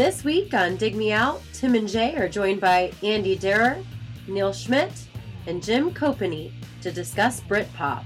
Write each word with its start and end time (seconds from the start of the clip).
This 0.00 0.24
week 0.24 0.54
on 0.54 0.76
Dig 0.76 0.96
Me 0.96 1.12
Out, 1.12 1.42
Tim 1.52 1.74
and 1.74 1.86
Jay 1.86 2.16
are 2.16 2.26
joined 2.26 2.58
by 2.58 2.90
Andy 3.02 3.36
Derer, 3.36 3.84
Neil 4.26 4.50
Schmidt, 4.50 4.90
and 5.46 5.62
Jim 5.62 5.90
Copany 5.90 6.52
to 6.80 6.90
discuss 6.90 7.42
Britpop. 7.42 8.04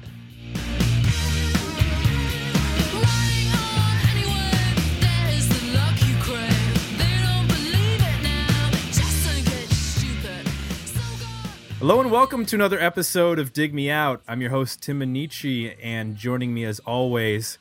Hello 11.79 12.01
and 12.01 12.11
welcome 12.11 12.45
to 12.45 12.57
another 12.57 12.81
episode 12.81 13.39
of 13.39 13.53
Dig 13.53 13.73
Me 13.73 13.89
Out. 13.89 14.21
I'm 14.27 14.41
your 14.41 14.51
host 14.51 14.83
Tim 14.83 14.99
Minichi, 14.99 15.77
and 15.81 16.17
joining 16.17 16.53
me 16.53 16.65
as 16.65 16.81
always, 16.81 17.57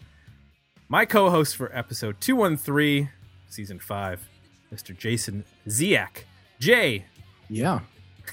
my 0.89 1.05
co-host 1.05 1.55
for 1.55 1.71
episode 1.77 2.19
213, 2.19 3.11
season 3.53 3.79
five, 3.79 4.27
Mr. 4.73 4.97
Jason 4.97 5.45
Ziak. 5.67 6.23
Jay, 6.59 7.05
Yeah. 7.49 7.81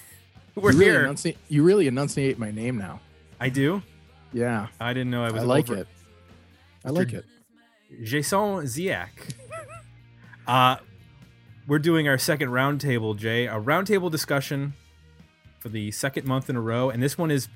we're 0.54 0.72
you 0.72 0.78
really 0.78 0.90
here. 0.92 1.00
Enunciate, 1.04 1.36
you 1.48 1.62
really 1.62 1.86
enunciate 1.86 2.38
my 2.38 2.50
name 2.50 2.78
now. 2.78 3.00
I 3.38 3.48
do. 3.48 3.82
Yeah. 4.32 4.68
I 4.80 4.92
didn't 4.92 5.10
know 5.10 5.24
I 5.24 5.30
was. 5.30 5.42
I, 5.42 5.46
like 5.46 5.70
over- 5.70 5.80
it. 5.82 5.88
I 6.84 6.90
like 6.90 7.12
it. 7.12 7.24
Jason 8.04 8.38
Ziak. 8.38 9.08
uh, 10.46 10.76
we're 11.66 11.78
doing 11.78 12.08
our 12.08 12.18
second 12.18 12.48
roundtable, 12.50 13.16
Jay. 13.16 13.46
A 13.46 13.54
roundtable 13.54 14.10
discussion 14.10 14.74
for 15.58 15.68
the 15.68 15.90
second 15.90 16.26
month 16.26 16.48
in 16.48 16.56
a 16.56 16.60
row, 16.60 16.88
and 16.90 17.02
this 17.02 17.18
one 17.18 17.30
is 17.30 17.48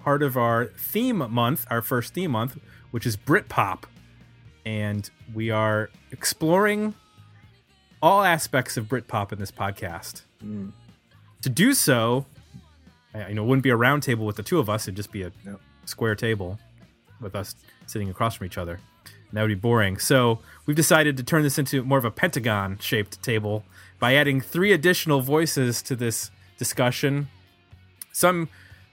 part 0.00 0.22
of 0.22 0.36
our 0.36 0.66
theme 0.66 1.18
month, 1.30 1.66
our 1.70 1.82
first 1.82 2.14
theme 2.14 2.30
month, 2.30 2.58
which 2.90 3.04
is 3.06 3.16
Britpop, 3.16 3.84
and 4.64 5.08
we 5.34 5.50
are 5.50 5.90
exploring 6.10 6.94
all 8.02 8.22
aspects 8.22 8.76
of 8.76 8.86
Britpop 8.86 9.32
in 9.32 9.38
this 9.38 9.50
podcast. 9.50 10.22
Mm. 10.44 10.72
To 11.42 11.48
do 11.50 11.74
so, 11.74 12.26
I- 13.14 13.28
you 13.28 13.34
know, 13.34 13.44
it 13.44 13.46
wouldn't 13.46 13.62
be 13.62 13.70
a 13.70 13.76
round 13.76 14.02
table 14.02 14.26
with 14.26 14.36
the 14.36 14.42
two 14.42 14.58
of 14.58 14.68
us; 14.68 14.84
it'd 14.86 14.96
just 14.96 15.12
be 15.12 15.22
a 15.22 15.32
Yep. 15.44 15.60
square 15.84 16.14
table 16.14 16.58
with 17.20 17.34
us 17.34 17.54
sitting 17.86 18.08
across 18.10 18.34
from 18.36 18.46
each 18.46 18.58
other. 18.58 18.74
And 19.28 19.32
that 19.32 19.42
would 19.42 19.48
be 19.48 19.54
boring. 19.54 19.98
So 19.98 20.40
we've 20.66 20.76
decided 20.76 21.16
to 21.16 21.22
turn 21.22 21.42
this 21.42 21.58
into 21.58 21.82
more 21.82 21.98
of 21.98 22.04
a 22.04 22.10
pentagon 22.10 22.78
shaped 22.80 23.22
table 23.22 23.64
by 23.98 24.14
adding 24.14 24.40
three 24.40 24.72
additional 24.72 25.20
voices 25.20 25.80
to 25.82 25.96
this 25.96 26.30
discussion. 26.58 27.28
Some 28.12 28.48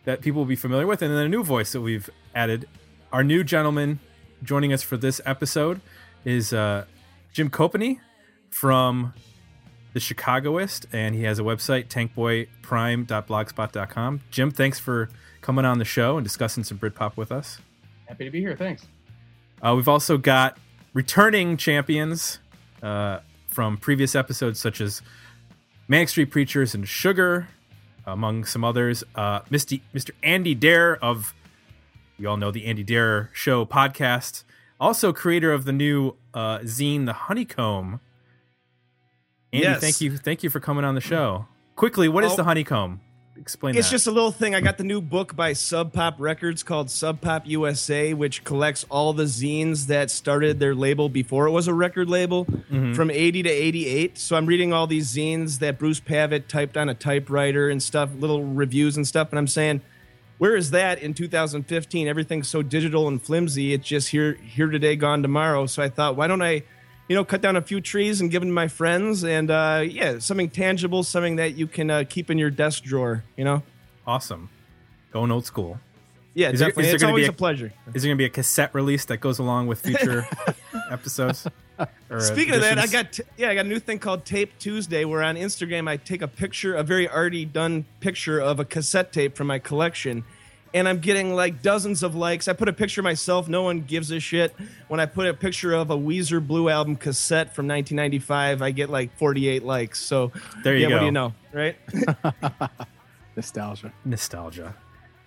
that 0.05 0.21
people 0.21 0.39
will 0.41 0.47
be 0.47 0.55
familiar 0.55 0.87
with, 0.87 1.01
and 1.01 1.13
then 1.13 1.25
a 1.25 1.29
new 1.29 1.43
voice 1.43 1.71
that 1.73 1.81
we've 1.81 2.09
added. 2.33 2.67
Our 3.11 3.23
new 3.23 3.43
gentleman 3.43 3.99
joining 4.43 4.73
us 4.73 4.81
for 4.81 4.97
this 4.97 5.21
episode 5.25 5.81
is 6.25 6.53
uh, 6.53 6.85
Jim 7.33 7.49
Copany 7.49 7.99
from 8.49 9.13
the 9.93 9.99
Chicagoist, 9.99 10.85
and 10.93 11.15
he 11.15 11.23
has 11.23 11.39
a 11.39 11.43
website, 11.43 11.87
tankboyprime.blogspot.com. 11.87 14.21
Jim, 14.31 14.51
thanks 14.51 14.79
for 14.79 15.09
coming 15.41 15.65
on 15.65 15.79
the 15.79 15.85
show 15.85 16.17
and 16.17 16.23
discussing 16.23 16.63
some 16.63 16.77
Britpop 16.77 17.17
with 17.17 17.31
us. 17.31 17.59
Happy 18.07 18.25
to 18.25 18.31
be 18.31 18.39
here. 18.39 18.55
Thanks. 18.55 18.85
Uh, 19.61 19.73
we've 19.75 19.87
also 19.87 20.17
got 20.17 20.57
returning 20.93 21.57
champions 21.57 22.39
uh, 22.81 23.19
from 23.47 23.77
previous 23.77 24.15
episodes, 24.15 24.59
such 24.59 24.81
as 24.81 25.01
Manic 25.87 26.09
Street 26.09 26.31
Preachers 26.31 26.73
and 26.73 26.87
Sugar, 26.87 27.47
among 28.05 28.45
some 28.45 28.63
others. 28.63 29.03
Uh, 29.15 29.41
Misty, 29.49 29.83
Mr. 29.93 30.11
Andy 30.23 30.55
Dare 30.55 31.03
of, 31.03 31.33
you 32.21 32.29
all 32.29 32.37
know 32.37 32.51
the 32.51 32.65
Andy 32.65 32.83
Dare 32.83 33.29
Show 33.33 33.65
podcast, 33.65 34.43
also 34.79 35.11
creator 35.11 35.51
of 35.51 35.65
the 35.65 35.73
new 35.73 36.15
uh, 36.33 36.59
zine, 36.59 37.05
The 37.07 37.13
Honeycomb. 37.13 37.99
Andy, 39.51 39.65
Yes. 39.65 39.81
thank 39.81 40.01
you, 40.01 40.17
thank 40.17 40.43
you 40.43 40.49
for 40.49 40.59
coming 40.59 40.85
on 40.85 40.95
the 40.95 41.01
show. 41.01 41.47
Quickly, 41.75 42.07
what 42.07 42.23
is 42.23 42.33
Oh. 42.33 42.35
the 42.37 42.43
Honeycomb? 42.43 43.01
Explain 43.37 43.75
It's 43.75 43.87
that. 43.87 43.91
just 43.95 44.05
a 44.07 44.11
little 44.11 44.31
thing. 44.31 44.53
I 44.53 44.61
got 44.61 44.77
the 44.77 44.83
new 44.83 45.01
book 45.01 45.35
by 45.35 45.53
Sub 45.53 45.91
Pop 45.93 46.15
Records 46.19 46.61
called 46.61 46.91
Sub 46.91 47.21
Pop 47.21 47.47
USA, 47.47 48.13
which 48.13 48.43
collects 48.43 48.85
all 48.89 49.13
the 49.13 49.23
zines 49.23 49.87
that 49.87 50.11
started 50.11 50.59
their 50.59 50.75
label 50.75 51.09
before 51.09 51.47
it 51.47 51.51
was 51.51 51.67
a 51.67 51.73
record 51.73 52.07
label 52.07 52.45
Mm-hmm. 52.45 52.93
from 52.93 53.09
80 53.09 53.43
to 53.43 53.49
88. 53.49 54.17
So 54.19 54.35
I'm 54.35 54.45
reading 54.45 54.73
all 54.73 54.85
these 54.85 55.11
zines 55.13 55.57
that 55.59 55.79
Bruce 55.79 55.99
Pavitt 55.99 56.47
typed 56.49 56.77
on 56.77 56.87
a 56.87 56.93
typewriter 56.93 57.67
and 57.69 57.81
stuff, 57.81 58.11
little 58.15 58.43
reviews 58.43 58.95
and 58.95 59.07
stuff. 59.07 59.29
And 59.31 59.39
I'm 59.39 59.47
saying, 59.47 59.81
where 60.41 60.55
is 60.55 60.71
that 60.71 60.97
in 61.03 61.13
2015? 61.13 62.07
Everything's 62.07 62.47
so 62.47 62.63
digital 62.63 63.07
and 63.07 63.21
flimsy. 63.21 63.73
It's 63.73 63.87
just 63.87 64.07
here, 64.09 64.33
here 64.33 64.71
today, 64.71 64.95
gone 64.95 65.21
tomorrow. 65.21 65.67
So 65.67 65.83
I 65.83 65.89
thought, 65.89 66.15
why 66.15 66.25
don't 66.25 66.41
I, 66.41 66.63
you 67.07 67.15
know, 67.15 67.23
cut 67.23 67.41
down 67.41 67.55
a 67.57 67.61
few 67.61 67.79
trees 67.79 68.21
and 68.21 68.31
give 68.31 68.41
them 68.41 68.49
to 68.49 68.53
my 68.53 68.67
friends? 68.67 69.23
And 69.23 69.51
uh, 69.51 69.83
yeah, 69.87 70.17
something 70.17 70.49
tangible, 70.49 71.03
something 71.03 71.35
that 71.35 71.53
you 71.57 71.67
can 71.67 71.91
uh, 71.91 72.05
keep 72.09 72.31
in 72.31 72.39
your 72.39 72.49
desk 72.49 72.81
drawer, 72.81 73.23
you 73.37 73.43
know? 73.43 73.61
awesome. 74.07 74.49
Going 75.13 75.29
old 75.29 75.45
school. 75.45 75.79
Yeah, 76.33 76.49
Is 76.49 76.59
there- 76.59 76.69
is 76.69 76.75
there 76.75 76.95
it's 76.95 77.03
always 77.03 77.27
a- 77.27 77.29
a, 77.29 77.33
pleasure. 77.33 77.71
Is 77.93 78.01
there 78.01 78.09
going 78.09 78.17
to 78.17 78.21
be 78.23 78.25
a 78.25 78.29
cassette 78.29 78.73
release 78.73 79.05
that 79.05 79.17
goes 79.17 79.37
along 79.37 79.67
with 79.67 79.79
future 79.81 80.25
episodes? 80.91 81.47
Or, 82.11 82.17
uh, 82.17 82.19
Speaking 82.19 82.53
of 82.53 82.61
that, 82.61 82.77
I 82.77 82.85
got 82.85 83.13
t- 83.13 83.23
yeah, 83.37 83.49
I 83.49 83.55
got 83.55 83.65
a 83.65 83.67
new 83.67 83.79
thing 83.79 83.97
called 83.97 84.23
Tape 84.23 84.51
Tuesday, 84.59 85.03
where 85.03 85.23
on 85.23 85.35
Instagram 85.35 85.89
I 85.89 85.97
take 85.97 86.21
a 86.21 86.27
picture, 86.27 86.75
a 86.75 86.83
very 86.83 87.09
already 87.09 87.43
done 87.43 87.85
picture 88.01 88.39
of 88.39 88.59
a 88.59 88.65
cassette 88.65 89.11
tape 89.11 89.35
from 89.35 89.47
my 89.47 89.57
collection, 89.57 90.23
and 90.75 90.87
I'm 90.87 90.99
getting 90.99 91.33
like 91.33 91.63
dozens 91.63 92.03
of 92.03 92.13
likes. 92.13 92.47
I 92.47 92.53
put 92.53 92.69
a 92.69 92.73
picture 92.73 93.01
of 93.01 93.05
myself, 93.05 93.47
no 93.47 93.63
one 93.63 93.81
gives 93.81 94.11
a 94.11 94.19
shit. 94.19 94.53
When 94.89 94.99
I 94.99 95.07
put 95.07 95.25
a 95.25 95.33
picture 95.33 95.73
of 95.73 95.89
a 95.89 95.97
Weezer 95.97 96.45
Blue 96.45 96.69
album 96.69 96.97
cassette 96.97 97.55
from 97.55 97.67
1995, 97.67 98.61
I 98.61 98.69
get 98.69 98.91
like 98.91 99.17
48 99.17 99.63
likes. 99.63 99.99
So 99.99 100.31
There 100.63 100.75
you 100.75 100.87
yeah, 100.87 100.93
what 100.93 100.99
do 100.99 101.05
you 101.05 101.11
know, 101.11 101.33
right? 101.51 101.77
Nostalgia. 103.35 103.91
nostalgia. 104.05 104.75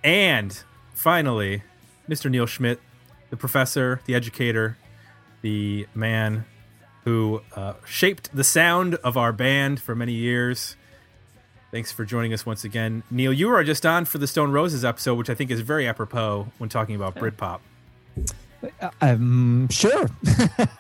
And 0.04 0.56
finally, 0.92 1.62
Mr. 2.08 2.31
Neil 2.31 2.46
Schmidt, 2.46 2.78
the 3.31 3.36
professor, 3.36 4.00
the 4.04 4.14
educator, 4.14 4.76
the 5.44 5.87
man 5.94 6.47
who 7.05 7.43
uh, 7.55 7.75
shaped 7.84 8.34
the 8.34 8.43
sound 8.43 8.94
of 9.05 9.19
our 9.19 9.31
band 9.31 9.78
for 9.78 9.94
many 9.94 10.15
years. 10.15 10.75
Thanks 11.71 11.93
for 11.93 12.06
joining 12.06 12.32
us 12.32 12.47
once 12.47 12.65
again. 12.65 13.03
Neil, 13.10 13.31
you 13.31 13.49
were 13.49 13.62
just 13.62 13.84
on 13.84 14.06
for 14.06 14.16
the 14.16 14.27
Stone 14.27 14.53
Roses 14.53 14.87
episode, 14.87 15.16
which 15.19 15.28
I 15.28 15.34
think 15.34 15.50
is 15.50 15.60
very 15.60 15.87
apropos 15.87 16.49
when 16.56 16.71
talking 16.71 16.97
about 16.97 17.16
Britpop. 17.16 17.60
I'm 19.03 19.69
sure. 19.69 20.09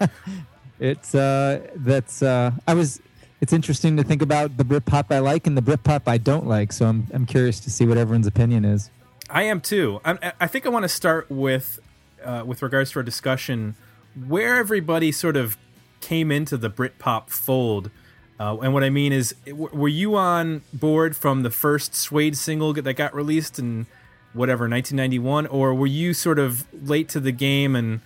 it's 0.80 1.14
uh 1.14 1.60
that's 1.76 2.22
uh 2.22 2.52
I 2.66 2.72
was 2.72 3.02
it's 3.42 3.52
interesting 3.52 3.98
to 3.98 4.02
think 4.02 4.22
about 4.22 4.56
the 4.56 4.64
Britpop 4.64 5.14
I 5.14 5.18
like 5.18 5.46
and 5.46 5.58
the 5.58 5.62
Britpop 5.62 6.04
I 6.06 6.16
don't 6.16 6.46
like. 6.46 6.72
So 6.72 6.86
I'm 6.86 7.06
I'm 7.12 7.26
curious 7.26 7.60
to 7.60 7.70
see 7.70 7.86
what 7.86 7.98
everyone's 7.98 8.26
opinion 8.26 8.64
is. 8.64 8.90
I 9.28 9.42
am 9.42 9.60
too. 9.60 10.00
I'm, 10.06 10.18
I 10.40 10.46
think 10.46 10.64
I 10.64 10.70
want 10.70 10.84
to 10.84 10.88
start 10.88 11.30
with, 11.30 11.80
uh, 12.24 12.44
with 12.46 12.62
regards 12.62 12.92
to 12.92 13.00
our 13.00 13.02
discussion, 13.02 13.74
where 14.14 14.56
everybody 14.56 15.12
sort 15.12 15.36
of 15.36 15.56
came 16.00 16.30
into 16.30 16.56
the 16.56 16.70
Britpop 16.70 17.30
fold. 17.30 17.90
Uh, 18.38 18.58
and 18.58 18.74
what 18.74 18.84
I 18.84 18.90
mean 18.90 19.12
is, 19.12 19.34
were 19.46 19.88
you 19.88 20.16
on 20.16 20.62
board 20.72 21.16
from 21.16 21.42
the 21.42 21.50
first 21.50 21.94
Suede 21.94 22.36
single 22.36 22.72
that 22.72 22.94
got 22.94 23.14
released 23.14 23.58
in 23.58 23.86
whatever 24.32 24.68
1991, 24.68 25.46
or 25.46 25.72
were 25.72 25.86
you 25.86 26.12
sort 26.12 26.38
of 26.38 26.66
late 26.72 27.08
to 27.10 27.20
the 27.20 27.32
game 27.32 27.74
and 27.76 28.00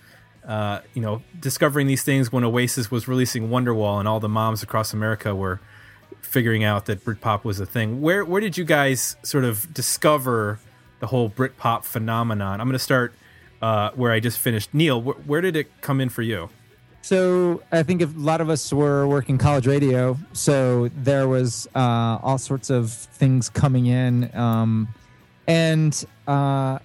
uh, 0.47 0.81
you 0.93 1.01
know 1.01 1.21
discovering 1.39 1.87
these 1.87 2.03
things 2.03 2.31
when 2.31 2.43
Oasis 2.43 2.89
was 2.89 3.07
releasing 3.07 3.49
Wonderwall 3.49 3.99
and 3.99 4.07
all 4.07 4.19
the 4.19 4.29
moms 4.29 4.63
across 4.63 4.93
America 4.93 5.35
were 5.35 5.59
figuring 6.21 6.63
out 6.63 6.85
that 6.85 7.03
Britpop 7.03 7.43
was 7.43 7.59
a 7.59 7.65
thing. 7.65 8.01
Where 8.01 8.23
where 8.23 8.39
did 8.39 8.57
you 8.57 8.63
guys 8.63 9.17
sort 9.23 9.43
of 9.43 9.73
discover 9.73 10.59
the 10.99 11.07
whole 11.07 11.29
Britpop 11.29 11.83
phenomenon? 11.83 12.61
I'm 12.61 12.67
going 12.67 12.73
to 12.73 12.79
start 12.79 13.13
uh, 13.61 13.91
where 13.95 14.11
I 14.11 14.19
just 14.19 14.39
finished. 14.39 14.73
Neil, 14.73 15.01
wh- 15.01 15.27
where 15.27 15.41
did 15.41 15.55
it 15.55 15.69
come 15.81 15.99
in 16.01 16.09
for 16.09 16.21
you? 16.21 16.49
So 17.01 17.63
I 17.71 17.83
think 17.83 18.01
if 18.01 18.15
a 18.15 18.19
lot 18.19 18.41
of 18.41 18.49
us 18.49 18.71
were 18.73 19.07
working 19.07 19.37
college 19.37 19.65
radio, 19.67 20.17
so 20.33 20.89
there 20.97 21.27
was 21.27 21.67
uh, 21.73 22.19
all 22.21 22.37
sorts 22.37 22.69
of 22.69 22.91
things 22.91 23.49
coming 23.49 23.85
in, 23.85 24.29
um, 24.35 24.89
and 25.47 26.05
uh, 26.27 26.79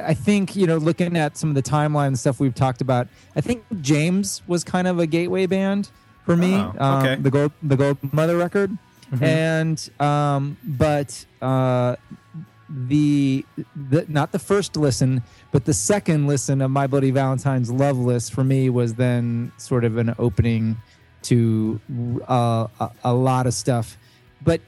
I 0.00 0.14
think 0.14 0.56
you 0.56 0.66
know, 0.66 0.76
looking 0.78 1.16
at 1.16 1.36
some 1.36 1.48
of 1.48 1.54
the 1.54 1.62
timeline 1.62 2.16
stuff 2.18 2.40
we've 2.40 2.54
talked 2.54 2.80
about, 2.80 3.06
I 3.36 3.40
think 3.40 3.64
James 3.80 4.42
was 4.46 4.64
kind 4.64 4.88
of 4.88 4.98
a 4.98 5.06
gateway 5.06 5.46
band 5.46 5.90
for 6.24 6.36
me. 6.36 6.54
Oh, 6.56 6.74
um, 6.78 7.22
the 7.22 7.30
gold, 7.30 7.52
the 7.62 7.76
Gold 7.76 7.98
Mother 8.12 8.36
record, 8.36 8.76
and 9.22 9.90
um, 10.00 10.56
but 10.64 11.24
uh, 11.40 11.94
the, 12.68 13.44
the 13.88 14.04
not 14.08 14.32
the 14.32 14.38
first 14.38 14.76
listen, 14.76 15.22
but 15.52 15.64
the 15.64 15.74
second 15.74 16.26
listen 16.26 16.60
of 16.60 16.70
My 16.70 16.86
Bloody 16.86 17.10
Valentine's 17.10 17.70
Loveless 17.70 18.28
for 18.28 18.42
me 18.44 18.70
was 18.70 18.94
then 18.94 19.52
sort 19.56 19.84
of 19.84 19.96
an 19.98 20.14
opening 20.18 20.76
to 21.22 21.80
uh, 22.28 22.66
a, 22.80 22.90
a 23.04 23.14
lot 23.14 23.46
of 23.46 23.54
stuff. 23.54 23.96
But 24.42 24.60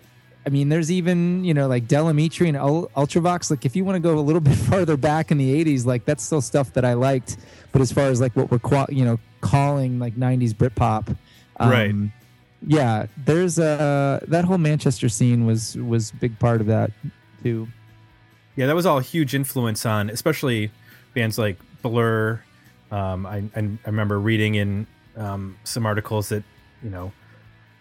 I 0.46 0.50
mean, 0.50 0.68
there's 0.68 0.90
even 0.90 1.44
you 1.44 1.54
know 1.54 1.66
like 1.68 1.88
Del 1.88 2.06
Amitri 2.06 2.48
and 2.48 2.56
Ul- 2.56 2.90
Ultravox. 2.96 3.50
Like 3.50 3.64
if 3.66 3.74
you 3.76 3.84
want 3.84 3.96
to 3.96 4.00
go 4.00 4.18
a 4.18 4.20
little 4.20 4.40
bit 4.50 4.56
farther 4.56 4.96
back 4.96 5.30
in 5.30 5.38
the 5.38 5.64
'80s, 5.64 5.84
like 5.84 6.04
that's 6.04 6.22
still 6.24 6.40
stuff 6.40 6.72
that 6.74 6.84
I 6.84 6.94
liked. 6.94 7.36
But 7.72 7.82
as 7.82 7.92
far 7.92 8.04
as 8.06 8.20
like 8.20 8.34
what 8.36 8.50
we're 8.50 8.58
qua- 8.58 8.86
you 8.88 9.04
know 9.04 9.18
calling 9.40 9.98
like 9.98 10.14
'90s 10.14 10.54
Britpop, 10.54 11.16
um, 11.60 11.70
Right. 11.70 11.94
yeah, 12.66 13.06
there's 13.24 13.58
a 13.58 14.22
that 14.28 14.44
whole 14.44 14.58
Manchester 14.58 15.08
scene 15.08 15.46
was 15.46 15.76
was 15.76 16.10
a 16.12 16.16
big 16.16 16.38
part 16.38 16.60
of 16.60 16.68
that 16.68 16.92
too. 17.42 17.68
Yeah, 18.58 18.66
that 18.66 18.74
was 18.74 18.86
all 18.86 18.98
a 18.98 19.02
huge 19.02 19.36
influence 19.36 19.86
on, 19.86 20.10
especially 20.10 20.72
bands 21.14 21.38
like 21.38 21.60
Blur. 21.80 22.42
Um, 22.90 23.24
I, 23.24 23.44
I, 23.54 23.78
remember 23.86 24.18
reading 24.18 24.56
in 24.56 24.88
um, 25.16 25.56
some 25.62 25.86
articles 25.86 26.30
that 26.30 26.42
you 26.82 26.90
know 26.90 27.12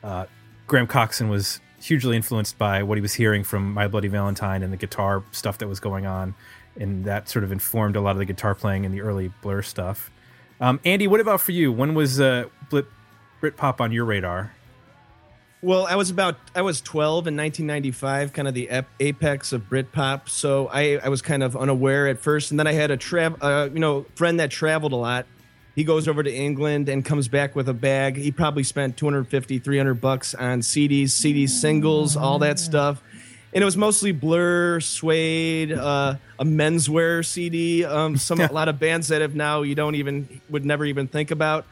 uh, 0.04 0.28
Graham 0.68 0.86
Coxon 0.86 1.30
was 1.30 1.62
hugely 1.82 2.16
influenced 2.16 2.60
by 2.60 2.84
what 2.84 2.96
he 2.96 3.02
was 3.02 3.16
hearing 3.16 3.44
from 3.44 3.74
My 3.74 3.88
Bloody 3.88 4.08
Valentine 4.08 4.62
and 4.62 4.72
the 4.72 4.78
guitar 4.78 5.24
stuff 5.32 5.58
that 5.58 5.68
was 5.68 5.80
going 5.80 6.06
on, 6.06 6.36
and 6.80 7.06
that 7.06 7.28
sort 7.28 7.44
of 7.44 7.52
informed 7.52 7.96
a 7.96 8.02
lot 8.02 8.12
of 8.12 8.20
the 8.20 8.26
guitar 8.26 8.54
playing 8.54 8.86
in 8.86 8.92
the 8.92 9.02
early 9.02 9.32
Blur 9.42 9.64
stuff. 9.64 10.12
Um, 10.62 10.80
Andy, 10.86 11.08
what 11.08 11.20
about 11.20 11.42
for 11.42 11.54
you? 11.54 11.72
When 11.72 11.96
was 11.96 12.22
uh, 12.22 12.50
Brit 12.70 12.86
Britpop 13.42 13.82
on 13.82 13.92
your 13.92 14.06
radar? 14.06 14.54
Well, 15.68 15.86
I 15.86 15.98
was 15.98 16.10
about 16.10 16.38
I 16.56 16.62
was 16.62 16.80
12 16.80 17.28
in 17.28 17.36
1995, 17.36 18.32
kind 18.32 18.48
of 18.48 18.54
the 18.54 18.70
ep- 18.70 18.88
apex 19.02 19.52
of 19.52 19.70
Britpop. 19.70 20.30
So 20.30 20.70
I, 20.72 20.98
I 21.04 21.10
was 21.10 21.22
kind 21.22 21.44
of 21.44 21.58
unaware 21.58 22.08
at 22.08 22.20
first, 22.20 22.52
and 22.52 22.58
then 22.58 22.68
I 22.68 22.72
had 22.72 22.90
a 22.90 22.96
trav 22.96 23.36
uh, 23.42 23.70
you 23.74 23.82
know 23.82 24.06
friend 24.16 24.40
that 24.40 24.50
traveled 24.50 24.94
a 24.94 24.96
lot. 24.96 25.26
He 25.76 25.84
goes 25.84 26.08
over 26.08 26.24
to 26.24 26.34
England 26.34 26.88
and 26.88 27.04
comes 27.04 27.28
back 27.28 27.54
with 27.54 27.68
a 27.68 27.74
bag. 27.74 28.16
He 28.16 28.32
probably 28.32 28.64
spent 28.64 28.96
250, 28.96 29.60
300 29.60 29.96
bucks 29.96 30.34
on 30.34 30.62
CDs, 30.62 31.08
CDs, 31.08 31.50
singles, 31.50 32.16
all 32.16 32.40
that 32.40 32.60
stuff. 32.60 33.04
And 33.54 33.62
it 33.62 33.66
was 33.66 33.76
mostly 33.76 34.14
Blur, 34.14 34.80
Suede, 34.80 35.74
uh, 35.74 36.16
a 36.40 36.46
menswear 36.46 37.26
CD. 37.26 37.84
Um, 37.84 38.16
some 38.16 38.40
a 38.40 38.54
lot 38.54 38.70
of 38.70 38.80
bands 38.80 39.10
that 39.10 39.20
have 39.20 39.36
now 39.36 39.64
you 39.64 39.76
don't 39.76 39.96
even 39.96 40.40
would 40.50 40.64
never 40.64 40.86
even 40.86 41.10
think 41.10 41.30
about. 41.30 41.66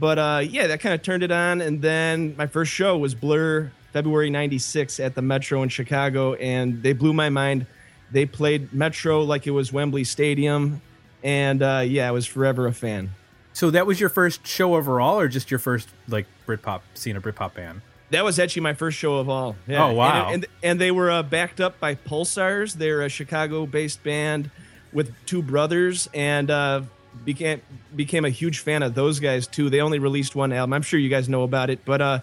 But 0.00 0.18
uh, 0.18 0.42
yeah, 0.44 0.66
that 0.68 0.80
kind 0.80 0.94
of 0.94 1.02
turned 1.02 1.22
it 1.22 1.30
on. 1.30 1.60
And 1.60 1.82
then 1.82 2.34
my 2.36 2.46
first 2.46 2.72
show 2.72 2.96
was 2.96 3.14
Blur, 3.14 3.70
February 3.92 4.30
96 4.30 4.98
at 4.98 5.14
the 5.14 5.22
Metro 5.22 5.62
in 5.62 5.68
Chicago. 5.68 6.34
And 6.34 6.82
they 6.82 6.94
blew 6.94 7.12
my 7.12 7.28
mind. 7.28 7.66
They 8.10 8.24
played 8.26 8.72
Metro 8.72 9.22
like 9.22 9.46
it 9.46 9.50
was 9.50 9.72
Wembley 9.72 10.04
Stadium. 10.04 10.80
And 11.22 11.62
uh, 11.62 11.84
yeah, 11.86 12.08
I 12.08 12.12
was 12.12 12.26
forever 12.26 12.66
a 12.66 12.72
fan. 12.72 13.10
So 13.52 13.70
that 13.70 13.86
was 13.86 14.00
your 14.00 14.08
first 14.08 14.46
show 14.46 14.74
overall, 14.74 15.18
or 15.18 15.28
just 15.28 15.50
your 15.50 15.58
first 15.58 15.88
like 16.08 16.26
Britpop 16.46 16.80
seeing 16.94 17.16
a 17.16 17.20
Britpop 17.20 17.54
band? 17.54 17.82
That 18.10 18.24
was 18.24 18.38
actually 18.38 18.62
my 18.62 18.74
first 18.74 18.96
show 18.96 19.18
of 19.18 19.28
all. 19.28 19.56
Yeah. 19.66 19.84
Oh 19.84 19.92
wow! 19.92 20.28
And, 20.28 20.44
and, 20.44 20.46
and 20.62 20.80
they 20.80 20.90
were 20.90 21.10
uh, 21.10 21.22
backed 21.22 21.60
up 21.60 21.78
by 21.78 21.94
Pulsars. 21.94 22.74
They're 22.74 23.02
a 23.02 23.08
Chicago-based 23.08 24.02
band 24.02 24.50
with 24.92 25.12
two 25.26 25.42
brothers, 25.42 26.08
and 26.14 26.50
uh, 26.50 26.82
became 27.24 27.60
became 27.94 28.24
a 28.24 28.30
huge 28.30 28.60
fan 28.60 28.82
of 28.82 28.94
those 28.94 29.20
guys 29.20 29.46
too. 29.46 29.70
They 29.70 29.80
only 29.80 29.98
released 29.98 30.34
one 30.34 30.52
album. 30.52 30.72
I'm 30.72 30.82
sure 30.82 30.98
you 30.98 31.08
guys 31.08 31.28
know 31.28 31.42
about 31.42 31.70
it, 31.70 31.84
but 31.84 32.00
uh, 32.00 32.20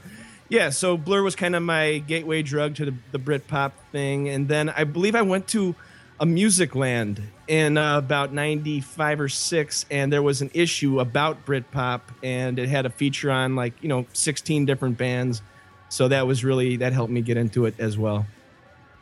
yeah. 0.49 0.69
So 0.69 0.97
Blur 0.97 1.23
was 1.23 1.35
kind 1.35 1.55
of 1.55 1.63
my 1.63 1.99
gateway 1.99 2.41
drug 2.41 2.75
to 2.75 2.85
the, 2.85 2.93
the 3.11 3.19
Britpop 3.19 3.71
thing, 3.91 4.29
and 4.29 4.47
then 4.47 4.69
I 4.69 4.83
believe 4.83 5.15
I 5.15 5.21
went 5.21 5.47
to 5.49 5.75
a 6.19 6.25
Music 6.25 6.75
Land 6.75 7.21
in 7.47 7.77
uh, 7.77 7.97
about 7.99 8.33
95 8.33 9.21
or 9.21 9.29
6 9.29 9.85
and 9.91 10.11
there 10.11 10.23
was 10.23 10.41
an 10.41 10.49
issue 10.53 10.99
about 10.99 11.45
Britpop 11.45 12.01
and 12.23 12.57
it 12.57 12.67
had 12.67 12.87
a 12.87 12.89
feature 12.89 13.29
on 13.29 13.55
like 13.55 13.73
you 13.83 13.87
know 13.87 14.07
16 14.13 14.65
different 14.65 14.97
bands 14.97 15.43
so 15.89 16.07
that 16.07 16.25
was 16.25 16.43
really 16.43 16.77
that 16.77 16.91
helped 16.91 17.11
me 17.13 17.21
get 17.21 17.37
into 17.37 17.67
it 17.67 17.75
as 17.79 17.99
well 17.99 18.25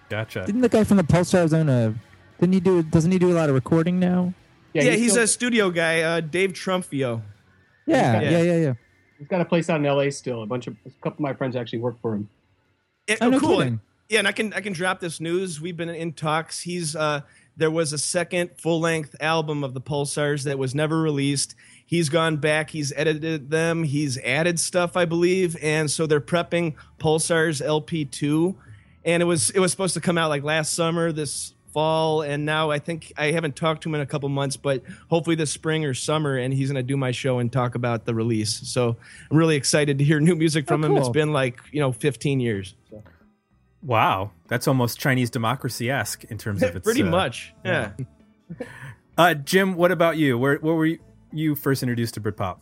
Gotcha. 0.09 0.45
Didn't 0.45 0.61
the 0.61 0.69
guy 0.69 0.83
from 0.83 0.97
the 0.97 1.03
Pulsars 1.03 1.53
own 1.53 1.69
a? 1.69 1.95
Didn't 2.39 2.53
he 2.53 2.59
do? 2.59 2.83
Doesn't 2.83 3.11
he 3.11 3.19
do 3.19 3.31
a 3.31 3.33
lot 3.33 3.49
of 3.49 3.55
recording 3.55 3.99
now? 3.99 4.33
Yeah, 4.83 4.91
he's, 4.91 5.11
still- 5.11 5.23
a 5.23 5.27
studio 5.27 5.69
guy 5.69 6.01
uh, 6.01 6.19
Dave 6.21 6.53
Trumfio 6.53 7.21
Yeah, 7.85 8.21
Yeah. 8.21 8.29
yeah, 8.29 8.41
yeah, 8.41 8.57
yeah. 8.57 8.73
He's 9.17 9.27
got 9.27 9.39
a 9.41 9.45
place 9.45 9.69
out 9.69 9.79
in 9.79 9.85
L.A. 9.85 10.11
still. 10.11 10.43
A 10.43 10.45
bunch 10.45 10.67
of 10.67 10.75
a 10.85 10.89
couple 11.01 11.13
of 11.17 11.19
my 11.21 11.33
friends 11.33 11.55
actually 11.55 11.79
work 11.79 11.99
for 12.01 12.15
him. 12.15 12.29
It- 13.07 13.19
Oh, 13.21 13.29
no 13.29 13.39
cool 13.39 13.57
kidding. 13.59 13.79
yeah 14.09 14.19
and 14.19 14.27
I 14.27 14.31
can 14.31 14.51
I 14.53 14.61
can 14.61 14.73
drop 14.73 14.99
this 14.99 15.19
news 15.21 15.61
we've 15.61 15.77
been 15.77 15.89
in 15.89 16.11
talks 16.13 16.59
he's 16.59 16.95
uh 16.95 17.21
there 17.57 17.71
was 17.71 17.93
a 17.93 17.97
second 17.97 18.49
full 18.57 18.81
length 18.81 19.15
album 19.21 19.63
of 19.63 19.73
the 19.73 19.79
Pulsars 19.81 20.43
that 20.43 20.57
was 20.59 20.75
never 20.75 21.01
released. 21.01 21.55
He's 21.85 22.09
gone 22.09 22.35
back, 22.35 22.69
he's 22.71 22.91
edited 22.93 23.49
them, 23.49 23.83
he's 23.83 24.17
added 24.17 24.59
stuff, 24.59 24.97
I 24.97 25.05
believe, 25.05 25.55
and 25.61 25.89
so 25.89 26.05
they're 26.05 26.19
prepping 26.19 26.73
Pulsars 26.99 27.65
LP2. 27.65 28.55
And 29.05 29.21
it 29.23 29.25
was 29.25 29.51
it 29.51 29.59
was 29.59 29.71
supposed 29.71 29.93
to 29.93 30.01
come 30.01 30.17
out 30.17 30.27
like 30.29 30.43
last 30.43 30.73
summer, 30.73 31.13
this 31.13 31.53
fall, 31.75 32.21
and 32.21 32.45
now 32.45 32.71
I 32.71 32.79
think 32.79 33.11
I 33.17 33.31
haven't 33.31 33.57
talked 33.57 33.83
to 33.83 33.89
him 33.89 33.95
in 33.95 34.01
a 34.01 34.05
couple 34.05 34.29
months, 34.29 34.55
but 34.55 34.81
hopefully 35.09 35.35
this 35.35 35.51
spring 35.51 35.83
or 35.83 35.93
summer, 35.93 36.37
and 36.37 36.53
he's 36.53 36.69
gonna 36.69 36.81
do 36.81 36.95
my 36.95 37.11
show 37.11 37.39
and 37.39 37.51
talk 37.51 37.75
about 37.75 38.05
the 38.05 38.15
release. 38.15 38.61
So 38.69 38.95
I'm 39.29 39.35
really 39.35 39.57
excited 39.57 39.97
to 39.97 40.05
hear 40.05 40.21
new 40.21 40.35
music 40.35 40.67
from 40.67 40.85
Oh, 40.85 40.87
him. 40.87 40.95
It's 40.95 41.09
been 41.09 41.33
like, 41.33 41.59
you 41.73 41.81
know, 41.81 41.91
15 41.91 42.39
years. 42.39 42.75
So. 42.89 43.03
Wow, 43.83 44.31
that's 44.47 44.69
almost 44.69 44.99
Chinese 44.99 45.29
democracy 45.29 45.91
esque 45.91 46.23
in 46.23 46.37
terms 46.37 46.63
of 46.63 46.75
its. 46.77 46.85
Pretty 46.85 47.03
uh, 47.03 47.07
much. 47.07 47.53
Yeah. 47.65 47.91
Uh, 49.17 49.33
Jim, 49.33 49.75
what 49.75 49.93
about 49.93 50.17
you? 50.17 50.37
Where 50.37 50.57
where 50.57 50.75
were 50.75 50.85
you, 50.85 50.99
you 51.31 51.55
first 51.55 51.81
introduced 51.81 52.15
to 52.15 52.21
Britpop? 52.21 52.57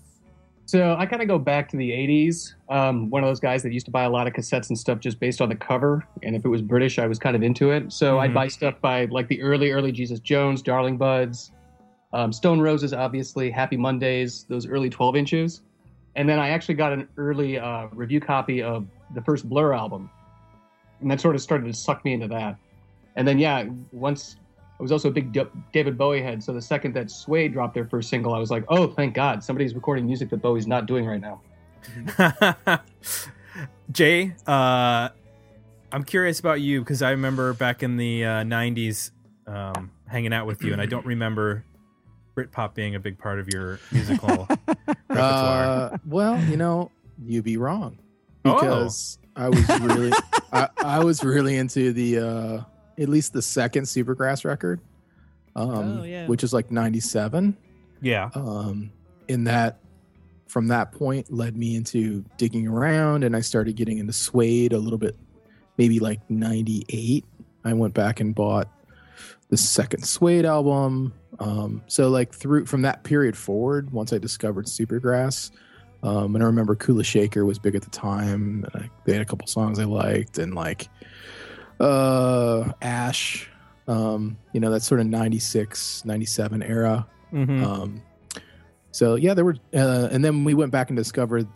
So 0.66 0.96
I 0.98 1.06
kind 1.06 1.22
of 1.22 1.28
go 1.28 1.38
back 1.38 1.68
to 1.70 1.78
the 1.78 1.92
80s. 1.92 2.54
Um, 2.70 3.10
one 3.10 3.24
of 3.24 3.30
those 3.30 3.40
guys 3.42 3.64
that 3.64 3.74
used 3.74 3.86
to 3.86 3.92
buy 3.92 4.04
a 4.04 4.10
lot 4.10 4.28
of 4.28 4.34
cassettes 4.34 4.70
and 4.70 4.78
stuff 4.80 5.00
just 5.00 5.20
based 5.20 5.42
on 5.42 5.50
the 5.50 5.56
cover. 5.56 6.08
And 6.24 6.36
if 6.36 6.46
it 6.46 6.48
was 6.48 6.62
British, 6.62 7.00
I 7.00 7.06
was 7.08 7.20
kind 7.20 7.36
of 7.36 7.44
into 7.44 7.72
it. 7.72 7.92
So 7.92 8.20
I'd 8.20 8.32
Mhm. 8.32 8.36
buy 8.36 8.48
stuff 8.48 8.76
by 8.82 9.06
like 9.06 9.28
the 9.28 9.42
early, 9.42 9.72
early 9.72 9.92
Jesus 9.92 10.20
Jones, 10.20 10.62
Darling 10.62 10.98
Buds, 10.98 11.52
um, 12.14 12.32
Stone 12.32 12.62
Roses, 12.62 12.94
obviously, 12.94 13.50
Happy 13.52 13.76
Mondays, 13.76 14.46
those 14.48 14.66
early 14.68 14.90
12 14.90 15.16
inches. 15.16 15.62
And 16.16 16.30
then 16.30 16.40
I 16.40 16.50
actually 16.50 16.76
got 16.76 16.94
an 16.94 17.08
early 17.18 17.60
uh, 17.60 17.88
review 17.92 18.20
copy 18.22 18.62
of 18.62 18.88
the 19.16 19.22
first 19.22 19.50
Blur 19.50 19.74
album. 19.74 20.10
And 21.02 21.12
that 21.12 21.20
sort 21.20 21.36
of 21.36 21.42
started 21.42 21.66
to 21.66 21.74
suck 21.74 22.06
me 22.06 22.14
into 22.14 22.28
that. 22.30 22.56
And 23.16 23.28
then, 23.28 23.38
yeah, 23.38 23.66
once 23.92 24.38
was 24.84 24.92
also 24.92 25.10
a 25.10 25.12
big 25.12 25.32
D- 25.32 25.42
David 25.72 25.98
Bowie 25.98 26.22
head. 26.22 26.44
So 26.44 26.54
the 26.54 26.62
second 26.62 26.94
that 26.94 27.10
Suede 27.10 27.54
dropped 27.54 27.74
their 27.74 27.86
first 27.86 28.10
single, 28.10 28.34
I 28.34 28.40
was 28.40 28.52
like, 28.52 28.64
oh, 28.68 28.88
thank 28.88 29.14
God, 29.16 29.44
somebody's 29.44 29.74
recording 29.74 30.06
music 30.06 30.30
that 30.30 30.42
Bowie's 30.42 30.68
not 30.68 30.86
doing 30.86 31.06
right 31.06 31.22
now. 31.22 31.42
Jay, 33.92 34.34
uh, 34.48 35.10
I'm 35.92 36.04
curious 36.06 36.40
about 36.40 36.62
you 36.62 36.80
because 36.82 37.02
I 37.02 37.12
remember 37.12 37.54
back 37.54 37.84
in 37.84 37.98
the 37.98 38.26
uh, 38.26 38.30
'90s 38.44 39.12
um, 39.48 39.92
hanging 40.08 40.34
out 40.34 40.48
with 40.48 40.64
you, 40.64 40.74
and 40.74 40.82
I 40.82 40.86
don't 40.86 41.06
remember 41.06 41.64
Britpop 42.36 42.74
being 42.74 42.96
a 42.96 43.00
big 43.00 43.18
part 43.20 43.40
of 43.40 43.48
your 43.54 43.80
musical 43.92 44.48
repertoire. 45.10 45.66
Uh, 45.94 45.98
well, 46.06 46.42
you 46.46 46.58
know, 46.58 46.90
you'd 47.24 47.44
be 47.44 47.58
wrong 47.58 48.00
Oh. 48.46 48.54
because 48.60 49.20
I 49.36 49.50
was 49.50 49.70
really, 49.82 50.12
I, 50.52 50.70
I 50.78 51.04
was 51.04 51.24
really 51.24 51.58
into 51.58 51.94
the, 51.94 52.18
uh, 52.20 52.62
at 53.00 53.10
least 53.10 53.34
the 53.34 53.42
second 53.42 53.84
Supergrass 53.84 54.46
record, 54.46 54.80
um, 55.56 56.00
Oh, 56.00 56.04
yeah. 56.04 56.28
which 56.28 56.44
is 56.44 56.54
like 56.54 56.72
'97. 56.72 57.56
yeah, 58.02 58.30
um, 58.36 58.92
in 59.28 59.44
that 59.46 59.80
from 60.48 60.68
that 60.68 60.92
point 60.92 61.32
led 61.32 61.56
me 61.58 61.76
into 61.76 62.24
digging 62.38 62.68
around 62.68 63.24
and 63.24 63.36
i 63.36 63.40
started 63.40 63.76
getting 63.76 63.98
into 63.98 64.14
suede 64.14 64.72
a 64.74 64.78
little 64.78 65.00
bit 65.00 65.16
maybe 65.78 66.00
like 66.00 66.20
98 66.30 67.26
i 67.64 67.74
went 67.74 67.94
back 67.96 68.20
and 68.20 68.36
bought 68.36 68.68
the 69.50 69.58
second 69.58 70.04
suede 70.06 70.46
album 70.46 71.12
um, 71.40 71.82
so 71.88 72.10
like 72.10 72.32
through 72.36 72.66
from 72.68 72.84
that 72.84 73.04
period 73.04 73.36
forward 73.36 73.90
once 73.92 74.14
i 74.14 74.18
discovered 74.20 74.66
supergrass 74.68 75.50
um, 76.04 76.36
and 76.36 76.44
i 76.44 76.48
remember 76.48 76.76
kula 76.76 77.04
shaker 77.04 77.46
was 77.46 77.58
big 77.58 77.74
at 77.74 77.82
the 77.82 77.90
time 77.90 78.64
and 78.74 78.84
I, 78.84 78.90
they 79.06 79.14
had 79.14 79.22
a 79.24 79.26
couple 79.26 79.48
songs 79.48 79.80
i 79.80 79.86
liked 79.86 80.38
and 80.38 80.54
like 80.54 80.88
uh 81.80 82.72
ash 82.82 83.50
um, 83.88 84.38
you 84.54 84.60
know 84.60 84.72
that 84.72 84.82
sort 84.82 85.00
of 85.02 85.08
96 85.08 86.06
97 86.06 86.64
era 86.64 87.06
Mhm. 87.34 87.64
um, 87.66 88.02
so 88.92 89.16
yeah, 89.16 89.34
there 89.34 89.44
were, 89.44 89.56
uh, 89.74 90.08
and 90.12 90.24
then 90.24 90.44
we 90.44 90.54
went 90.54 90.72
back 90.72 90.92
and 90.92 90.96
discovered 90.96 91.48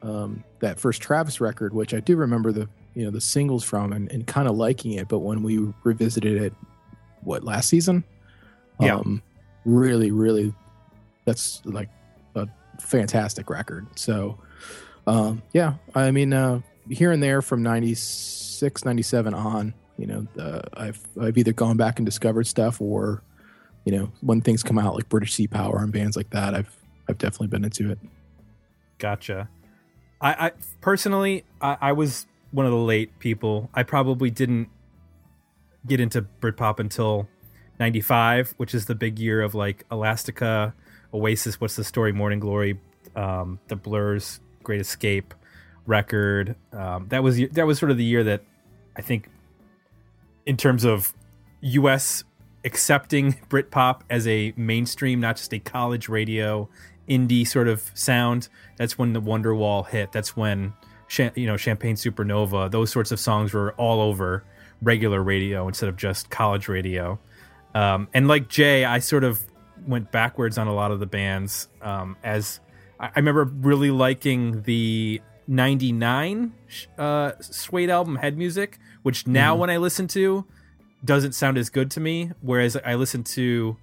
um, 0.00 0.42
that 0.60 0.80
first 0.80 1.02
Travis 1.02 1.42
record, 1.42 1.74
which 1.74 1.92
I 1.92 2.00
do 2.00 2.16
remember 2.16 2.52
the 2.52 2.70
you 2.94 3.04
know 3.04 3.10
the 3.10 3.20
singles 3.20 3.62
from 3.62 3.92
and, 3.92 4.10
and 4.10 4.26
kind 4.26 4.48
of 4.48 4.56
liking 4.56 4.92
it. 4.92 5.06
But 5.08 5.18
when 5.18 5.42
we 5.42 5.58
revisited 5.84 6.40
it, 6.40 6.54
what 7.20 7.44
last 7.44 7.68
season? 7.68 8.02
Yeah. 8.80 8.96
Um, 8.96 9.22
really, 9.66 10.10
really, 10.10 10.54
that's 11.26 11.60
like 11.66 11.90
a 12.34 12.48
fantastic 12.80 13.50
record. 13.50 13.86
So 13.94 14.38
um, 15.06 15.42
yeah, 15.52 15.74
I 15.94 16.10
mean, 16.12 16.32
uh, 16.32 16.60
here 16.88 17.12
and 17.12 17.22
there 17.22 17.42
from 17.42 17.62
96, 17.62 18.84
97 18.84 19.34
on, 19.34 19.74
you 19.98 20.06
know, 20.06 20.26
uh, 20.38 20.62
I've 20.74 21.00
I've 21.20 21.38
either 21.38 21.52
gone 21.52 21.76
back 21.76 21.98
and 21.98 22.06
discovered 22.06 22.46
stuff 22.46 22.80
or 22.80 23.22
you 23.86 23.96
know, 23.96 24.10
when 24.20 24.40
things 24.40 24.64
come 24.64 24.78
out 24.78 24.96
like 24.96 25.08
British 25.08 25.34
Sea 25.34 25.46
Power 25.46 25.78
and 25.78 25.92
bands 25.92 26.16
like 26.16 26.30
that, 26.30 26.54
I've 26.54 26.76
I've 27.08 27.18
definitely 27.18 27.46
been 27.46 27.64
into 27.64 27.90
it. 27.90 27.98
Gotcha. 28.98 29.48
I, 30.20 30.46
I 30.46 30.52
personally, 30.80 31.44
I, 31.60 31.76
I 31.80 31.92
was 31.92 32.26
one 32.50 32.66
of 32.66 32.72
the 32.72 32.78
late 32.78 33.18
people. 33.20 33.70
I 33.74 33.84
probably 33.84 34.28
didn't 34.30 34.68
get 35.86 36.00
into 36.00 36.22
Britpop 36.40 36.80
until 36.80 37.28
'95, 37.78 38.54
which 38.56 38.74
is 38.74 38.86
the 38.86 38.96
big 38.96 39.20
year 39.20 39.40
of 39.40 39.54
like 39.54 39.84
Elastica, 39.92 40.74
Oasis, 41.14 41.60
What's 41.60 41.76
the 41.76 41.84
Story, 41.84 42.12
Morning 42.12 42.40
Glory, 42.40 42.80
um, 43.14 43.60
The 43.68 43.76
Blurs, 43.76 44.40
Great 44.64 44.80
Escape, 44.80 45.32
record. 45.86 46.56
Um, 46.72 47.06
that 47.08 47.22
was 47.22 47.38
that 47.52 47.66
was 47.66 47.78
sort 47.78 47.90
of 47.90 47.96
the 47.96 48.04
year 48.04 48.24
that 48.24 48.42
I 48.96 49.02
think, 49.02 49.28
in 50.44 50.56
terms 50.56 50.84
of 50.84 51.12
U.S. 51.60 52.24
accepting 52.64 53.32
Britpop 53.48 54.00
as 54.10 54.26
a 54.26 54.52
mainstream, 54.56 55.20
not 55.20 55.36
just 55.36 55.52
a 55.52 55.58
college 55.58 56.08
radio 56.08 56.68
indie 57.08 57.46
sort 57.46 57.68
of 57.68 57.90
sound. 57.94 58.48
That's 58.76 58.98
when 58.98 59.12
the 59.12 59.22
Wonderwall 59.22 59.86
hit. 59.86 60.12
That's 60.12 60.36
when 60.36 60.72
you 61.34 61.46
know 61.46 61.56
Champagne 61.56 61.96
Supernova. 61.96 62.70
Those 62.70 62.90
sorts 62.90 63.12
of 63.12 63.20
songs 63.20 63.52
were 63.52 63.72
all 63.72 64.00
over 64.00 64.44
regular 64.82 65.22
radio 65.22 65.66
instead 65.68 65.88
of 65.88 65.96
just 65.96 66.30
college 66.30 66.68
radio. 66.68 67.18
Um, 67.74 68.08
and 68.14 68.28
like 68.28 68.48
Jay, 68.48 68.84
I 68.84 68.98
sort 68.98 69.24
of 69.24 69.40
went 69.86 70.10
backwards 70.10 70.58
on 70.58 70.66
a 70.66 70.74
lot 70.74 70.90
of 70.90 71.00
the 71.00 71.06
bands. 71.06 71.68
Um, 71.82 72.16
as 72.24 72.60
I, 72.98 73.06
I 73.06 73.12
remember 73.16 73.44
really 73.44 73.90
liking 73.90 74.62
the 74.62 75.20
99 75.46 76.52
uh, 76.98 77.32
Suede 77.40 77.90
album 77.90 78.16
Head 78.16 78.36
Music, 78.36 78.78
which 79.02 79.26
now 79.26 79.54
mm 79.54 79.60
when 79.60 79.70
I 79.70 79.76
listen 79.78 80.08
to 80.08 80.44
doesn't 81.04 81.32
sound 81.32 81.56
as 81.58 81.70
good 81.70 81.90
to 81.92 82.00
me. 82.00 82.32
Whereas 82.40 82.76
I 82.76 82.94
listened 82.94 83.26
to 83.26 83.76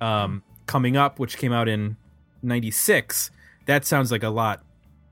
um, 0.00 0.42
Coming 0.66 0.96
Up, 0.96 1.18
which 1.18 1.36
came 1.36 1.52
out 1.52 1.68
in 1.68 1.96
96, 2.42 3.30
that 3.66 3.84
sounds 3.84 4.10
like 4.10 4.22
a 4.22 4.28
lot. 4.28 4.62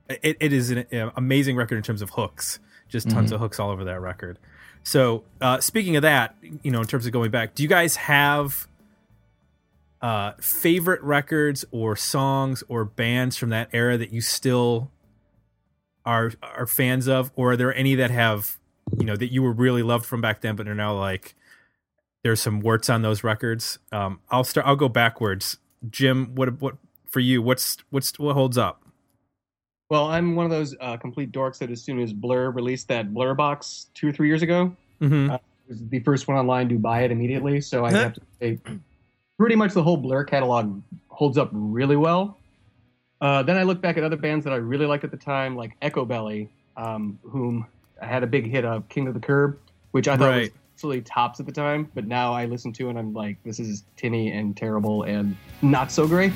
It, 0.09 0.37
it 0.39 0.53
is 0.53 0.71
an 0.71 0.85
amazing 1.15 1.55
record 1.55 1.75
in 1.75 1.83
terms 1.83 2.01
of 2.01 2.11
hooks, 2.11 2.59
just 2.87 3.09
tons 3.09 3.27
mm-hmm. 3.27 3.35
of 3.35 3.41
hooks 3.41 3.59
all 3.59 3.69
over 3.69 3.83
that 3.83 4.01
record. 4.01 4.39
So, 4.83 5.23
uh, 5.39 5.59
speaking 5.59 5.97
of 5.97 6.01
that, 6.01 6.35
you 6.63 6.71
know, 6.71 6.79
in 6.79 6.87
terms 6.87 7.05
of 7.05 7.11
going 7.11 7.29
back, 7.29 7.53
do 7.53 7.61
you 7.61 7.69
guys 7.69 7.95
have 7.97 8.67
uh, 10.01 10.31
favorite 10.39 11.01
records 11.03 11.65
or 11.71 11.95
songs 11.95 12.63
or 12.69 12.85
bands 12.85 13.37
from 13.37 13.49
that 13.49 13.69
era 13.73 13.97
that 13.97 14.11
you 14.11 14.21
still 14.21 14.89
are 16.09 16.31
are 16.41 16.65
fans 16.65 17.07
of, 17.07 17.31
or 17.35 17.51
are 17.51 17.57
there 17.57 17.73
any 17.75 17.93
that 17.95 18.09
have 18.09 18.57
you 18.97 19.05
know 19.05 19.15
that 19.15 19.31
you 19.31 19.43
were 19.43 19.51
really 19.51 19.83
loved 19.83 20.05
from 20.05 20.21
back 20.21 20.41
then, 20.41 20.55
but 20.55 20.67
are 20.67 20.75
now 20.75 20.97
like 20.97 21.35
there's 22.23 22.41
some 22.41 22.61
warts 22.61 22.89
on 22.89 23.03
those 23.03 23.23
records? 23.23 23.77
Um, 23.91 24.19
I'll 24.31 24.43
start. 24.43 24.65
I'll 24.65 24.75
go 24.75 24.89
backwards. 24.89 25.57
Jim, 25.89 26.33
what 26.33 26.59
what 26.59 26.77
for 27.07 27.19
you? 27.19 27.41
What's 27.41 27.77
what's 27.91 28.17
what 28.17 28.33
holds 28.33 28.57
up? 28.57 28.83
Well, 29.89 30.05
I'm 30.05 30.35
one 30.35 30.45
of 30.45 30.51
those 30.51 30.75
uh, 30.79 30.97
complete 30.97 31.31
dorks 31.31 31.59
that 31.59 31.69
as 31.71 31.81
soon 31.81 31.99
as 31.99 32.11
Blur 32.11 32.51
released 32.51 32.87
that 32.87 33.13
Blur 33.13 33.33
box 33.35 33.87
two 33.93 34.09
or 34.09 34.11
three 34.11 34.27
years 34.27 34.41
ago, 34.41 34.75
mm-hmm. 35.01 35.31
uh, 35.31 35.37
was 35.67 35.87
the 35.89 35.99
first 35.99 36.27
one 36.27 36.37
online 36.37 36.69
to 36.69 36.75
buy 36.75 37.03
it 37.03 37.11
immediately. 37.11 37.61
So 37.61 37.85
I 37.85 37.91
have 37.91 38.13
to 38.13 38.21
say, 38.39 38.59
pretty 39.37 39.55
much 39.55 39.73
the 39.73 39.83
whole 39.83 39.97
Blur 39.97 40.23
catalog 40.23 40.81
holds 41.07 41.37
up 41.37 41.49
really 41.51 41.95
well. 41.95 42.37
Uh, 43.21 43.43
then 43.43 43.57
I 43.57 43.63
look 43.63 43.81
back 43.81 43.97
at 43.97 44.03
other 44.03 44.15
bands 44.15 44.45
that 44.45 44.53
I 44.53 44.57
really 44.57 44.85
liked 44.85 45.03
at 45.03 45.11
the 45.11 45.17
time, 45.17 45.55
like 45.55 45.77
Echobelly, 45.81 46.47
um, 46.77 47.19
whom 47.23 47.65
I 48.01 48.05
had 48.05 48.23
a 48.23 48.27
big 48.27 48.49
hit 48.49 48.63
of 48.63 48.87
King 48.89 49.07
of 49.07 49.13
the 49.13 49.19
Kerb, 49.19 49.59
which 49.91 50.07
I 50.07 50.15
thought 50.15 50.29
right. 50.29 50.41
was 50.41 50.51
absolutely 50.75 51.01
tops 51.01 51.39
at 51.39 51.45
the 51.45 51.51
time. 51.51 51.89
But 51.93 52.07
now 52.07 52.33
I 52.33 52.45
listen 52.45 52.71
to 52.73 52.89
and 52.89 52.97
I'm 52.97 53.13
like, 53.13 53.37
this 53.43 53.59
is 53.59 53.83
tinny 53.97 54.31
and 54.31 54.55
terrible 54.55 55.03
and 55.03 55.35
not 55.61 55.91
so 55.91 56.07
great. 56.07 56.31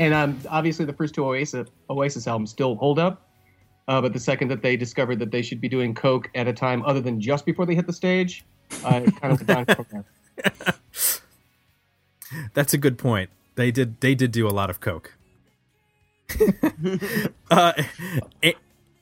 And 0.00 0.14
um, 0.14 0.40
obviously 0.48 0.86
the 0.86 0.94
first 0.94 1.14
two 1.14 1.24
Oasis 1.24 1.68
Oasis 1.90 2.26
albums 2.26 2.50
still 2.50 2.74
hold 2.74 2.98
up. 2.98 3.28
Uh, 3.86 4.00
but 4.00 4.12
the 4.12 4.20
second 4.20 4.48
that 4.48 4.62
they 4.62 4.76
discovered 4.76 5.18
that 5.18 5.30
they 5.30 5.42
should 5.42 5.60
be 5.60 5.68
doing 5.68 5.94
coke 5.94 6.30
at 6.34 6.48
a 6.48 6.52
time 6.52 6.82
other 6.84 7.00
than 7.00 7.20
just 7.20 7.44
before 7.44 7.66
they 7.66 7.74
hit 7.74 7.86
the 7.86 7.92
stage, 7.92 8.44
uh, 8.84 9.02
kind 9.20 9.32
of 9.32 9.46
down 9.46 9.66
from. 9.66 10.04
That's 12.54 12.72
a 12.72 12.78
good 12.78 12.98
point. 12.98 13.30
They 13.56 13.70
did 13.70 14.00
they 14.00 14.14
did 14.14 14.32
do 14.32 14.48
a 14.48 14.50
lot 14.50 14.70
of 14.70 14.80
coke. 14.80 15.16
uh, 17.50 17.72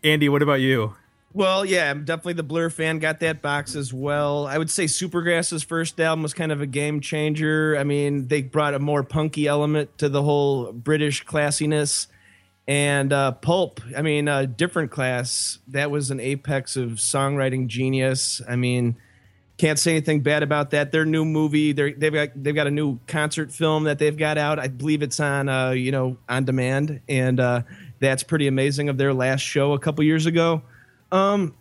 Andy, 0.03 0.29
what 0.29 0.43
about 0.43 0.61
you? 0.61 0.95
Well, 1.35 1.65
yeah, 1.65 1.93
definitely 1.93 2.33
the 2.35 2.43
Blur 2.43 2.71
fan. 2.71 2.99
Got 2.99 3.21
that 3.21 3.43
box 3.43 3.77
as 3.77 3.93
well. 3.93 4.47
I 4.47 4.57
would 4.57 4.71
say 4.71 4.85
Supergrass's 4.85 5.63
first 5.63 6.01
album 6.01 6.23
was 6.23 6.33
kind 6.33 6.51
of 6.51 6.63
a 6.63 6.67
game 6.67 7.01
changer. 7.01 7.77
I 7.79 7.85
mean, 7.85 8.29
they 8.29 8.43
brought 8.43 8.75
a 8.75 8.79
more 8.79 9.03
punky 9.03 9.47
element 9.47 9.99
to 9.99 10.09
the 10.09 10.23
whole 10.23 10.73
British 10.73 11.25
classiness. 11.27 12.07
And 12.67 13.13
uh, 13.13 13.33
Pulp, 13.33 13.81
I 13.97 14.03
mean, 14.03 14.29
a 14.29 14.33
uh, 14.33 14.45
different 14.45 14.91
class. 14.91 15.59
That 15.69 15.91
was 15.91 16.11
an 16.11 16.21
apex 16.21 16.77
of 16.77 16.93
songwriting 16.93 17.67
genius. 17.67 18.41
I 18.47 18.57
mean, 18.57 18.97
can't 19.59 19.79
say 19.79 19.93
anything 19.93 20.21
bad 20.21 20.43
about 20.43 20.71
that. 20.71 20.93
Their 20.93 21.05
new 21.05 21.25
movie, 21.25 21.73
they 21.73 21.95
have 22.01 22.13
got 22.13 22.29
they've 22.37 22.55
got 22.55 22.67
a 22.67 22.71
new 22.71 22.99
concert 23.07 23.53
film 23.53 23.85
that 23.85 23.99
they've 23.99 24.17
got 24.17 24.39
out. 24.39 24.59
I 24.59 24.69
believe 24.69 25.03
it's 25.03 25.19
on, 25.19 25.49
uh, 25.49 25.71
you 25.71 25.93
know, 25.93 26.17
on 26.29 26.45
demand, 26.45 27.01
and 27.09 27.41
uh, 27.41 27.63
that's 28.01 28.23
pretty 28.23 28.47
amazing. 28.47 28.89
Of 28.89 28.99
their 28.99 29.15
last 29.15 29.41
show 29.41 29.73
a 29.73 29.79
couple 29.79 30.05
years 30.05 30.27
ago. 30.27 30.63
Um, 31.11 31.55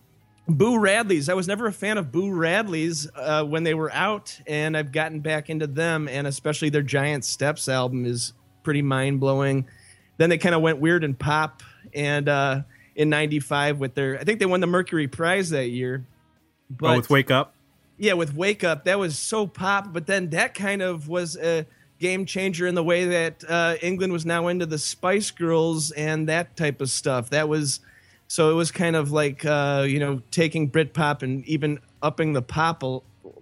Boo 0.48 0.78
Radleys. 0.78 1.30
I 1.30 1.34
was 1.34 1.48
never 1.48 1.68
a 1.68 1.74
fan 1.74 1.98
of 1.98 2.12
Boo 2.12 2.32
Radleys 2.32 3.08
uh, 3.16 3.44
when 3.44 3.64
they 3.64 3.74
were 3.74 3.92
out, 3.92 4.40
and 4.48 4.78
I've 4.78 4.92
gotten 4.92 5.20
back 5.20 5.50
into 5.50 5.68
them, 5.68 6.08
and 6.08 6.26
especially 6.26 6.70
their 6.70 6.82
Giant 6.82 7.26
Steps 7.26 7.68
album 7.68 8.06
is 8.06 8.34
pretty 8.64 8.82
mind 8.82 9.20
blowing. 9.20 9.68
Then 10.18 10.30
they 10.30 10.38
kind 10.38 10.56
of 10.56 10.62
went 10.62 10.80
weird 10.80 11.04
and 11.04 11.18
pop, 11.18 11.64
and 11.94 12.30
uh, 12.30 12.62
in 12.96 13.10
'95 13.10 13.80
with 13.80 13.94
their, 13.94 14.20
I 14.20 14.24
think 14.24 14.40
they 14.40 14.46
won 14.46 14.62
the 14.62 14.68
Mercury 14.68 15.08
Prize 15.08 15.50
that 15.50 15.68
year. 15.68 16.06
But, 16.70 16.94
oh, 16.94 16.98
with 16.98 17.10
Wake 17.10 17.32
Up. 17.32 17.54
Yeah, 17.98 18.14
with 18.14 18.34
Wake 18.34 18.64
Up, 18.64 18.86
that 18.86 19.00
was 19.00 19.18
so 19.18 19.48
pop, 19.48 19.92
but 19.92 20.08
then 20.08 20.30
that 20.30 20.54
kind 20.54 20.82
of 20.82 21.10
was 21.10 21.36
a 21.36 21.66
game 22.00 22.26
changer 22.26 22.68
in 22.68 22.76
the 22.76 22.84
way 22.84 23.06
that 23.06 23.44
uh, 23.50 23.76
England 23.82 24.14
was 24.14 24.26
now 24.26 24.48
into 24.48 24.66
the 24.66 24.78
Spice 24.78 25.32
Girls 25.32 25.92
and 25.92 26.30
that 26.30 26.56
type 26.56 26.80
of 26.80 26.90
stuff. 26.90 27.32
That 27.32 27.50
was 27.50 27.80
so 28.28 28.52
it 28.52 28.54
was 28.54 28.72
kind 28.72 28.96
of 28.96 29.12
like 29.12 29.46
uh, 29.46 29.86
you 29.88 30.00
know 30.00 30.22
taking 30.32 30.70
Britpop 30.70 31.24
and 31.24 31.46
even 31.46 31.80
upping 32.02 32.34
the 32.34 32.42
pop 32.42 32.84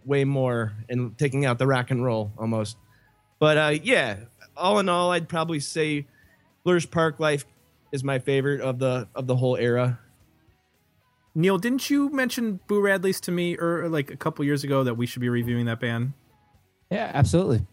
way 0.05 0.23
more 0.23 0.73
and 0.89 1.17
taking 1.17 1.45
out 1.45 1.57
the 1.57 1.67
rock 1.67 1.91
and 1.91 2.03
roll 2.03 2.31
almost. 2.37 2.77
But 3.39 3.57
uh, 3.57 3.79
yeah, 3.83 4.17
all 4.55 4.79
in 4.79 4.87
all, 4.89 5.11
I'd 5.11 5.27
probably 5.27 5.59
say 5.59 6.05
Blur's 6.63 6.85
Parklife 6.85 7.45
is 7.91 8.03
my 8.03 8.19
favorite 8.19 8.61
of 8.61 8.79
the 8.79 9.07
of 9.15 9.27
the 9.27 9.35
whole 9.35 9.55
era. 9.55 9.99
Neil, 11.37 11.57
didn't 11.57 11.89
you 11.89 12.09
mention 12.09 12.61
Boo 12.67 12.81
Radleys 12.81 13.19
to 13.21 13.31
me 13.31 13.57
or 13.57 13.89
like 13.89 14.09
a 14.09 14.15
couple 14.15 14.45
years 14.45 14.63
ago 14.63 14.85
that 14.85 14.93
we 14.93 15.05
should 15.05 15.19
be 15.19 15.29
reviewing 15.29 15.65
that 15.65 15.81
band? 15.81 16.13
Yeah, 16.89 17.11
absolutely. 17.13 17.65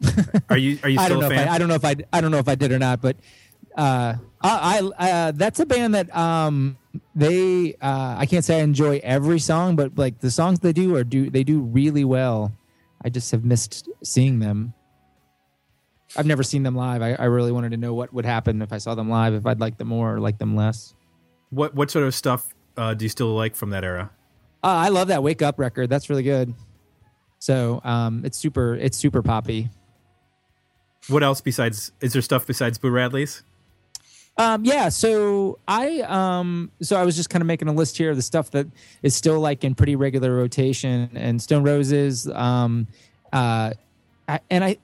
are 0.50 0.58
you 0.58 0.78
are 0.82 0.88
you 0.88 0.98
still 0.98 1.04
I 1.04 1.08
don't 1.08 1.20
know 1.20 1.26
a 1.26 1.30
fan? 1.30 1.48
I, 1.48 1.54
I, 1.54 1.58
don't 1.58 1.68
know 1.68 1.74
if 1.74 1.84
I 1.84 1.96
I 2.12 2.20
don't 2.20 2.30
know 2.30 2.38
if 2.38 2.48
I 2.48 2.54
did 2.56 2.72
or 2.72 2.78
not, 2.78 3.00
but 3.00 3.16
uh, 3.76 4.14
I, 4.42 4.90
I 4.98 5.10
uh, 5.10 5.32
that's 5.32 5.60
a 5.60 5.66
band 5.66 5.94
that 5.94 6.14
um 6.16 6.76
they 7.14 7.74
uh, 7.80 8.16
I 8.18 8.26
can't 8.26 8.44
say 8.44 8.60
I 8.60 8.62
enjoy 8.62 9.00
every 9.02 9.38
song, 9.38 9.76
but 9.76 9.96
like 9.96 10.20
the 10.20 10.30
songs 10.30 10.60
they 10.60 10.72
do 10.72 10.96
are 10.96 11.04
do 11.04 11.30
they 11.30 11.44
do 11.44 11.60
really 11.60 12.04
well. 12.04 12.52
I 13.04 13.08
just 13.08 13.30
have 13.32 13.44
missed 13.44 13.88
seeing 14.02 14.38
them. 14.38 14.74
I've 16.16 16.26
never 16.26 16.42
seen 16.42 16.62
them 16.62 16.76
live. 16.76 17.02
I, 17.02 17.14
I 17.14 17.24
really 17.24 17.52
wanted 17.52 17.70
to 17.70 17.76
know 17.76 17.94
what 17.94 18.12
would 18.12 18.26
happen 18.26 18.60
if 18.62 18.72
I 18.72 18.78
saw 18.78 18.94
them 18.94 19.08
live, 19.08 19.34
if 19.34 19.46
I'd 19.46 19.60
like 19.60 19.78
them 19.78 19.88
more 19.88 20.14
or 20.14 20.20
like 20.20 20.38
them 20.38 20.54
less. 20.54 20.94
What 21.50 21.74
what 21.74 21.90
sort 21.90 22.04
of 22.04 22.14
stuff 22.14 22.54
uh, 22.76 22.94
do 22.94 23.04
you 23.04 23.08
still 23.08 23.34
like 23.34 23.56
from 23.56 23.70
that 23.70 23.84
era? 23.84 24.10
Uh, 24.62 24.68
I 24.68 24.88
love 24.88 25.08
that 25.08 25.22
Wake 25.22 25.42
Up 25.42 25.58
record. 25.58 25.90
That's 25.90 26.08
really 26.08 26.22
good. 26.22 26.54
So 27.38 27.80
um, 27.84 28.24
it's 28.24 28.38
super 28.38 28.74
it's 28.74 28.96
super 28.96 29.22
poppy. 29.22 29.70
What 31.08 31.22
else 31.22 31.40
besides? 31.40 31.92
Is 32.00 32.12
there 32.12 32.22
stuff 32.22 32.46
besides 32.46 32.78
Boo 32.78 32.90
Radleys? 32.90 33.42
Um, 34.42 34.64
yeah, 34.64 34.88
so 34.88 35.58
I 35.68 36.00
um, 36.00 36.70
so 36.82 36.96
I 36.96 37.04
was 37.04 37.14
just 37.16 37.30
kind 37.30 37.42
of 37.42 37.46
making 37.46 37.68
a 37.68 37.72
list 37.72 37.96
here 37.96 38.10
of 38.10 38.16
the 38.16 38.22
stuff 38.22 38.50
that 38.52 38.66
is 39.02 39.14
still 39.14 39.38
like 39.40 39.62
in 39.64 39.74
pretty 39.74 39.94
regular 39.96 40.34
rotation, 40.34 41.10
and 41.14 41.40
Stone 41.40 41.62
Roses, 41.62 42.28
um, 42.28 42.86
uh, 43.32 43.72
I, 44.28 44.40
and 44.50 44.64
I, 44.64 44.76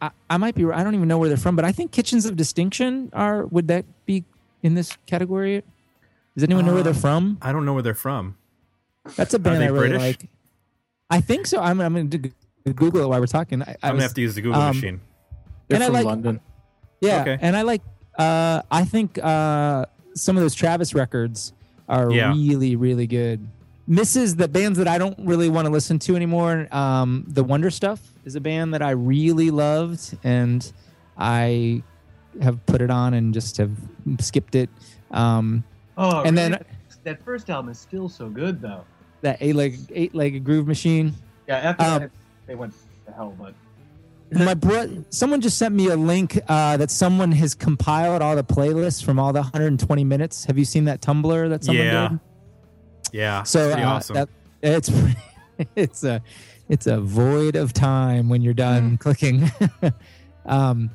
I 0.00 0.10
I 0.30 0.36
might 0.38 0.54
be 0.54 0.64
I 0.64 0.82
don't 0.82 0.94
even 0.94 1.08
know 1.08 1.18
where 1.18 1.28
they're 1.28 1.36
from, 1.36 1.56
but 1.56 1.64
I 1.64 1.72
think 1.72 1.90
Kitchens 1.92 2.24
of 2.26 2.36
Distinction 2.36 3.10
are 3.12 3.44
would 3.46 3.68
that 3.68 3.84
be 4.06 4.24
in 4.62 4.74
this 4.74 4.96
category? 5.06 5.62
Does 6.34 6.44
anyone 6.44 6.64
know 6.64 6.72
where 6.74 6.82
they're 6.82 6.94
Um, 6.94 6.98
from? 7.00 7.38
I 7.42 7.52
don't 7.52 7.66
know 7.66 7.74
where 7.74 7.82
they're 7.82 7.94
from. 7.94 8.36
That's 9.16 9.34
a 9.34 9.38
band 9.38 9.60
they 9.60 9.66
I 9.66 9.68
really 9.68 9.88
British? 9.90 10.00
like. 10.22 10.30
I 11.10 11.20
think 11.20 11.46
so. 11.46 11.60
I'm, 11.60 11.78
I'm 11.80 11.92
going 11.92 12.08
to 12.08 12.18
Google 12.72 13.02
it 13.02 13.08
while 13.08 13.20
we're 13.20 13.26
talking. 13.26 13.60
I, 13.60 13.66
I 13.66 13.68
I'm 13.68 13.72
was- 13.72 13.80
gonna 13.90 14.02
have 14.04 14.14
to 14.14 14.20
use 14.22 14.34
the 14.34 14.40
Google 14.40 14.62
um, 14.62 14.74
machine. 14.74 15.00
They're 15.68 15.76
And 15.76 15.82
I 15.82 15.86
from 15.88 15.94
like- 15.94 16.04
London. 16.06 16.40
Yeah, 17.02 17.20
Okay. 17.22 17.38
and 17.40 17.54
I 17.56 17.62
like. 17.62 17.82
Uh, 18.18 18.62
I 18.70 18.84
think 18.84 19.18
uh, 19.22 19.86
some 20.14 20.36
of 20.36 20.42
those 20.42 20.54
Travis 20.54 20.94
records 20.94 21.52
are 21.88 22.10
Yeah. 22.10 22.32
really, 22.32 22.76
really 22.76 23.06
good. 23.06 23.46
Misses 23.86 24.36
the 24.36 24.48
bands 24.48 24.78
that 24.78 24.86
I 24.88 24.98
don't 24.98 25.18
really 25.18 25.48
want 25.48 25.66
to 25.66 25.70
listen 25.72 25.98
to 26.00 26.14
anymore. 26.16 26.68
Um, 26.70 27.24
the 27.26 27.42
Wonder 27.42 27.70
Stuff 27.70 28.00
is 28.24 28.36
a 28.36 28.40
band 28.40 28.74
that 28.74 28.82
I 28.82 28.90
really 28.90 29.50
loved, 29.50 30.16
and 30.22 30.70
I 31.18 31.82
have 32.40 32.64
put 32.66 32.80
it 32.80 32.90
on 32.90 33.14
and 33.14 33.34
just 33.34 33.56
have 33.56 33.72
skipped 34.20 34.54
it. 34.54 34.70
Um, 35.10 35.64
Oh, 35.98 36.22
And 36.22 36.36
really? 36.36 36.50
then- 36.50 36.64
that 37.04 37.22
first 37.24 37.50
album 37.50 37.70
is 37.70 37.78
still 37.78 38.08
so 38.08 38.28
good 38.30 38.60
though. 38.62 38.84
that 39.22 39.36
eight 39.40 39.54
leg 39.56 39.78
eight 39.92 40.14
legged 40.14 40.42
groove 40.44 40.66
machine. 40.66 41.14
Yeah, 41.48 41.56
after 41.58 41.84
Um, 41.84 42.00
that 42.02 42.10
they 42.46 42.54
went 42.54 42.72
to 43.06 43.12
hell, 43.12 43.34
but 43.38 43.54
My 44.32 44.54
bro- 44.54 45.04
someone 45.10 45.40
just 45.40 45.58
sent 45.58 45.74
me 45.74 45.88
a 45.88 45.96
link 45.96 46.38
uh, 46.48 46.76
that 46.78 46.90
someone 46.90 47.32
has 47.32 47.54
compiled 47.54 48.22
all 48.22 48.34
the 48.34 48.44
playlists 48.44 49.04
from 49.04 49.18
all 49.18 49.32
the 49.32 49.40
120 49.40 50.04
minutes. 50.04 50.44
Have 50.46 50.56
you 50.58 50.64
seen 50.64 50.84
that 50.86 51.00
Tumblr 51.02 51.48
that 51.50 51.64
someone 51.64 51.86
Yeah. 51.86 52.08
did? 52.08 52.20
Yeah, 53.12 53.42
So 53.42 53.70
uh, 53.70 53.76
awesome. 53.84 54.14
that, 54.14 54.28
it's 54.62 54.90
it's 55.76 56.02
a 56.04 56.22
it's 56.68 56.86
a 56.86 56.98
void 57.00 57.56
of 57.56 57.72
time 57.74 58.28
when 58.30 58.40
you're 58.40 58.54
done 58.54 58.96
clicking. 58.96 59.50
um, 60.46 60.90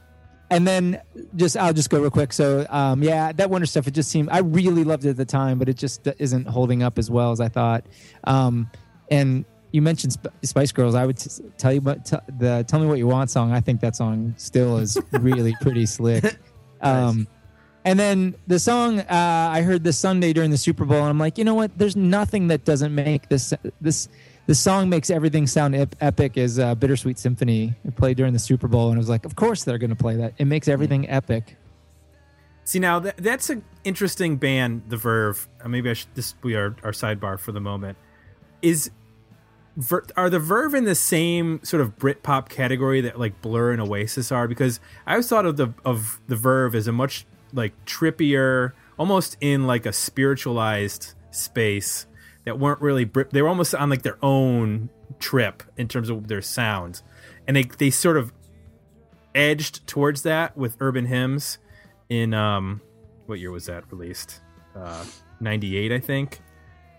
and 0.50 0.66
then 0.68 1.00
just 1.36 1.58
I'll 1.58 1.74
just 1.74 1.90
go 1.92 2.00
real 2.02 2.10
quick. 2.10 2.34
So 2.34 2.66
um, 2.70 3.04
yeah, 3.04 3.32
that 3.34 3.50
Wonder 3.52 3.68
stuff. 3.68 3.86
It 3.88 3.92
just 3.94 4.10
seemed 4.10 4.30
I 4.32 4.40
really 4.40 4.84
loved 4.84 5.06
it 5.06 5.10
at 5.12 5.18
the 5.18 5.26
time, 5.26 5.60
but 5.60 5.70
it 5.70 5.78
just 5.78 6.08
isn't 6.18 6.48
holding 6.48 6.82
up 6.82 6.98
as 6.98 7.12
well 7.12 7.32
as 7.32 7.40
I 7.40 7.50
thought. 7.50 7.86
Um, 8.24 8.72
and 9.12 9.46
you 9.72 9.82
mentioned 9.82 10.14
Sp- 10.16 10.34
Spice 10.44 10.72
Girls. 10.72 10.96
I 10.96 11.06
would 11.06 11.18
t- 11.18 11.44
tell 11.58 11.74
you, 11.74 11.82
but 11.82 12.06
t- 12.06 12.18
the 12.38 12.64
"Tell 12.68 12.80
Me 12.80 12.88
What 12.88 12.98
You 12.98 13.08
Want" 13.08 13.30
song. 13.30 13.52
I 13.52 13.60
think 13.60 13.82
that 13.82 13.96
song 13.96 14.34
still 14.38 14.78
is 14.78 14.98
really 15.12 15.56
pretty 15.62 15.86
slick. 15.86 16.38
Um, 16.82 17.28
and 17.86 18.00
then 18.00 18.36
the 18.48 18.60
song 18.60 19.00
uh, 19.00 19.06
I 19.10 19.62
heard 19.62 19.84
this 19.84 19.98
Sunday 19.98 20.34
during 20.34 20.52
the 20.52 20.58
Super 20.58 20.86
Bowl, 20.86 21.00
and 21.00 21.10
I'm 21.10 21.20
like, 21.20 21.38
you 21.38 21.44
know 21.44 21.56
what? 21.56 21.78
There's 21.78 21.96
nothing 21.96 22.48
that 22.48 22.66
doesn't 22.66 22.94
make 22.94 23.30
this 23.30 23.54
this 23.82 24.10
this 24.46 24.60
song 24.60 24.90
makes 24.90 25.10
everything 25.10 25.48
sound 25.48 25.76
ep- 25.76 25.96
epic. 26.02 26.38
Is 26.38 26.60
uh, 26.60 26.76
"Bittersweet 26.76 27.18
Symphony" 27.18 27.74
it 27.86 27.96
played 27.96 28.18
during 28.18 28.34
the 28.34 28.40
Super 28.40 28.68
Bowl, 28.68 28.90
and 28.90 28.98
I 28.98 29.00
was 29.00 29.10
like, 29.10 29.26
of 29.26 29.36
course 29.36 29.64
they're 29.64 29.78
going 29.78 29.90
to 29.90 29.96
play 29.96 30.16
that. 30.18 30.34
It 30.38 30.46
makes 30.46 30.68
everything 30.68 31.10
epic. 31.10 31.56
See 32.64 32.80
now 32.80 33.00
that 33.00 33.16
that's 33.18 33.50
an 33.50 33.64
interesting 33.86 34.36
band, 34.36 34.84
The 34.90 34.98
Verve. 34.98 35.48
Uh, 35.64 35.70
maybe 35.70 35.90
I 35.90 35.94
should 35.94 36.14
this 36.16 36.34
be 36.34 36.56
our, 36.58 36.76
our 36.84 36.92
sidebar 36.92 37.40
for 37.40 37.54
the 37.54 37.62
moment. 37.62 37.98
Is 38.62 38.92
Ver, 39.78 40.04
are 40.16 40.30
the 40.30 40.40
Verve 40.40 40.74
in 40.74 40.86
the 40.86 40.96
same 40.96 41.64
sort 41.64 41.82
of 41.82 41.98
Britpop 41.98 42.50
category 42.50 43.00
that 43.02 43.20
like 43.20 43.42
Blur 43.42 43.72
and 43.72 43.80
Oasis 43.80 44.32
are? 44.32 44.48
Because 44.48 44.80
I 45.06 45.12
always 45.12 45.30
thought 45.30 45.46
of 45.46 45.58
the 45.58 45.74
of 45.86 46.20
the 46.28 46.36
Verve 46.36 46.74
as 46.74 46.88
a 46.88 46.92
much 46.92 47.28
like 47.54 47.74
trippier, 47.86 48.72
almost 48.98 49.38
in 49.40 49.68
like 49.68 49.86
a 49.86 49.94
spiritualized 49.94 51.14
space 51.30 52.08
that 52.46 52.58
weren't 52.58 52.82
really 52.82 53.06
Brit. 53.06 53.30
They 53.30 53.42
were 53.44 53.50
almost 53.50 53.76
on 53.76 53.92
like 53.92 54.02
their 54.02 54.18
own 54.24 54.90
trip 55.20 55.62
in 55.78 55.88
terms 55.88 56.10
of 56.10 56.28
their 56.28 56.42
sound, 56.42 57.04
and 57.48 57.56
they 57.56 57.64
they 57.64 57.92
sort 57.92 58.18
of 58.18 58.34
edged 59.36 59.86
towards 59.86 60.24
that 60.24 60.58
with 60.58 60.76
urban 60.80 61.06
hymns 61.06 61.60
in 62.10 62.34
um 62.34 62.82
what 63.28 63.40
year 63.40 63.52
was 63.52 63.68
that 63.68 63.84
released 63.92 64.42
uh 64.76 65.06
98 65.40 65.92
i 65.92 66.00
think 66.00 66.42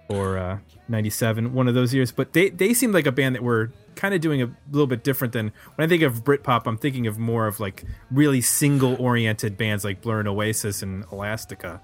or 0.08 0.38
uh 0.38 0.58
97 0.88 1.52
one 1.52 1.68
of 1.68 1.74
those 1.74 1.92
years 1.92 2.10
but 2.12 2.32
they 2.32 2.48
they 2.50 2.72
seemed 2.74 2.94
like 2.94 3.06
a 3.06 3.12
band 3.12 3.34
that 3.34 3.42
were 3.42 3.70
kind 3.94 4.14
of 4.14 4.20
doing 4.20 4.40
a 4.42 4.50
little 4.70 4.86
bit 4.86 5.04
different 5.04 5.32
than 5.32 5.52
when 5.74 5.84
i 5.84 5.88
think 5.88 6.02
of 6.02 6.24
britpop 6.24 6.62
i'm 6.66 6.78
thinking 6.78 7.06
of 7.06 7.18
more 7.18 7.46
of 7.46 7.60
like 7.60 7.84
really 8.10 8.40
single 8.40 8.94
oriented 8.96 9.56
bands 9.58 9.84
like 9.84 10.00
blur 10.00 10.18
and 10.20 10.28
oasis 10.28 10.82
and 10.82 11.04
elastica 11.12 11.80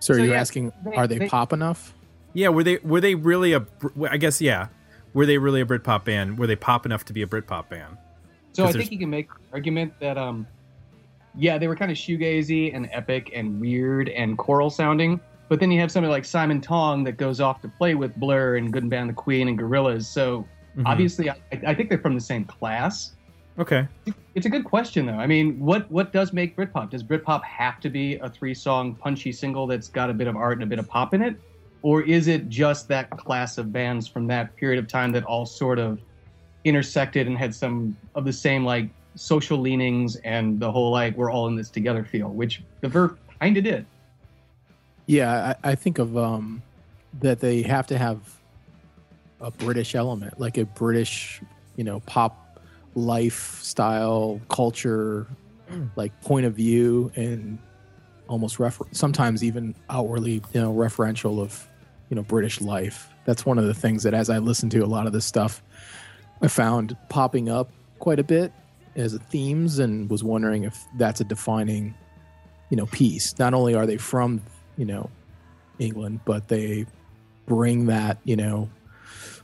So 0.00 0.14
are 0.14 0.16
So, 0.18 0.22
you 0.24 0.32
yeah, 0.32 0.40
asking, 0.40 0.72
they- 0.84 0.94
are 0.96 1.06
they, 1.06 1.18
they- 1.18 1.28
pop 1.28 1.52
enough? 1.52 1.94
yeah 2.32 2.48
were 2.48 2.64
they 2.64 2.78
were 2.78 3.00
they 3.00 3.14
really 3.14 3.52
a? 3.52 3.64
I 4.10 4.16
guess 4.16 4.40
yeah 4.40 4.68
were 5.12 5.26
they 5.26 5.38
really 5.38 5.60
a 5.60 5.66
britpop 5.66 6.04
band 6.04 6.38
were 6.38 6.46
they 6.48 6.56
pop 6.56 6.84
enough 6.86 7.04
to 7.06 7.12
be 7.12 7.22
a 7.22 7.26
britpop 7.26 7.68
band 7.68 7.96
So 8.52 8.64
I 8.66 8.72
think 8.72 8.90
you 8.90 8.98
can 8.98 9.10
make 9.10 9.28
the 9.28 9.40
argument 9.52 9.92
that 10.00 10.18
um 10.18 10.46
yeah, 11.36 11.58
they 11.58 11.66
were 11.66 11.74
kind 11.76 11.90
of 11.90 11.96
shoegazy 11.96 12.72
and 12.74 12.88
epic 12.92 13.32
and 13.34 13.60
weird 13.60 14.08
and 14.08 14.38
choral 14.38 14.70
sounding. 14.70 15.18
But 15.48 15.60
then 15.60 15.70
you 15.70 15.80
have 15.80 15.90
somebody 15.92 16.10
like 16.10 16.24
Simon 16.24 16.60
Tong 16.60 17.04
that 17.04 17.16
goes 17.16 17.40
off 17.40 17.60
to 17.62 17.68
play 17.68 17.94
with 17.94 18.14
Blur 18.16 18.56
and 18.56 18.72
Good 18.72 18.82
and 18.84 18.90
Bad 18.90 19.00
and 19.02 19.10
the 19.10 19.14
Queen 19.14 19.48
and 19.48 19.58
Gorillaz. 19.58 20.04
So 20.04 20.46
Mhm. 20.76 20.82
obviously 20.86 21.30
I, 21.30 21.36
I 21.66 21.74
think 21.74 21.88
they're 21.88 21.98
from 21.98 22.14
the 22.14 22.20
same 22.20 22.44
class. 22.44 23.14
okay 23.58 23.86
It's 24.34 24.46
a 24.46 24.50
good 24.50 24.64
question 24.64 25.06
though. 25.06 25.12
I 25.18 25.26
mean, 25.28 25.58
what 25.60 25.88
what 25.90 26.12
does 26.12 26.32
make 26.32 26.56
Britpop? 26.56 26.90
Does 26.90 27.04
Britpop 27.04 27.42
have 27.44 27.78
to 27.80 27.88
be 27.90 28.16
a 28.16 28.28
three 28.28 28.54
song 28.54 28.96
punchy 28.96 29.30
single 29.30 29.66
that's 29.68 29.88
got 29.88 30.10
a 30.10 30.14
bit 30.14 30.26
of 30.26 30.34
art 30.36 30.54
and 30.54 30.64
a 30.64 30.66
bit 30.66 30.78
of 30.80 30.88
pop 30.88 31.14
in 31.14 31.22
it? 31.22 31.36
Or 31.82 32.02
is 32.02 32.26
it 32.26 32.48
just 32.48 32.88
that 32.88 33.10
class 33.10 33.58
of 33.58 33.70
bands 33.72 34.08
from 34.08 34.26
that 34.28 34.56
period 34.56 34.78
of 34.82 34.88
time 34.88 35.12
that 35.12 35.22
all 35.24 35.46
sort 35.46 35.78
of 35.78 36.00
intersected 36.64 37.26
and 37.26 37.36
had 37.38 37.54
some 37.54 37.96
of 38.14 38.24
the 38.24 38.32
same 38.32 38.64
like 38.64 38.88
social 39.16 39.58
leanings 39.58 40.16
and 40.24 40.58
the 40.58 40.72
whole 40.72 40.90
like 40.90 41.16
we're 41.16 41.30
all 41.30 41.46
in 41.46 41.54
this 41.56 41.70
together 41.70 42.02
feel, 42.04 42.30
which 42.30 42.62
the 42.80 42.88
Verve 42.88 43.16
kind 43.40 43.56
of 43.56 43.62
did. 43.64 43.86
Yeah, 45.06 45.54
I, 45.62 45.70
I 45.70 45.74
think 45.74 45.98
of 45.98 46.16
um, 46.16 46.62
that 47.20 47.40
they 47.40 47.62
have 47.62 47.86
to 47.88 47.98
have 47.98 48.20
a 49.40 49.50
British 49.50 49.94
element, 49.94 50.40
like 50.40 50.56
a 50.56 50.64
British, 50.64 51.42
you 51.76 51.84
know, 51.84 52.00
pop 52.00 52.58
lifestyle 52.94 54.40
culture, 54.48 55.26
like 55.96 56.18
point 56.22 56.46
of 56.46 56.54
view, 56.54 57.12
and 57.16 57.58
almost 58.28 58.58
refer- 58.58 58.86
sometimes 58.92 59.44
even 59.44 59.74
outwardly, 59.90 60.42
you 60.52 60.60
know, 60.60 60.72
referential 60.72 61.40
of, 61.40 61.68
you 62.08 62.16
know, 62.16 62.22
British 62.22 62.60
life. 62.60 63.08
That's 63.26 63.44
one 63.44 63.58
of 63.58 63.66
the 63.66 63.74
things 63.74 64.02
that, 64.04 64.14
as 64.14 64.30
I 64.30 64.38
listen 64.38 64.70
to 64.70 64.78
a 64.80 64.86
lot 64.86 65.06
of 65.06 65.12
this 65.12 65.24
stuff, 65.24 65.62
I 66.40 66.48
found 66.48 66.96
popping 67.10 67.48
up 67.48 67.70
quite 67.98 68.18
a 68.18 68.24
bit 68.24 68.52
as 68.96 69.18
themes, 69.30 69.78
and 69.78 70.08
was 70.08 70.22
wondering 70.22 70.64
if 70.64 70.82
that's 70.96 71.20
a 71.20 71.24
defining, 71.24 71.94
you 72.70 72.76
know, 72.76 72.86
piece. 72.86 73.38
Not 73.38 73.52
only 73.52 73.74
are 73.74 73.86
they 73.86 73.96
from 73.96 74.40
you 74.76 74.84
know 74.84 75.10
England, 75.78 76.20
but 76.24 76.48
they 76.48 76.86
bring 77.46 77.86
that 77.86 78.18
you 78.24 78.36
know 78.36 78.68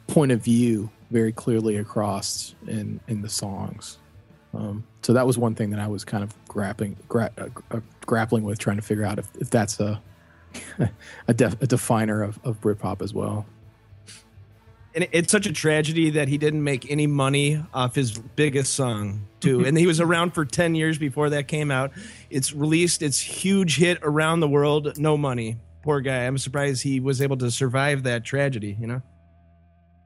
point 0.07 0.33
of 0.33 0.43
view 0.43 0.91
very 1.11 1.33
clearly 1.33 1.77
across 1.77 2.55
in 2.67 3.01
in 3.09 3.23
the 3.23 3.29
songs. 3.29 3.99
Um, 4.53 4.85
so 5.03 5.13
that 5.13 5.27
was 5.27 5.39
one 5.39 5.55
thing 5.55 5.71
that 5.71 5.81
I 5.81 5.87
was 5.87 6.05
kind 6.05 6.25
of 6.25 6.35
grappling 6.49 6.97
gra- 7.09 7.31
uh, 7.39 7.49
uh, 7.71 7.81
grappling 8.05 8.43
with, 8.43 8.59
trying 8.59 8.77
to 8.77 8.83
figure 8.83 9.05
out 9.05 9.19
if, 9.19 9.29
if 9.41 9.49
that's 9.51 9.79
a 9.79 10.03
a, 11.29 11.35
def- 11.35 11.61
a 11.63 11.67
definer 11.67 12.23
of, 12.23 12.39
of 12.45 12.61
Britpop 12.61 13.03
as 13.03 13.15
well. 13.15 13.47
And 14.95 15.09
it's 15.13 15.31
such 15.31 15.47
a 15.47 15.53
tragedy 15.53 16.11
that 16.11 16.29
he 16.29 16.39
didn't 16.39 16.65
make 16.65 16.91
any 16.91 17.07
money 17.07 17.63
off 17.73 17.95
his 17.95 18.19
biggest 18.19 18.75
song 18.75 19.27
too. 19.41 19.59
Mm-hmm. 19.59 19.67
And 19.67 19.79
he 19.79 19.87
was 19.87 20.01
around 20.01 20.33
for 20.33 20.45
10 20.45 20.75
years 20.75 20.99
before 20.99 21.31
that 21.31 21.49
came 21.49 21.71
out. 21.71 21.93
It's 22.29 22.53
released 22.53 23.03
it's 23.03 23.21
huge 23.21 23.77
hit 23.77 23.99
around 24.03 24.41
the 24.41 24.49
world 24.49 24.99
no 24.99 25.17
money. 25.17 25.59
Poor 25.83 26.01
guy. 26.01 26.27
I'm 26.27 26.39
surprised 26.39 26.83
he 26.83 27.01
was 27.01 27.23
able 27.23 27.37
to 27.39 27.51
survive 27.51 28.03
that 28.05 28.25
tragedy 28.25 28.77
you 28.81 28.87
know? 28.87 29.03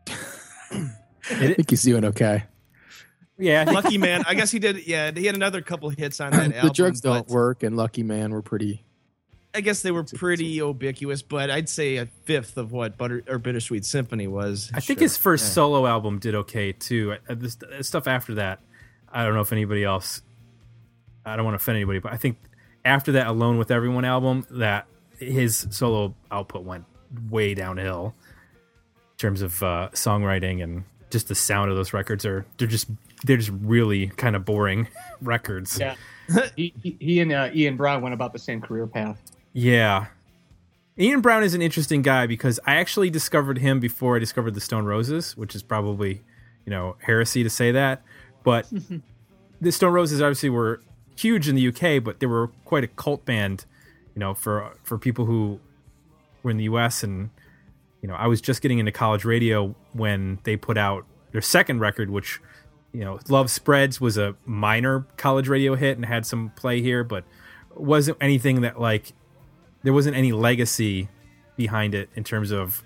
I 1.30 1.54
think 1.54 1.70
he's 1.70 1.82
doing 1.82 2.04
okay. 2.04 2.44
yeah 3.38 3.64
lucky 3.64 3.98
man 3.98 4.22
i 4.28 4.34
guess 4.34 4.52
he 4.52 4.60
did 4.60 4.86
yeah 4.86 5.10
he 5.10 5.26
had 5.26 5.34
another 5.34 5.60
couple 5.60 5.88
hits 5.88 6.20
on 6.20 6.30
that 6.32 6.54
album 6.54 6.68
the 6.68 6.70
drugs 6.70 7.00
don't 7.00 7.26
but 7.26 7.34
work, 7.34 7.62
and 7.64 7.76
Lucky 7.76 8.04
Man 8.04 8.30
were 8.30 8.42
pretty. 8.42 8.84
I 9.54 9.60
guess 9.60 9.82
they 9.82 9.90
were 9.90 10.02
pretty 10.04 10.44
ubiquitous 10.46 11.22
but 11.22 11.50
i'd 11.50 11.68
say 11.68 11.96
a 11.96 12.06
fifth 12.24 12.56
of 12.56 12.72
what 12.72 12.96
butter 12.98 13.22
or 13.28 13.38
bittersweet 13.38 13.84
symphony 13.84 14.26
was 14.26 14.70
I 14.74 14.80
think 14.80 14.98
Sure. 14.98 15.04
his 15.04 15.16
first 15.16 15.44
Yeah. 15.46 15.50
solo 15.52 15.86
album 15.86 16.18
did 16.18 16.34
okay 16.34 16.72
too. 16.72 17.16
Uh, 17.28 17.34
This 17.34 17.56
uh, 17.62 17.82
stuff 17.82 18.06
after 18.08 18.34
that, 18.34 18.60
I 19.12 19.24
don't 19.24 19.34
know 19.34 19.40
if 19.40 19.52
anybody 19.52 19.84
else. 19.84 20.22
I 21.24 21.36
don't 21.36 21.44
want 21.44 21.54
to 21.54 21.62
offend 21.62 21.76
anybody, 21.76 22.00
but 22.00 22.12
I 22.12 22.16
think 22.16 22.36
after 22.84 23.12
that 23.12 23.26
"Alone 23.28 23.56
with 23.58 23.70
Everyone" 23.70 24.04
album, 24.04 24.46
that 24.50 24.86
his 25.18 25.66
solo 25.70 26.14
output 26.30 26.64
went 26.64 26.84
way 27.30 27.54
downhill 27.54 28.14
in 29.12 29.16
terms 29.18 29.40
of 29.40 29.62
uh, 29.62 29.88
songwriting 29.92 30.62
and 30.62 30.84
just 31.10 31.28
the 31.28 31.34
sound 31.34 31.70
of 31.70 31.76
those 31.76 31.92
records 31.92 32.26
are 32.26 32.44
they're 32.58 32.66
just 32.68 32.88
they're 33.24 33.36
just 33.36 33.52
really 33.62 34.08
kind 34.08 34.34
of 34.36 34.44
boring 34.44 34.88
records. 35.22 35.78
Yeah. 35.78 35.94
he, 36.56 36.74
he, 36.82 36.96
he 37.00 37.20
and 37.20 37.32
uh, 37.32 37.50
Ian 37.54 37.76
Brown 37.76 38.02
went 38.02 38.12
about 38.14 38.32
the 38.32 38.38
same 38.38 38.60
career 38.60 38.86
path. 38.86 39.18
Yeah. 39.54 40.06
Ian 40.98 41.20
Brown 41.22 41.42
is 41.42 41.54
an 41.54 41.62
interesting 41.62 42.02
guy 42.02 42.26
because 42.26 42.60
I 42.66 42.74
actually 42.76 43.08
discovered 43.08 43.58
him 43.58 43.80
before 43.80 44.16
I 44.16 44.18
discovered 44.18 44.54
the 44.54 44.60
Stone 44.60 44.84
Roses, 44.84 45.36
which 45.36 45.54
is 45.54 45.62
probably, 45.62 46.22
you 46.66 46.70
know, 46.70 46.96
heresy 47.00 47.42
to 47.42 47.50
say 47.50 47.72
that. 47.72 48.02
But 48.42 48.70
the 49.60 49.72
Stone 49.72 49.92
Roses 49.92 50.20
obviously 50.20 50.50
were 50.50 50.82
huge 51.16 51.48
in 51.48 51.54
the 51.54 51.68
UK, 51.68 52.02
but 52.02 52.20
they 52.20 52.26
were 52.26 52.48
quite 52.64 52.84
a 52.84 52.88
cult 52.88 53.24
band, 53.24 53.64
you 54.14 54.20
know, 54.20 54.34
for 54.34 54.72
for 54.82 54.98
people 54.98 55.24
who 55.24 55.60
were 56.42 56.50
in 56.50 56.58
the 56.58 56.64
U.S. 56.64 57.02
and 57.02 57.30
you 58.02 58.08
know 58.08 58.14
I 58.14 58.26
was 58.26 58.40
just 58.40 58.60
getting 58.60 58.78
into 58.78 58.92
college 58.92 59.24
radio 59.24 59.74
when 59.92 60.38
they 60.44 60.56
put 60.56 60.76
out 60.76 61.06
their 61.32 61.40
second 61.40 61.80
record, 61.80 62.10
which 62.10 62.40
you 62.92 63.04
know 63.04 63.18
Love 63.28 63.50
Spreads 63.50 64.00
was 64.00 64.16
a 64.16 64.36
minor 64.44 65.06
college 65.16 65.48
radio 65.48 65.74
hit 65.74 65.96
and 65.96 66.04
had 66.06 66.26
some 66.26 66.50
play 66.50 66.82
here, 66.82 67.02
but 67.02 67.24
wasn't 67.74 68.16
anything 68.20 68.60
that 68.60 68.80
like 68.80 69.12
there 69.84 69.92
wasn't 69.92 70.16
any 70.16 70.32
legacy 70.32 71.08
behind 71.56 71.94
it 71.94 72.10
in 72.16 72.24
terms 72.24 72.50
of 72.50 72.82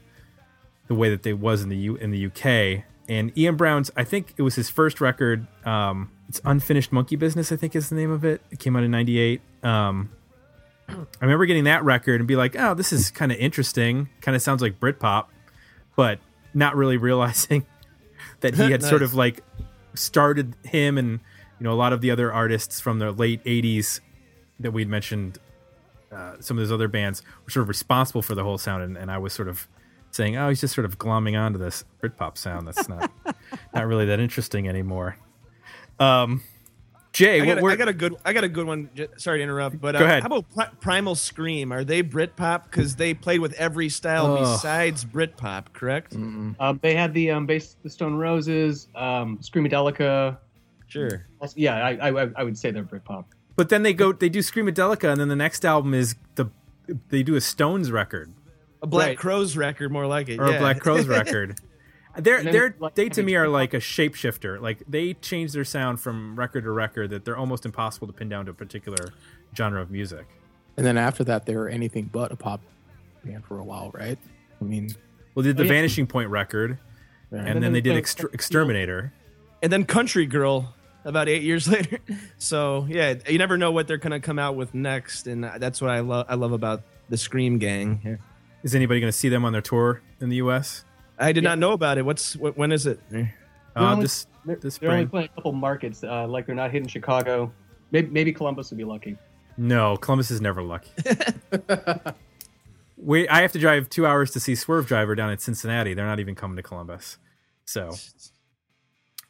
the 0.89 0.95
way 0.95 1.09
that 1.09 1.23
they 1.23 1.33
was 1.33 1.63
in 1.63 1.71
the 1.71 1.77
U 1.77 1.97
in 1.97 2.11
the 2.11 2.27
UK. 2.27 2.85
And 3.09 3.37
Ian 3.39 3.57
Brown's, 3.57 3.91
I 3.97 4.05
think 4.05 4.35
it 4.37 4.43
was 4.43 4.57
his 4.57 4.69
first 4.69 5.01
record. 5.01 5.47
Um, 5.65 6.11
it's 6.29 6.43
Unfinished 6.45 6.93
Monkey 6.93 7.17
Business, 7.17 7.51
I 7.51 7.57
think 7.57 7.75
is 7.75 7.89
the 7.89 7.95
name 7.95 8.11
of 8.11 8.25
it. 8.25 8.43
It 8.51 8.59
came 8.59 8.77
out 8.77 8.83
in 8.83 8.91
'98. 8.91 9.41
Um, 9.63 10.11
I 10.89 10.95
remember 11.23 11.47
getting 11.47 11.65
that 11.65 11.85
record 11.85 12.21
and 12.21 12.29
be 12.29 12.37
like, 12.37 12.57
"Oh, 12.59 12.75
this 12.75 12.93
is 12.93 13.11
kind 13.11 13.33
of 13.33 13.39
interesting. 13.39 14.11
Kind 14.21 14.37
of 14.37 14.43
sounds 14.43 14.61
like 14.61 14.79
Britpop," 14.79 15.27
but 15.97 16.19
not 16.53 16.77
really 16.77 16.97
realizing 16.99 17.65
that 18.41 18.55
he 18.55 18.71
had 18.71 18.83
sort 18.93 19.03
of 19.03 19.15
like 19.15 19.43
started 19.95 20.55
him 20.65 20.99
and 20.99 21.21
you 21.59 21.65
know 21.65 21.73
a 21.73 21.75
lot 21.75 21.93
of 21.93 22.01
the 22.01 22.11
other 22.11 22.33
artists 22.33 22.81
from 22.81 22.99
the 22.99 23.13
late 23.13 23.43
'80s 23.45 24.01
that 24.61 24.73
we'd 24.73 24.89
mentioned. 24.89 25.39
Uh, 26.12 26.35
some 26.40 26.57
of 26.59 26.62
those 26.62 26.73
other 26.73 26.88
bands 26.88 27.23
were 27.44 27.51
sort 27.51 27.62
of 27.62 27.68
responsible 27.68 28.23
for 28.23 28.35
the 28.35 28.42
whole 28.42 28.59
sound, 28.59 28.83
and, 28.83 28.97
and 28.97 29.11
I 29.11 29.18
was 29.18 29.33
sort 29.33 29.49
of 29.49 29.68
saying, 30.11 30.37
"Oh, 30.37 30.49
he's 30.49 30.61
just 30.61 30.75
sort 30.75 30.85
of 30.85 30.99
glomming 30.99 31.38
onto 31.38 31.59
this 31.59 31.85
Britpop 32.03 32.38
sound 32.38 32.66
that's 32.66 32.88
not 32.88 33.11
not 33.75 33.87
really 33.87 34.07
that 34.07 34.18
interesting 34.21 34.68
anymore." 34.68 35.16
Um, 35.99 36.42
Jay, 37.12 37.40
I 37.40 37.44
got, 37.47 37.59
a, 37.59 37.62
were 37.62 37.75
got 37.77 37.88
a 37.88 37.92
good 37.92 38.14
I 38.25 38.33
got 38.33 38.44
a 38.44 38.49
good 38.49 38.66
one. 38.66 38.90
Sorry 39.16 39.38
to 39.38 39.42
interrupt, 39.42 39.81
but 39.81 39.97
uh, 39.97 39.99
Go 39.99 40.05
ahead. 40.05 40.23
how 40.23 40.27
about 40.29 40.44
Pri- 40.55 40.71
Primal 40.81 41.14
Scream? 41.14 41.73
Are 41.73 41.83
they 41.83 42.03
Britpop? 42.03 42.64
Because 42.64 42.97
they 42.97 43.12
played 43.14 43.40
with 43.40 43.55
every 43.55 43.88
style 43.88 44.35
Ugh. 44.37 44.38
besides 44.40 45.05
Britpop, 45.05 45.73
correct? 45.73 46.14
Um, 46.14 46.79
they 46.83 46.94
had 46.94 47.12
the 47.14 47.31
um, 47.33 47.47
bass, 47.47 47.77
the 47.83 47.90
Stone 47.90 48.14
Roses, 48.14 48.88
um, 48.94 49.38
Screamadelica. 49.38 50.38
Sure. 50.87 51.27
Also- 51.40 51.55
Yeah, 51.57 51.75
I, 51.85 52.09
I 52.11 52.31
I 52.37 52.44
would 52.44 52.57
say 52.57 52.71
they're 52.71 52.85
Britpop. 52.85 53.25
But 53.59 53.68
then 53.71 53.83
they 53.83 53.92
go, 53.92 54.12
they 54.12 54.29
do 54.29 54.38
Screamadelica, 54.38 55.11
and 55.11 55.21
then 55.21 55.27
the 55.29 55.35
next 55.37 55.64
album 55.64 55.92
is 55.92 56.14
the 56.37 56.49
they 57.09 57.23
do 57.25 57.35
a 57.35 57.40
Stones 57.40 57.90
record 57.90 58.33
A 58.83 58.87
Black 58.87 59.09
Right. 59.09 59.18
Crowes 59.18 59.57
record, 59.57 59.90
more 59.92 60.07
like 60.07 60.29
it. 60.29 60.38
or 60.38 60.49
yeah. 60.49 60.57
a 60.57 60.59
Black 60.61 60.79
Crowes 60.79 61.07
record. 61.18 61.59
They're 62.16 62.42
they're 62.44 62.75
they 62.94 63.09
to 63.11 63.23
me 63.25 63.35
are 63.35 63.49
like 63.49 63.75
a 63.75 63.79
shapeshifter. 63.79 64.61
Like 64.61 64.79
they 64.88 65.14
change 65.14 65.53
their 65.53 65.64
sound 65.64 66.01
from 66.01 66.37
record 66.37 66.62
to 66.64 66.71
record 66.71 67.11
that 67.11 67.25
they're 67.25 67.37
almost 67.37 67.66
impossible 67.66 68.07
to 68.07 68.12
pin 68.12 68.29
down 68.29 68.44
to 68.47 68.53
a 68.53 68.55
particular 68.55 69.12
genre 69.57 69.83
of 69.83 69.90
music. 69.90 70.27
And 70.77 70.87
then 70.87 70.97
after 70.97 71.25
that, 71.25 71.44
they 71.44 71.57
were 71.57 71.68
anything 71.68 72.09
but 72.12 72.31
a 72.31 72.37
pop 72.37 72.61
band 73.25 73.44
for 73.44 73.59
a 73.59 73.64
while, 73.64 73.90
right? 73.92 74.18
I 74.61 74.64
mean, 74.64 74.94
Well, 75.35 75.42
they 75.42 75.49
did 75.51 75.57
the 75.57 75.62
Oh, 75.62 75.66
yeah. 75.66 75.73
Vanishing 75.73 76.07
Point 76.07 76.31
record, 76.31 76.79
yeah. 77.33 77.38
and 77.44 77.61
then 77.61 77.73
they 77.73 77.81
did 77.81 77.94
the- 77.94 77.99
Exter- 77.99 78.31
Exterminator. 78.33 79.12
and 79.62 79.73
then 79.73 79.85
Country 79.85 80.27
Girl 80.27 80.73
about 81.09 81.29
eight 81.29 81.42
years 81.42 81.66
later. 81.73 81.99
So 82.38 82.87
yeah, 82.88 83.14
you 83.29 83.38
never 83.38 83.59
know 83.59 83.73
what 83.73 83.88
they're 83.88 83.97
gonna 83.97 84.21
come 84.21 84.38
out 84.38 84.55
with 84.57 84.75
next, 84.75 85.27
and 85.27 85.42
that's 85.44 85.81
what 85.81 85.90
I 85.90 86.01
love. 86.01 86.27
I 86.29 86.35
love 86.35 86.53
about 86.53 86.83
the 87.09 87.16
Scream 87.16 87.59
Gang. 87.59 88.01
Yeah. 88.05 88.16
Is 88.62 88.75
anybody 88.75 89.01
going 89.01 89.12
to 89.12 89.16
see 89.16 89.29
them 89.29 89.44
on 89.44 89.53
their 89.53 89.62
tour 89.62 90.03
in 90.21 90.29
the 90.29 90.37
U.S.? 90.37 90.85
I 91.18 91.33
did 91.33 91.44
not 91.44 91.59
know 91.59 91.73
about 91.73 91.97
it. 91.99 92.05
What's 92.05 92.37
what, 92.37 92.57
when 92.57 92.73
is 92.73 92.87
it? 92.87 93.01
Uh, 93.12 93.25
only- 93.77 94.03
this 94.03 94.27
They're, 94.44 94.57
this 94.57 94.79
they're 94.79 94.90
only 94.90 95.07
playing 95.07 95.29
a 95.33 95.35
couple 95.37 95.53
markets. 95.53 96.03
Uh, 96.03 96.27
like 96.27 96.47
they're 96.47 96.55
not 96.55 96.71
hitting 96.71 96.88
Chicago. 96.88 97.53
Maybe, 97.90 98.09
maybe 98.09 98.33
Columbus 98.33 98.71
would 98.71 98.79
be 98.79 98.85
lucky. 98.85 99.16
No, 99.57 99.97
Columbus 99.97 100.31
is 100.31 100.40
never 100.40 100.62
lucky. 100.62 100.90
we 102.97 103.29
I 103.29 103.42
have 103.42 103.53
to 103.53 103.59
drive 103.59 103.88
two 103.88 104.07
hours 104.07 104.31
to 104.33 104.40
see 104.40 104.53
Swervedriver 104.53 105.16
down 105.16 105.31
at 105.31 105.40
Cincinnati. 105.40 105.94
They're 105.94 106.07
not 106.07 106.21
even 106.21 106.35
coming 106.35 106.57
to 106.57 106.62
Columbus, 106.62 107.18
so 107.64 107.94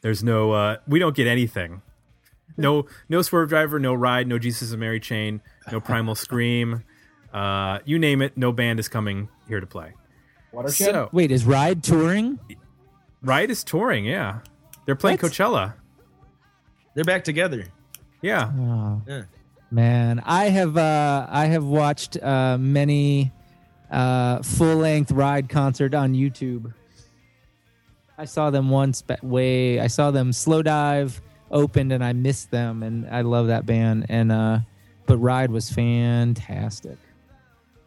there's 0.01 0.23
no. 0.23 0.53
Uh, 0.53 0.77
we 0.87 0.99
don't 0.99 1.15
get 1.17 1.27
anything. 1.27 1.83
No, 2.57 2.87
no 3.09 3.21
Swervedriver, 3.21 3.81
no 3.81 3.95
Ride, 3.95 4.27
no 4.27 4.39
Jesus 4.39 4.73
and 4.73 4.81
Mary 4.81 4.99
Chain, 5.01 5.41
no 5.71 5.81
Primal 5.81 6.15
Scream. 6.17 6.83
Uh, 7.33 7.79
you 7.85 7.99
name 7.99 8.21
it, 8.23 8.37
no 8.37 8.51
band 8.53 8.81
is 8.81 8.89
coming 8.89 9.29
here 9.49 9.61
to 9.61 9.67
play. 9.67 9.93
Watershed. 10.53 10.87
So 10.93 11.09
Wait, 11.13 11.31
is 11.31 11.45
Ride 11.45 11.83
touring? 11.85 12.39
Ride 13.23 13.51
is 13.51 13.63
touring. 13.63 14.05
Yeah, 14.07 14.41
they're 14.87 14.97
playing 14.97 15.19
What? 15.19 15.31
Coachella. 15.33 15.75
They're 16.95 17.05
back 17.05 17.23
together. 17.23 17.65
Yeah, 18.23 18.51
Oh, 18.59 19.03
Yeah. 19.07 19.23
man, 19.71 20.21
I 20.25 20.47
have 20.47 20.77
uh, 20.77 21.27
I 21.31 21.47
have 21.47 21.65
watched 21.65 22.21
uh, 22.21 22.57
many 22.59 23.31
uh, 23.91 24.43
full 24.43 24.77
length 24.77 25.13
Ride 25.13 25.49
concert 25.49 25.95
on 25.95 26.15
YouTube. 26.15 26.73
I 28.19 28.25
saw 28.25 28.51
them 28.51 28.69
once, 28.69 29.01
but 29.01 29.23
way 29.23 29.79
I 29.81 29.87
saw 29.87 30.11
them 30.11 30.33
Slowdive 30.33 31.21
opened, 31.51 31.93
and 31.93 32.05
I 32.05 32.13
missed 32.13 32.51
them, 32.51 32.83
and 32.83 33.09
I 33.09 33.21
love 33.23 33.47
that 33.47 33.65
band. 33.65 34.07
And 34.09 34.33
uh, 34.33 34.59
but 35.07 35.19
Ride 35.19 35.51
was 35.51 35.71
fantastic. 35.71 36.99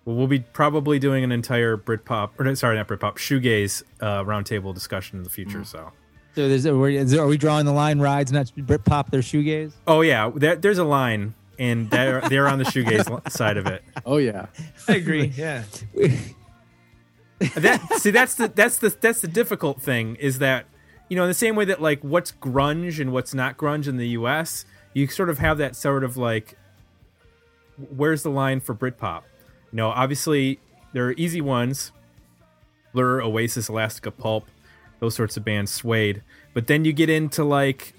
well, 0.06 0.15
we'll 0.15 0.28
be 0.28 0.39
probably 0.39 1.00
doing 1.00 1.24
an 1.24 1.32
entire 1.32 1.78
Britpop, 1.78 2.32
or 2.39 2.56
sorry, 2.56 2.78
not 2.78 2.88
Britpop, 2.88 3.15
shoegaze 3.17 3.84
uh, 4.00 4.24
roundtable 4.24 4.74
discussion 4.74 5.17
in 5.17 5.24
the 5.24 5.30
future. 5.30 5.63
So. 5.63 5.91
So 6.34 6.48
there's, 6.48 6.65
are, 6.65 6.78
we, 6.78 6.98
are 6.98 7.28
we 7.28 7.38
drawing 7.38 7.65
the 7.65 7.74
line? 7.74 8.00
Rides, 8.00 8.32
not 8.32 8.46
Britpop. 8.56 9.10
They're 9.10 9.20
shoegaze. 9.20 9.74
Oh 9.86 10.00
yeah, 10.00 10.32
there, 10.34 10.56
there's 10.56 10.78
a 10.78 10.86
line, 10.86 11.34
and 11.60 11.89
they're 11.89 12.22
they're 12.22 12.48
on 12.48 12.58
the 12.58 12.63
shoegaze 12.63 13.10
li- 13.10 13.20
side 13.30 13.58
of 13.58 13.67
it. 13.67 13.84
oh 14.06 14.15
yeah, 14.15 14.46
I 14.88 14.96
agree. 14.96 15.26
Yeah. 15.36 15.63
That 17.56 17.82
see, 17.95 18.12
that's 18.12 18.36
the 18.36 18.47
that's 18.47 18.77
the 18.77 18.89
that's 18.89 19.21
the 19.21 19.27
difficult 19.27 19.82
thing 19.82 20.15
is 20.17 20.39
that 20.39 20.65
you 21.10 21.15
know 21.15 21.23
in 21.23 21.30
the 21.30 21.34
same 21.34 21.56
way 21.56 21.65
that 21.65 21.82
like 21.82 22.01
what's 22.01 22.32
grunge 22.32 22.99
and 22.99 23.12
what's 23.12 23.34
not 23.34 23.58
grunge 23.58 23.88
in 23.88 23.97
the 23.97 24.10
U.S. 24.10 24.65
You 24.93 25.08
sort 25.08 25.30
of 25.30 25.39
have 25.39 25.58
that 25.58 25.75
sort 25.75 26.04
of 26.04 26.17
like 26.17 26.58
where's 27.95 28.23
the 28.23 28.30
line 28.30 28.60
for 28.60 28.75
Britpop? 28.75 29.23
You 29.71 29.77
know, 29.77 29.89
obviously 29.89 30.60
there 30.93 31.08
are 31.08 31.13
easy 31.13 31.41
ones, 31.41 31.91
Blur, 32.93 33.21
Oasis, 33.21 33.69
Elastica, 33.69 34.12
Pulp, 34.12 34.47
those 34.99 35.15
sorts 35.15 35.38
of 35.38 35.43
bands, 35.43 35.71
Suede. 35.71 36.21
But 36.54 36.67
then 36.67 36.86
you 36.86 36.93
get 36.93 37.10
into 37.10 37.43
like 37.43 37.93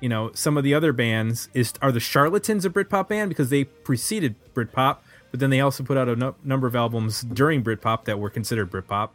you 0.00 0.08
know 0.08 0.30
some 0.34 0.56
of 0.56 0.64
the 0.64 0.74
other 0.74 0.92
bands 0.92 1.48
is 1.54 1.72
are 1.80 1.90
the 1.90 2.00
charlatans 2.00 2.64
a 2.64 2.70
britpop 2.70 3.08
band 3.08 3.30
because 3.30 3.50
they 3.50 3.64
preceded 3.64 4.34
britpop 4.54 4.98
but 5.34 5.40
then 5.40 5.50
they 5.50 5.60
also 5.60 5.82
put 5.82 5.96
out 5.96 6.08
a 6.08 6.14
nu- 6.14 6.34
number 6.44 6.68
of 6.68 6.76
albums 6.76 7.22
during 7.22 7.64
britpop 7.64 8.04
that 8.04 8.20
were 8.20 8.30
considered 8.30 8.70
britpop 8.70 9.08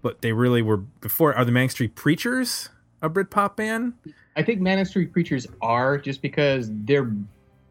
but 0.00 0.20
they 0.20 0.30
really 0.32 0.62
were 0.62 0.76
before 0.76 1.34
are 1.34 1.44
the 1.44 1.50
Manic 1.50 1.72
Street 1.72 1.96
Preachers 1.96 2.68
a 3.02 3.10
britpop 3.10 3.56
band 3.56 3.94
I 4.36 4.42
think 4.44 4.60
Manic 4.60 4.86
Street 4.86 5.12
Preachers 5.12 5.46
are 5.60 5.98
just 5.98 6.22
because 6.22 6.68
their 6.70 7.10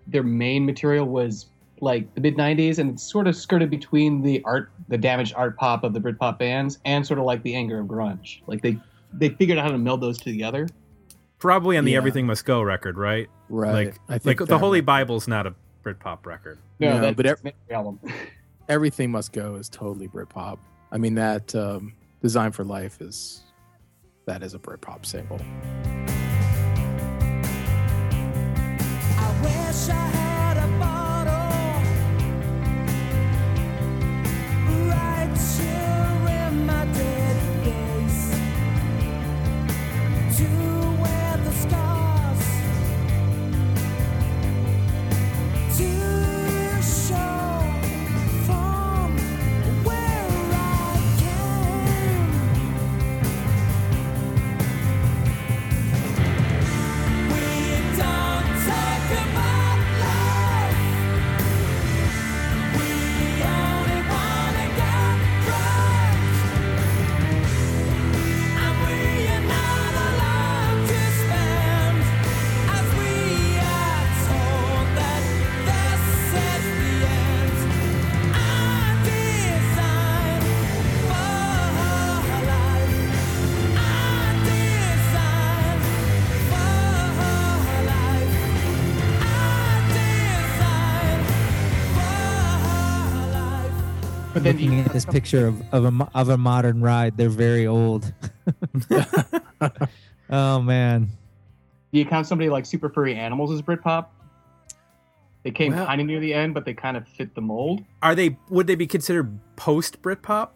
their 0.07 0.23
main 0.23 0.65
material 0.65 1.05
was 1.05 1.45
like 1.79 2.13
the 2.15 2.21
mid 2.21 2.35
'90s 2.35 2.79
and 2.79 2.89
it's 2.91 3.03
sort 3.03 3.27
of 3.27 3.35
skirted 3.35 3.69
between 3.69 4.21
the 4.23 4.41
art, 4.45 4.71
the 4.87 4.97
damaged 4.97 5.33
art 5.37 5.57
pop 5.57 5.83
of 5.83 5.93
the 5.93 5.99
Britpop 5.99 6.39
bands, 6.39 6.79
and 6.83 7.05
sort 7.05 7.19
of 7.19 7.25
like 7.25 7.43
the 7.43 7.53
anger 7.55 7.79
of 7.79 7.85
grunge. 7.87 8.41
Like 8.47 8.61
they 8.63 8.77
they 9.13 9.29
figured 9.29 9.57
out 9.59 9.65
how 9.65 9.71
to 9.71 9.77
meld 9.77 10.01
those 10.01 10.17
together. 10.17 10.67
probably 11.39 11.77
on 11.77 11.85
the 11.85 11.91
Yeah. 11.91 11.97
Everything 11.97 12.25
Must 12.25 12.43
Go 12.45 12.61
record 12.61 12.97
right 12.97 13.29
right. 13.49 13.73
like 13.73 13.87
I 14.09 14.17
think 14.17 14.25
like 14.25 14.37
think 14.39 14.49
the 14.49 14.57
Holy 14.57 14.81
might- 14.81 14.85
Bible's 14.87 15.27
not 15.27 15.45
a 15.47 15.53
britpop 15.85 16.25
record 16.25 16.57
No, 16.79 16.95
No, 16.95 17.01
that's 17.01 17.15
but 17.15 17.25
ev- 17.25 17.41
the 17.43 17.73
album. 17.73 17.99
everything 18.69 19.11
must 19.11 19.31
go 19.31 19.55
is 19.55 19.69
totally 19.69 20.07
Britpop. 20.07 20.57
I 20.91 20.97
mean 20.97 21.15
that 21.15 21.53
um, 21.55 21.93
Design 22.21 22.51
for 22.51 22.63
Life 22.63 23.01
is 23.01 23.43
that 24.25 24.41
is 24.41 24.53
a 24.55 24.59
Britpop 24.59 25.05
single. 25.05 25.39
This 94.95 95.05
picture 95.05 95.47
of 95.47 95.61
of 95.73 95.85
a 95.85 96.09
of 96.15 96.29
a 96.29 96.37
modern 96.37 96.81
ride, 96.81 97.17
they're 97.17 97.29
very 97.29 97.67
old. 97.67 98.11
oh 100.29 100.61
man, 100.61 101.09
Do 101.91 101.99
you 101.99 102.05
count 102.05 102.27
somebody 102.27 102.49
like 102.49 102.65
Super 102.65 102.89
Furry 102.89 103.15
Animals 103.15 103.51
as 103.51 103.61
Britpop? 103.61 104.07
They 105.43 105.51
came 105.51 105.75
Well- 105.75 105.85
kind 105.85 106.01
of 106.01 106.07
near 106.07 106.19
the 106.19 106.33
end, 106.33 106.53
but 106.53 106.65
they 106.65 106.73
kind 106.73 106.97
of 106.97 107.07
fit 107.07 107.35
the 107.35 107.41
mold. 107.41 107.83
Are 108.01 108.15
they? 108.15 108.37
Would 108.49 108.67
they 108.67 108.75
be 108.75 108.87
considered 108.87 109.37
post 109.57 110.01
Britpop? 110.01 110.49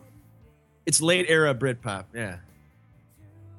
It's 0.85 1.01
late 1.01 1.25
era 1.29 1.53
Britpop. 1.53 2.05
Yeah. 2.15 2.37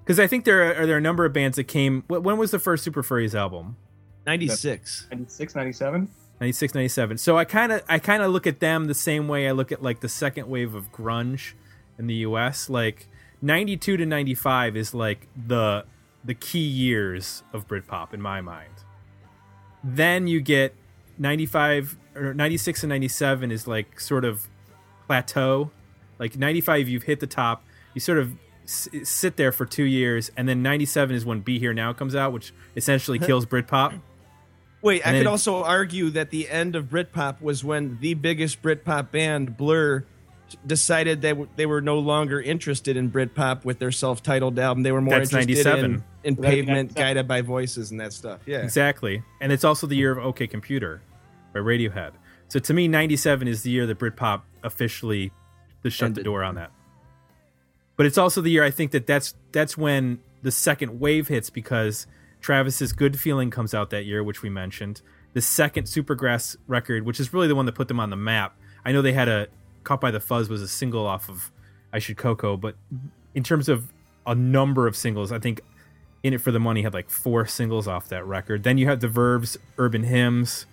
Because 0.03 0.19
I 0.19 0.27
think 0.27 0.45
there 0.45 0.67
are, 0.67 0.83
are 0.83 0.87
there 0.87 0.97
a 0.97 1.01
number 1.01 1.25
of 1.25 1.33
bands 1.33 1.57
that 1.57 1.65
came. 1.65 2.05
When 2.09 2.39
was 2.39 2.51
the 2.51 2.59
first 2.59 2.83
Super 2.83 3.03
Furries 3.03 3.35
album? 3.35 3.77
96. 4.27 5.07
96, 5.11 5.55
97? 5.55 6.09
96 6.41 6.75
97 6.75 7.19
so 7.19 7.37
i 7.37 7.45
kind 7.45 7.71
of 7.73 7.83
i 7.89 7.99
kind 7.99 8.23
of 8.23 8.33
look 8.33 8.47
at 8.47 8.61
them 8.61 8.87
the 8.87 8.95
same 8.95 9.29
way 9.29 9.47
i 9.49 9.53
look 9.53 9.71
at 9.71 9.83
like 9.83 10.01
the 10.01 10.09
second 10.09 10.49
wave 10.49 10.75
of 10.75 10.91
grunge 10.91 11.53
in 11.99 12.07
the 12.07 12.15
us 12.17 12.71
like 12.71 13.09
92 13.43 13.97
to 13.97 14.07
95 14.07 14.77
is 14.77 14.95
like 14.95 15.27
the 15.35 15.85
the 16.25 16.35
key 16.35 16.59
years 16.59 17.43
of 17.53 17.67
britpop 17.67 18.13
in 18.13 18.21
my 18.21 18.43
mind. 18.43 18.75
Then 19.83 20.27
you 20.27 20.41
get 20.43 20.75
95 21.19 21.97
or 22.15 22.35
96 22.35 22.83
and 22.83 22.91
97 22.91 23.51
is 23.51 23.67
like 23.67 23.99
sort 23.99 24.25
of 24.27 24.49
plateau. 25.07 25.71
Like 26.19 26.37
95 26.37 26.89
you've 26.89 27.05
hit 27.05 27.21
the 27.21 27.27
top. 27.27 27.65
You 27.95 28.01
sort 28.03 28.19
of 28.19 28.35
s- 28.65 28.89
sit 29.03 29.37
there 29.37 29.53
for 29.53 29.65
two 29.65 29.85
years 29.85 30.31
and 30.37 30.47
then 30.47 30.63
97 30.63 31.17
is 31.17 31.25
when 31.25 31.41
be 31.41 31.59
here 31.59 31.73
now 31.73 31.95
comes 31.95 32.15
out 32.15 32.33
which 32.33 32.53
essentially 32.77 33.19
kills 33.29 33.47
britpop 33.47 33.99
Wait, 34.83 35.03
I 35.07 35.11
could 35.11 35.21
then- 35.21 35.27
also 35.27 35.63
argue 35.63 36.11
that 36.11 36.31
the 36.31 36.49
end 36.49 36.75
of 36.75 36.87
Britpop 36.87 37.41
was 37.43 37.63
when 37.63 37.99
the 38.01 38.15
biggest 38.15 38.63
Britpop 38.63 39.11
band, 39.11 39.57
Blur, 39.57 40.05
decided 40.67 41.23
that 41.23 41.37
they 41.57 41.67
were 41.67 41.81
no 41.81 41.99
longer 41.99 42.41
interested 42.41 42.97
in 42.97 43.11
Britpop 43.11 43.65
with 43.65 43.79
their 43.79 43.93
self-titled 43.93 44.59
album. 44.59 44.83
They 44.83 44.93
were 44.93 45.01
more 45.01 45.19
That's 45.19 45.33
interested 45.33 45.65
97. 45.65 45.85
in, 45.85 46.05
in 46.25 46.35
That'd 46.35 46.51
Pavement, 46.51 46.95
Guided 46.95 47.29
by 47.29 47.43
Voices, 47.43 47.91
and 47.91 48.01
that 48.01 48.13
stuff. 48.13 48.41
Yeah. 48.47 48.59
Exactly. 48.59 49.23
And 49.41 49.53
it's 49.53 49.65
also 49.65 49.87
the 49.87 49.95
year 49.97 50.13
of 50.13 50.19
OK 50.19 50.47
Computer 50.47 51.03
by 51.53 51.61
Radiohead. 51.61 52.13
So 52.49 52.59
to 52.59 52.75
me, 52.75 52.89
97 52.89 53.47
is 53.47 53.63
the 53.63 53.71
year 53.71 53.87
that 53.87 53.99
Britpop 53.99 54.43
officially 54.65 55.31
just 55.85 55.97
shut 55.97 56.15
the 56.15 56.23
door 56.23 56.43
on 56.43 56.57
that. 56.57 56.73
But 57.97 58.07
it's 58.07 58.19
also 58.19 58.41
the 58.41 58.51
year 58.51 58.65
I 58.65 58.71
think 58.71 58.91
that 58.93 59.07
that's 59.07 59.35
that's 59.53 59.77
when 59.77 60.21
the 60.43 60.51
second 60.51 60.99
wave 61.01 61.29
hits 61.29 61.51
because 61.51 62.07
Travis's 62.41 62.93
Good 62.93 63.19
Feeling 63.19 63.51
comes 63.51 63.75
out 63.75 63.91
that 63.91 64.05
year, 64.05 64.23
which 64.25 64.43
we 64.43 64.51
mentioned. 64.51 65.03
The 65.33 65.41
second 65.41 65.85
Supergrass 65.85 66.57
record, 66.67 67.05
which 67.05 67.21
is 67.21 67.33
really 67.33 67.49
the 67.49 67.55
one 67.55 67.67
that 67.67 67.75
put 67.75 67.89
them 67.89 68.01
on 68.01 68.11
the 68.11 68.17
map. 68.17 68.57
I 68.85 68.93
know 68.93 69.03
they 69.03 69.13
had 69.13 69.29
a 69.29 69.49
Caught 69.83 70.01
by 70.01 70.11
the 70.11 70.21
Fuzz 70.21 70.49
was 70.49 70.61
a 70.61 70.69
single 70.69 71.07
off 71.07 71.29
of 71.29 71.51
I 71.93 71.99
Should 71.99 72.19
Coco, 72.19 72.57
but 72.57 72.77
in 73.35 73.43
terms 73.43 73.69
of 73.69 73.93
a 74.27 74.35
number 74.35 74.87
of 74.87 74.95
singles, 74.95 75.33
I 75.33 75.39
think 75.39 75.63
in 76.23 76.35
it 76.35 76.41
for 76.41 76.53
the 76.53 76.61
money 76.61 76.83
had 76.83 76.93
like 76.93 77.09
four 77.09 77.47
singles 77.47 77.89
off 77.89 78.09
that 78.09 78.27
record. 78.27 78.63
Then 78.63 78.77
you 78.77 78.87
have 78.87 79.01
the 79.01 79.09
Verve's, 79.09 79.57
Urban 79.79 80.03
Hymns. 80.03 80.67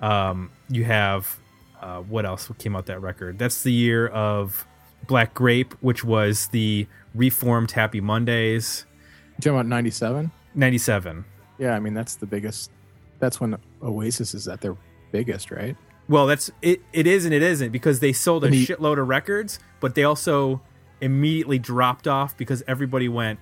Um, 0.00 0.50
you 0.68 0.84
have 0.84 1.38
uh, 1.80 2.00
what 2.00 2.26
else 2.26 2.50
came 2.58 2.76
out 2.76 2.86
that 2.86 3.00
record? 3.00 3.38
That's 3.38 3.62
the 3.62 3.72
year 3.72 4.08
of 4.08 4.66
Black 5.06 5.32
Grape, 5.34 5.72
which 5.80 6.04
was 6.04 6.48
the 6.48 6.86
reformed 7.14 7.70
Happy 7.70 8.00
Mondays. 8.00 8.84
You 9.30 9.42
talking 9.42 9.52
about 9.52 9.66
97? 9.66 10.30
97. 10.54 11.24
Yeah, 11.58 11.74
I 11.74 11.80
mean 11.80 11.94
that's 11.94 12.14
the 12.16 12.26
biggest. 12.26 12.70
That's 13.18 13.40
when 13.40 13.56
Oasis 13.82 14.34
is 14.34 14.48
at 14.48 14.60
their 14.60 14.76
biggest, 15.12 15.50
right? 15.50 15.76
Well, 16.08 16.26
that's 16.26 16.50
it. 16.62 16.80
It 16.92 17.06
is 17.06 17.24
and 17.24 17.34
it 17.34 17.42
isn't 17.42 17.70
because 17.70 18.00
they 18.00 18.12
sold 18.12 18.44
a 18.44 18.48
he- 18.50 18.66
shitload 18.66 18.98
of 19.00 19.08
records, 19.08 19.58
but 19.78 19.94
they 19.94 20.04
also 20.04 20.60
immediately 21.00 21.58
dropped 21.58 22.08
off 22.08 22.36
because 22.36 22.62
everybody 22.66 23.08
went, 23.08 23.38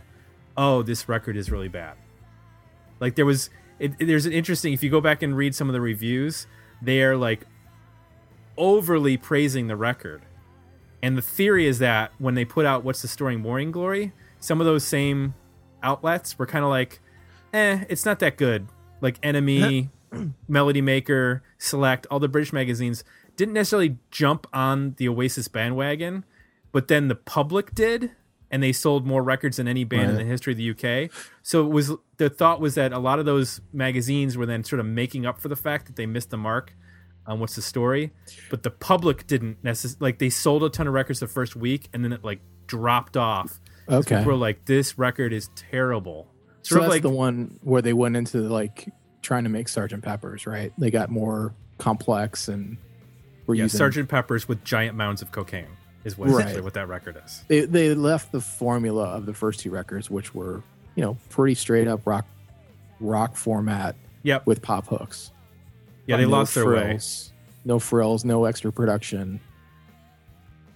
"Oh, 0.57 0.83
this 0.83 1.09
record 1.09 1.37
is 1.37 1.51
really 1.51 1.69
bad." 1.69 1.97
Like 3.01 3.15
there 3.15 3.25
was, 3.25 3.49
it, 3.79 3.93
it- 3.99 4.07
there's 4.07 4.27
an 4.27 4.33
interesting. 4.33 4.73
If 4.73 4.83
you 4.83 4.91
go 4.91 5.01
back 5.01 5.23
and 5.23 5.37
read 5.37 5.55
some 5.55 5.69
of 5.69 5.73
the 5.73 5.81
reviews, 5.81 6.47
they 6.83 7.03
are 7.03 7.17
like 7.17 7.47
overly 8.57 9.17
praising 9.17 9.69
the 9.69 9.77
record, 9.77 10.23
and 11.03 11.17
the 11.17 11.23
theory 11.23 11.67
is 11.67 11.79
that 11.79 12.11
when 12.19 12.35
they 12.35 12.45
put 12.45 12.67
out 12.67 12.85
"What's 12.85 13.03
the 13.03 13.09
Story, 13.09 13.37
Morning 13.37 13.71
Glory," 13.71 14.13
some 14.41 14.61
of 14.61 14.67
those 14.67 14.85
same 14.85 15.35
outlets 15.83 16.39
were 16.39 16.47
kind 16.47 16.65
of 16.65 16.71
like, 16.71 17.01
"Eh, 17.53 17.85
it's 17.89 18.05
not 18.05 18.19
that 18.21 18.37
good." 18.37 18.67
Like 19.01 19.21
NME. 19.21 19.91
Melody 20.49 20.81
Maker, 20.81 21.43
Select, 21.59 22.07
all 22.11 22.19
the 22.19 22.29
British 22.29 22.51
magazines 22.51 23.05
didn't 23.37 23.55
necessarily 23.55 23.99
jump 24.11 24.47
on 24.53 24.95
the 24.97 25.09
Oasis 25.09 25.49
bandwagon, 25.49 26.25
but 26.73 26.89
then 26.89 27.09
the 27.09 27.15
public 27.15 27.75
did, 27.75 28.11
and 28.51 28.63
they 28.63 28.73
sold 28.73 29.07
more 29.07 29.23
records 29.23 29.59
than 29.59 29.69
any 29.69 29.85
band 29.85 30.11
in 30.11 30.17
the 30.17 30.25
history 30.25 30.53
of 30.53 30.57
the 30.57 30.71
UK. 30.71 31.11
So 31.43 31.65
it 31.65 31.71
was 31.71 31.93
the 32.17 32.31
thought 32.31 32.61
was 32.61 32.75
that 32.75 32.93
a 32.93 32.99
lot 32.99 33.19
of 33.19 33.27
those 33.27 33.61
magazines 33.73 34.37
were 34.37 34.47
then 34.47 34.65
sort 34.65 34.81
of 34.81 34.87
making 34.87 35.27
up 35.27 35.41
for 35.41 35.49
the 35.49 35.57
fact 35.57 35.87
that 35.87 35.97
they 35.97 36.07
missed 36.07 36.31
the 36.31 36.37
mark 36.37 36.75
on 37.27 37.41
what's 37.41 37.55
the 37.55 37.63
story, 37.63 38.11
but 38.51 38.63
the 38.63 38.71
public 38.71 39.27
didn't 39.27 39.63
necessarily 39.63 39.99
like 40.01 40.19
they 40.19 40.31
sold 40.31 40.65
a 40.65 40.71
ton 40.71 40.89
of 40.89 40.95
records 40.95 41.21
the 41.21 41.29
first 41.29 41.55
week, 41.55 41.89
and 41.93 42.03
then 42.03 42.13
it 42.13 42.25
like 42.25 42.41
dropped 42.67 43.17
off. 43.17 43.61
So 43.89 43.97
Okay. 43.99 44.19
people 44.19 44.33
were 44.33 44.39
like, 44.39 44.65
"This 44.67 44.99
record 44.99 45.33
is 45.33 45.49
terrible." 45.57 46.27
So 46.63 46.75
Sort 46.75 46.83
that's 46.83 46.87
of 46.89 46.93
like 46.97 47.03
the 47.03 47.09
one 47.11 47.59
where 47.63 47.81
they 47.83 47.93
went 47.93 48.17
into 48.17 48.39
like 48.41 48.89
trying 49.23 49.45
to 49.45 49.51
make 49.51 49.69
Sergeant 49.69 50.03
Pepper's, 50.05 50.47
right? 50.47 50.73
They 50.79 50.91
got 50.91 51.11
more 51.11 51.55
complex 51.79 52.49
and 52.49 52.77
were 53.47 53.55
yeah, 53.55 53.65
using 53.65 53.79
Sergeant 53.79 54.09
Pepper's 54.09 54.47
with 54.49 54.63
giant 54.65 54.97
mounds 54.97 55.23
of 55.23 55.33
cocaine 55.33 55.67
is 56.05 56.19
what 56.19 56.29
Right. 56.29 56.41
essentially 56.41 56.63
what 56.63 56.75
that 56.75 56.89
record 56.89 57.21
is. 57.25 57.45
They 57.49 57.61
they 57.65 57.95
left 57.95 58.33
the 58.33 58.41
formula 58.41 59.05
of 59.05 59.25
the 59.27 59.33
first 59.35 59.61
two 59.61 59.71
records, 59.71 60.11
which 60.11 60.35
were 60.35 60.63
you 60.95 61.03
know 61.05 61.17
pretty 61.31 61.55
straight 61.55 61.89
up 61.89 62.07
rock 62.07 62.27
rock 63.01 63.37
format 63.37 63.97
Yep. 64.25 64.47
with 64.47 64.61
pop 64.61 64.87
hooks. 64.89 65.31
Yeah, 66.07 66.17
they 66.17 66.25
No 66.25 66.31
lost 66.31 66.55
their 66.55 66.67
way. 66.67 66.99
No 67.65 67.79
frills, 67.79 68.25
no 68.25 68.45
extra 68.45 68.73
production, 68.73 69.41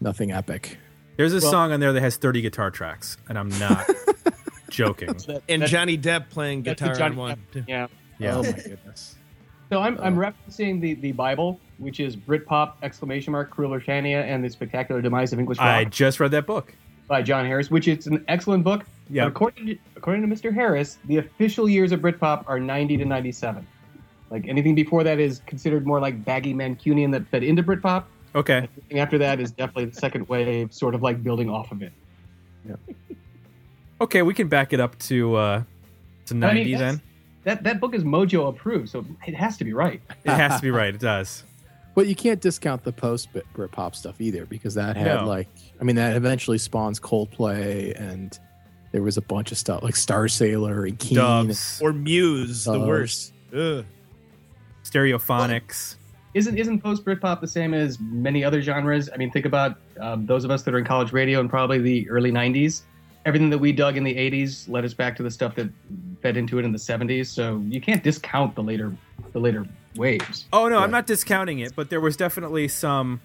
nothing 0.00 0.30
epic. 0.32 0.78
There's 1.16 1.32
a 1.34 1.40
Well- 1.40 1.50
song 1.50 1.72
on 1.72 1.80
there 1.80 1.92
that 1.92 2.00
has 2.00 2.16
30 2.16 2.40
guitar 2.40 2.70
tracks, 2.70 3.16
and 3.28 3.38
I'm 3.38 3.48
not 3.58 3.88
joking. 4.70 5.08
That- 5.26 5.42
And 5.48 5.66
Johnny 5.66 5.98
Depp 5.98 6.30
playing 6.30 6.62
guitar 6.62 7.00
on 7.02 7.16
one. 7.16 7.38
Depp- 7.54 7.68
Yeah. 7.68 7.86
Yeah. 8.18 8.36
Oh 8.36 8.42
my 8.42 8.52
goodness. 8.52 9.16
So 9.70 9.80
I'm, 9.80 9.98
I'm 10.00 10.18
Oh. 10.18 10.22
referencing 10.22 10.80
the, 10.80 10.94
the 10.94 11.12
Bible, 11.12 11.58
which 11.78 11.98
is 12.00 12.14
Britpop 12.16 12.74
exclamation 12.82 13.32
mark 13.32 13.50
Cool 13.50 13.68
Britannia 13.68 14.22
and 14.22 14.44
the 14.44 14.50
Spectacular 14.50 15.00
Demise 15.00 15.32
of 15.32 15.38
English 15.38 15.58
Rock 15.58 15.66
I 15.66 15.84
just 15.84 16.20
read 16.20 16.30
that 16.32 16.46
book. 16.46 16.74
by 17.08 17.22
John 17.22 17.46
Harris, 17.46 17.70
which 17.70 17.88
is 17.88 18.06
an 18.06 18.24
excellent 18.28 18.64
book. 18.64 18.84
Yeah. 19.10 19.26
According 19.26 19.66
to, 19.66 19.78
according 19.96 20.28
to 20.28 20.34
Mr. 20.34 20.52
Harris, 20.54 20.98
the 21.06 21.18
official 21.18 21.68
years 21.68 21.90
of 21.92 22.00
Britpop 22.00 22.44
are 22.46 22.60
90 22.60 22.98
to 22.98 23.04
97. 23.04 23.66
Like 24.30 24.46
anything 24.48 24.74
before 24.74 25.04
that 25.04 25.18
is 25.18 25.42
considered 25.46 25.86
more 25.86 26.00
like 26.00 26.24
baggy 26.24 26.54
Mancunian 26.54 27.10
that 27.12 27.26
fed 27.28 27.42
into 27.42 27.62
Britpop. 27.62 28.04
Okay. 28.34 28.56
Anything 28.58 28.98
after 29.00 29.18
that 29.18 29.40
is 29.40 29.50
definitely 29.52 29.86
the 29.86 29.94
second 29.94 30.28
wave, 30.28 30.72
sort 30.72 30.94
of 30.94 31.02
like 31.02 31.22
building 31.22 31.50
off 31.50 31.70
of 31.72 31.82
it. 31.82 31.92
Yeah. 32.68 32.76
Okay, 34.00 34.22
we 34.22 34.34
can 34.34 34.48
back 34.48 34.72
it 34.72 34.80
up 34.80 34.98
to 35.00 35.36
uh 35.36 35.62
to 36.26 36.34
I 36.34 36.38
90 36.38 36.64
mean, 36.64 36.78
then. 36.78 37.00
That 37.44 37.62
that 37.62 37.78
book 37.80 37.94
is 37.94 38.02
Mojo 38.02 38.48
approved, 38.48 38.88
so 38.88 39.04
it 39.26 39.34
has 39.34 39.56
to 39.58 39.64
be 39.64 39.72
right. 39.72 40.00
It 40.24 40.30
has 40.30 40.56
to 40.56 40.62
be 40.62 40.70
right. 40.72 40.94
It 40.94 41.00
does. 41.00 41.44
But 41.94 42.06
you 42.06 42.14
can't 42.16 42.40
discount 42.40 42.84
the 42.84 42.92
post 42.92 43.28
Britpop 43.54 43.94
stuff 43.94 44.18
either 44.18 44.46
because 44.46 44.74
that 44.74 44.96
had 44.96 45.20
No. 45.20 45.26
like 45.26 45.48
I 45.80 45.84
mean 45.84 45.96
that 45.96 46.16
eventually 46.16 46.56
spawns 46.58 46.98
Coldplay 46.98 47.92
and 48.00 48.36
there 48.92 49.02
was 49.02 49.18
a 49.18 49.22
bunch 49.22 49.52
of 49.52 49.58
stuff 49.58 49.82
like 49.82 49.94
Starsailor 49.94 50.88
and 50.88 50.98
Keane. 50.98 51.18
Doves, 51.18 51.80
Or 51.82 51.92
Muse, 51.92 52.64
the 52.64 52.80
worst. 52.80 53.32
Ugh. 53.54 53.84
stereophonics. 54.84 55.96
Isn't 56.34 56.56
isn't 56.56 56.80
post 56.80 57.04
Britpop 57.04 57.40
the 57.40 57.48
same 57.48 57.74
as 57.74 58.00
many 58.00 58.42
other 58.42 58.62
genres? 58.62 59.10
I 59.12 59.16
mean, 59.16 59.30
think 59.30 59.44
about 59.44 59.76
um, 60.00 60.24
those 60.24 60.44
of 60.44 60.50
us 60.50 60.62
that 60.62 60.74
are 60.74 60.78
in 60.78 60.84
college 60.84 61.12
radio 61.12 61.40
in 61.40 61.48
probably 61.48 61.78
the 61.78 62.08
early 62.08 62.32
'90s. 62.32 62.82
Everything 63.24 63.50
that 63.50 63.58
we 63.58 63.70
dug 63.70 63.96
in 63.96 64.04
the 64.04 64.14
'80s 64.14 64.68
led 64.68 64.84
us 64.84 64.94
back 64.94 65.14
to 65.16 65.22
the 65.22 65.30
stuff 65.30 65.54
that 65.56 65.68
fed 66.22 66.36
into 66.36 66.58
it 66.58 66.64
in 66.64 66.72
the 66.72 66.78
'70s. 66.78 67.26
So 67.26 67.62
you 67.68 67.80
can't 67.80 68.02
discount 68.02 68.54
the 68.54 68.62
later 68.62 68.96
the 69.32 69.40
later 69.40 69.66
waves. 69.94 70.46
Oh 70.52 70.68
no, 70.68 70.78
I'm 70.78 70.90
not 70.90 71.06
discounting 71.06 71.58
it, 71.58 71.76
but 71.76 71.90
there 71.90 72.00
was 72.00 72.16
definitely 72.16 72.68
some. 72.68 73.20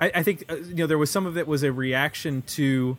I, 0.00 0.10
I 0.16 0.22
think 0.24 0.44
uh, 0.48 0.56
you 0.56 0.74
know 0.74 0.86
there 0.88 0.98
was 0.98 1.10
some 1.10 1.24
of 1.24 1.38
it 1.38 1.46
was 1.46 1.62
a 1.62 1.72
reaction 1.72 2.42
to 2.42 2.98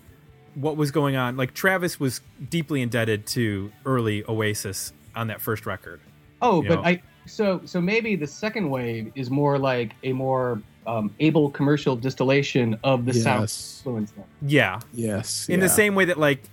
what 0.54 0.78
was 0.78 0.92
going 0.92 1.18
on. 1.18 1.36
Like 1.36 1.54
Travis 1.54 2.00
was 2.00 2.22
deeply 2.50 2.82
indebted 2.82 3.28
to 3.28 3.72
early 3.86 4.24
Oasis 4.28 4.94
on 5.14 5.28
that 5.28 5.42
first 5.42 5.66
record. 5.66 6.00
Oh, 6.42 6.62
but 6.62 6.76
know. 6.76 6.84
I 6.84 7.02
so 7.26 7.62
so 7.66 7.82
maybe 7.82 8.16
the 8.16 8.28
second 8.28 8.70
wave 8.70 9.12
is 9.16 9.30
more 9.30 9.58
like 9.58 9.96
a 10.04 10.14
more 10.14 10.62
um, 10.88 11.12
able 11.20 11.50
commercial 11.50 11.96
distillation 11.96 12.78
of 12.84 13.06
the 13.06 13.14
sound 13.14 13.42
Yes. 13.42 13.78
influence. 13.80 14.12
Then. 14.12 14.26
Yeah, 14.44 14.80
Yes. 14.94 15.50
in 15.50 15.60
yeah. 15.60 15.66
the 15.66 15.70
same 15.70 15.96
way 15.96 16.06
that 16.06 16.20
like 16.20 16.44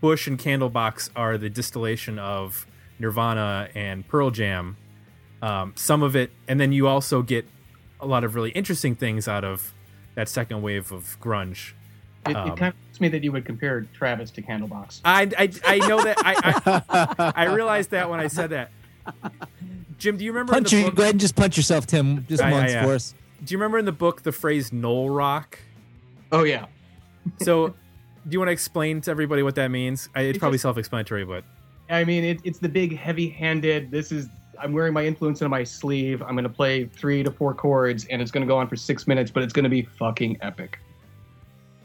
Bush 0.00 0.26
and 0.26 0.38
Candlebox 0.38 1.10
are 1.14 1.36
the 1.36 1.50
distillation 1.50 2.18
of 2.18 2.66
Nirvana 2.98 3.68
and 3.74 4.06
Pearl 4.08 4.30
Jam. 4.30 4.76
Um, 5.42 5.72
some 5.76 6.02
of 6.02 6.14
it, 6.16 6.30
and 6.48 6.58
then 6.60 6.72
you 6.72 6.86
also 6.86 7.20
get 7.20 7.44
a 8.00 8.06
lot 8.06 8.24
of 8.24 8.34
really 8.34 8.50
interesting 8.52 8.94
things 8.94 9.28
out 9.28 9.44
of 9.44 9.74
that 10.14 10.28
second 10.28 10.62
wave 10.62 10.90
of 10.92 11.18
grunge. 11.20 11.72
It, 12.26 12.36
Um, 12.36 12.46
it 12.52 12.56
kind 12.56 12.68
of 12.72 12.74
hurts 12.88 13.00
me 13.00 13.08
that 13.08 13.22
you 13.24 13.32
would 13.32 13.44
compare 13.44 13.82
Travis 13.92 14.30
to 14.32 14.42
Candlebox. 14.42 15.00
I 15.04 15.28
I, 15.36 15.50
I 15.66 15.78
know 15.88 16.02
that 16.02 16.16
I, 16.24 16.82
I 16.88 17.32
I 17.36 17.44
realized 17.52 17.90
that 17.90 18.08
when 18.08 18.20
I 18.20 18.28
said 18.28 18.50
that. 18.50 18.70
Jim, 20.02 20.16
do 20.16 20.24
you 20.24 20.32
remember 20.32 20.52
Punch 20.52 20.72
in 20.72 20.80
you. 20.80 20.84
the 20.86 20.90
Go 20.90 21.02
ahead 21.02 21.14
and 21.14 21.20
just 21.20 21.36
punch 21.36 21.56
yourself, 21.56 21.86
Tim. 21.86 22.26
Just 22.28 22.42
Yeah, 22.42 22.48
yeah, 22.50 22.54
once 22.60 22.72
yeah. 22.72 22.84
for 22.84 22.94
us. 22.94 23.14
Do 23.44 23.52
you 23.52 23.58
remember 23.58 23.78
in 23.78 23.84
the 23.84 23.92
book 23.92 24.22
the 24.22 24.32
phrase 24.32 24.72
"Noel 24.72 25.10
rock"? 25.10 25.58
Oh 26.32 26.42
yeah, 26.44 26.66
So, 27.40 27.68
do 27.68 27.74
you 28.30 28.38
want 28.40 28.48
to 28.48 28.52
explain 28.52 29.00
to 29.02 29.10
everybody 29.12 29.42
what 29.44 29.54
that 29.54 29.68
means? 29.70 30.08
I, 30.14 30.22
it's 30.22 30.30
It's 30.30 30.38
probably 30.38 30.56
just- 30.56 30.62
self-explanatory, 30.62 31.24
but 31.24 31.44
I 31.88 32.04
mean 32.04 32.24
it, 32.24 32.40
it's 32.42 32.58
the 32.58 32.68
big 32.68 32.96
heavy-handed. 32.96 33.90
This 33.92 34.10
is 34.12 34.28
I'm 34.60 34.72
wearing 34.72 34.92
my 34.92 35.04
influence 35.04 35.40
on 35.42 35.50
my 35.50 35.62
sleeve. 35.64 36.20
I'm 36.22 36.32
going 36.34 36.44
to 36.44 36.48
play 36.50 36.84
three 36.86 37.22
to 37.22 37.30
four 37.30 37.54
chords, 37.54 38.04
and 38.06 38.20
it's 38.20 38.30
going 38.32 38.42
to 38.46 38.48
go 38.52 38.56
on 38.58 38.66
for 38.68 38.76
six 38.76 39.06
minutes, 39.06 39.30
but 39.30 39.42
it's 39.44 39.52
going 39.52 39.64
to 39.64 39.68
be 39.70 39.82
fucking 39.82 40.38
epic. 40.40 40.78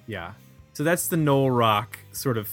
yeah. 0.07 0.33
So 0.73 0.83
that's 0.83 1.07
the 1.07 1.17
Noel 1.17 1.49
rock, 1.49 1.97
sort 2.11 2.37
of 2.37 2.49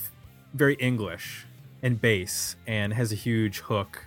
very 0.55 0.75
English 0.77 1.45
and 1.83 2.01
bass, 2.01 2.57
and 2.67 2.93
has 2.95 3.13
a 3.13 3.15
huge 3.17 3.59
hook. 3.61 4.03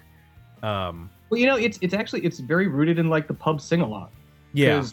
Um, 0.63 1.12
Well, 1.30 1.40
you 1.40 1.46
know, 1.46 1.58
it's 1.58 1.78
it's 1.82 1.94
actually 1.94 2.22
it's 2.26 2.40
very 2.40 2.68
rooted 2.68 3.00
in 3.00 3.10
like 3.10 3.28
the 3.28 3.34
pub 3.34 3.60
sing 3.62 3.82
a 3.82 3.88
lot. 3.88 4.12
yeah, 4.54 4.84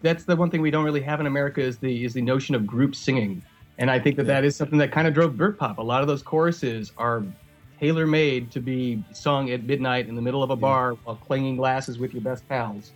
that's 0.00 0.24
the 0.24 0.34
one 0.34 0.50
thing 0.50 0.60
we 0.62 0.70
don't 0.70 0.84
really 0.84 1.02
have 1.02 1.20
in 1.20 1.26
America 1.26 1.60
is 1.60 1.78
the 1.78 2.04
is 2.04 2.14
the 2.14 2.22
notion 2.22 2.54
of 2.54 2.66
group 2.66 2.94
singing, 2.94 3.42
and 3.78 3.90
I 3.90 3.98
think 3.98 4.16
that 4.16 4.26
that 4.26 4.44
is 4.44 4.56
something 4.56 4.78
that 4.78 4.90
kind 4.90 5.06
of 5.06 5.14
drove 5.14 5.34
Britpop. 5.34 5.78
A 5.78 5.82
lot 5.82 6.00
of 6.02 6.08
those 6.08 6.22
choruses 6.22 6.92
are 6.96 7.22
tailor 7.78 8.06
made 8.06 8.50
to 8.52 8.60
be 8.60 9.02
sung 9.12 9.50
at 9.50 9.64
midnight 9.64 10.08
in 10.08 10.14
the 10.14 10.22
middle 10.22 10.42
of 10.42 10.50
a 10.50 10.56
bar 10.56 10.92
while 11.04 11.16
clanging 11.16 11.56
glasses 11.56 11.98
with 11.98 12.12
your 12.14 12.22
best 12.22 12.48
pals. 12.48 12.92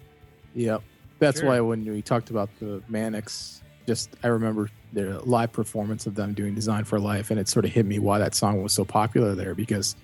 Yep. 0.55 0.83
That's 1.19 1.41
Sure. 1.41 1.49
why 1.49 1.61
when 1.61 1.85
we 1.85 2.03
talked 2.03 2.31
about 2.31 2.49
the 2.61 2.83
Manics, 2.89 3.63
just 3.87 4.11
I 4.23 4.29
remember 4.29 4.71
their 4.93 5.19
live 5.21 5.53
performance 5.53 6.07
of 6.07 6.15
them 6.15 6.35
doing 6.35 6.55
Design 6.55 6.85
for 6.85 6.99
Life, 7.01 7.31
and 7.31 7.41
it 7.41 7.49
sort 7.49 7.65
of 7.65 7.73
hit 7.73 7.85
me 7.85 7.99
why 7.99 8.19
that 8.19 8.35
song 8.35 8.63
was 8.63 8.73
so 8.73 8.85
popular 8.85 9.35
there 9.35 9.55
because 9.55 9.97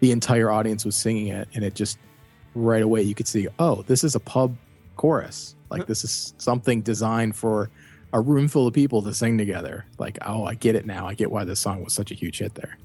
the 0.00 0.10
entire 0.10 0.50
audience 0.50 0.84
was 0.84 0.96
singing 0.96 1.28
it, 1.28 1.48
and 1.54 1.64
it 1.64 1.74
just 1.74 1.98
right 2.54 2.82
away 2.82 3.02
you 3.02 3.14
could 3.14 3.28
see, 3.28 3.48
oh, 3.58 3.82
this 3.82 4.04
is 4.04 4.14
a 4.14 4.20
pub 4.20 4.56
chorus. 4.96 5.54
Like 5.70 5.86
this 5.86 6.04
is 6.04 6.34
something 6.38 6.82
designed 6.82 7.34
for 7.36 7.70
a 8.12 8.20
room 8.20 8.46
full 8.46 8.66
of 8.68 8.74
people 8.74 9.02
to 9.02 9.12
sing 9.12 9.36
together. 9.38 9.86
Like, 9.98 10.18
oh, 10.22 10.44
I 10.44 10.54
get 10.54 10.76
it 10.76 10.86
now. 10.86 11.06
I 11.08 11.14
get 11.14 11.30
why 11.32 11.44
this 11.44 11.58
song 11.58 11.82
was 11.82 11.92
such 11.92 12.10
a 12.12 12.14
huge 12.14 12.38
hit 12.38 12.54
there. 12.54 12.78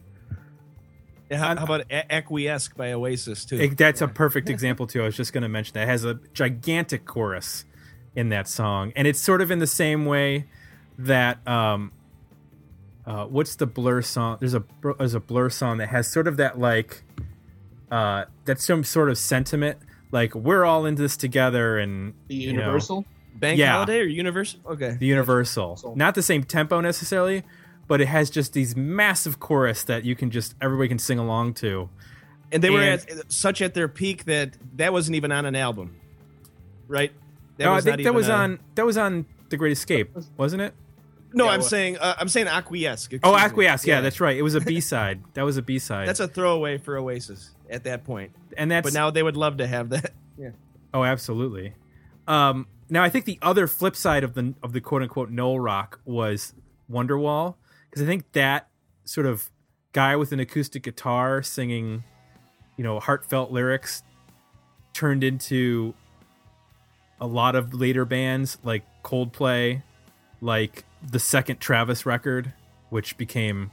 Yeah, 1.30 1.38
How, 1.38 1.56
how 1.56 1.64
about 1.66 1.82
A- 1.92 2.12
Acquiesce 2.12 2.70
by 2.70 2.94
Oasis 2.94 3.46
too? 3.46 3.58
It- 3.58 3.78
that's 3.78 4.02
a 4.02 4.08
perfect 4.08 4.50
example 4.50 4.88
too. 4.88 5.04
I 5.04 5.06
was 5.06 5.16
just 5.16 5.34
going 5.34 5.44
to 5.44 5.50
mention 5.50 5.74
that 5.76 5.84
it 5.84 5.88
has 5.88 6.04
a 6.04 6.20
gigantic 6.34 7.06
chorus 7.06 7.66
in 8.16 8.30
that 8.30 8.48
song, 8.48 8.92
and 8.96 9.08
it's 9.08 9.22
sort 9.22 9.40
of 9.42 9.52
in 9.52 9.60
the 9.60 9.68
same 9.68 10.06
way 10.06 10.48
that 10.98 11.48
um, 11.48 11.92
uh, 13.06 13.26
what's 13.26 13.56
the 13.56 13.68
Blur 13.68 14.02
song? 14.02 14.38
There's 14.40 14.56
a 14.56 14.64
there's 14.98 15.14
a 15.14 15.20
Blur 15.20 15.52
song 15.52 15.78
that 15.78 15.90
has 15.90 16.08
sort 16.08 16.28
of 16.28 16.38
that 16.38 16.58
like 16.58 17.04
uh, 17.92 18.26
that's 18.46 18.66
some 18.66 18.84
sort 18.84 19.10
of 19.10 19.18
sentiment, 19.18 19.78
like 20.12 20.34
we're 20.36 20.66
all 20.66 20.86
in 20.86 20.96
this 20.96 21.18
together, 21.18 21.78
and 21.78 22.14
The 22.28 22.36
you 22.36 22.54
know, 22.54 22.60
Universal. 22.62 23.06
Bank 23.36 23.58
yeah. 23.58 23.72
Holiday 23.74 24.00
or 24.00 24.04
Universal? 24.04 24.60
Okay. 24.66 24.98
the 25.00 25.06
Universal, 25.06 25.94
not 25.96 26.14
the 26.16 26.22
same 26.22 26.44
tempo 26.44 26.82
necessarily, 26.82 27.44
but 27.88 28.02
it 28.02 28.08
has 28.08 28.30
just 28.30 28.52
these 28.54 28.76
massive 28.76 29.40
chorus 29.40 29.84
that 29.84 30.04
you 30.04 30.16
can 30.16 30.30
just 30.30 30.56
everybody 30.62 30.90
can 30.90 31.00
sing 31.00 31.20
along 31.20 31.54
to. 31.56 31.90
And 32.52 32.62
they 32.64 32.70
were 32.70 32.82
at 32.82 33.32
such 33.32 33.62
at 33.62 33.76
their 33.76 33.88
peak 33.88 34.26
that 34.26 34.56
that 34.76 34.92
wasn't 34.92 35.16
even 35.16 35.32
on 35.32 35.46
an 35.46 35.56
album, 35.56 35.96
right? 36.88 37.12
That 37.58 37.66
no, 37.66 37.72
I 37.72 37.76
was 37.76 37.86
think 37.86 38.04
that 38.04 38.14
was 38.14 38.28
a- 38.28 38.34
on 38.34 38.60
that 38.76 38.86
was 38.86 38.98
on 38.98 39.26
The 39.50 39.58
Great 39.58 39.72
Escape, 39.72 40.10
wasn't 40.38 40.62
it? 40.64 40.74
No, 41.32 41.46
Yeah, 41.46 41.52
I'm 41.52 41.60
well- 41.60 41.70
saying 41.70 41.98
uh, 42.00 42.16
I'm 42.20 42.28
saying 42.28 42.48
Acquiesce. 42.48 43.08
Oh, 43.24 43.34
me. 43.36 43.40
Acquiesce. 43.40 43.86
Yeah, 43.86 44.02
that's 44.02 44.20
right. 44.20 44.36
It 44.36 44.42
was 44.42 44.56
a 44.56 44.62
B 44.72 44.82
side. 44.82 45.22
That 45.36 45.44
was 45.44 45.58
a 45.58 45.62
B 45.62 45.78
side. 45.80 46.08
That's 46.08 46.20
a 46.20 46.28
throwaway 46.28 46.78
for 46.80 46.98
Oasis 46.98 47.52
at 47.70 47.84
that 47.86 48.04
point. 48.04 48.32
and 48.58 48.72
that's 48.72 48.86
But 48.86 48.94
now 48.94 49.10
they 49.12 49.24
would 49.24 49.38
love 49.38 49.58
to 49.58 49.68
have 49.68 49.90
that. 49.90 50.12
Yeah. 50.42 50.52
oh, 50.94 51.04
absolutely. 51.04 51.74
Um, 52.26 52.68
now 52.90 53.04
I 53.04 53.10
think 53.10 53.26
the 53.26 53.38
other 53.42 53.68
flip 53.68 53.94
side 53.94 54.24
of 54.24 54.36
the 54.36 54.54
of 54.64 54.72
the 54.72 54.80
quote 54.80 55.02
unquote 55.02 55.30
Noel 55.30 55.60
Rock 55.60 56.00
was 56.06 56.54
Wonderwall 56.90 57.56
because 57.90 58.02
I 58.02 58.06
think 58.06 58.32
that 58.32 58.70
sort 59.04 59.28
of 59.28 59.50
guy 59.92 60.16
with 60.16 60.32
an 60.32 60.40
acoustic 60.40 60.84
guitar 60.84 61.44
singing, 61.44 62.06
you 62.78 62.86
know, 62.86 63.02
heartfelt 63.02 63.52
lyrics 63.52 64.02
turned 64.94 65.26
into 65.26 65.94
a 67.20 67.28
lot 67.28 67.56
of 67.56 67.74
later 67.74 68.06
bands 68.06 68.58
like 68.64 68.84
Coldplay, 69.04 69.84
like 70.40 70.86
the 71.06 71.20
second 71.20 71.60
Travis 71.60 72.06
record, 72.06 72.54
which 72.90 73.18
became 73.18 73.72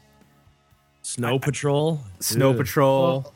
Snow 1.03 1.39
Patrol. 1.39 2.01
Snow 2.19 2.51
Ugh. 2.51 2.57
Patrol. 2.57 3.33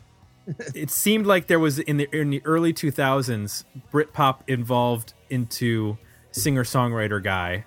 it 0.74 0.90
seemed 0.90 1.26
like 1.26 1.46
there 1.46 1.58
was 1.58 1.78
in 1.78 1.96
the 1.98 2.08
in 2.16 2.30
the 2.30 2.42
early 2.44 2.72
2000s 2.72 3.64
Britpop 3.92 4.40
involved 4.48 5.14
into 5.28 5.98
singer 6.32 6.64
songwriter 6.64 7.22
guy, 7.22 7.64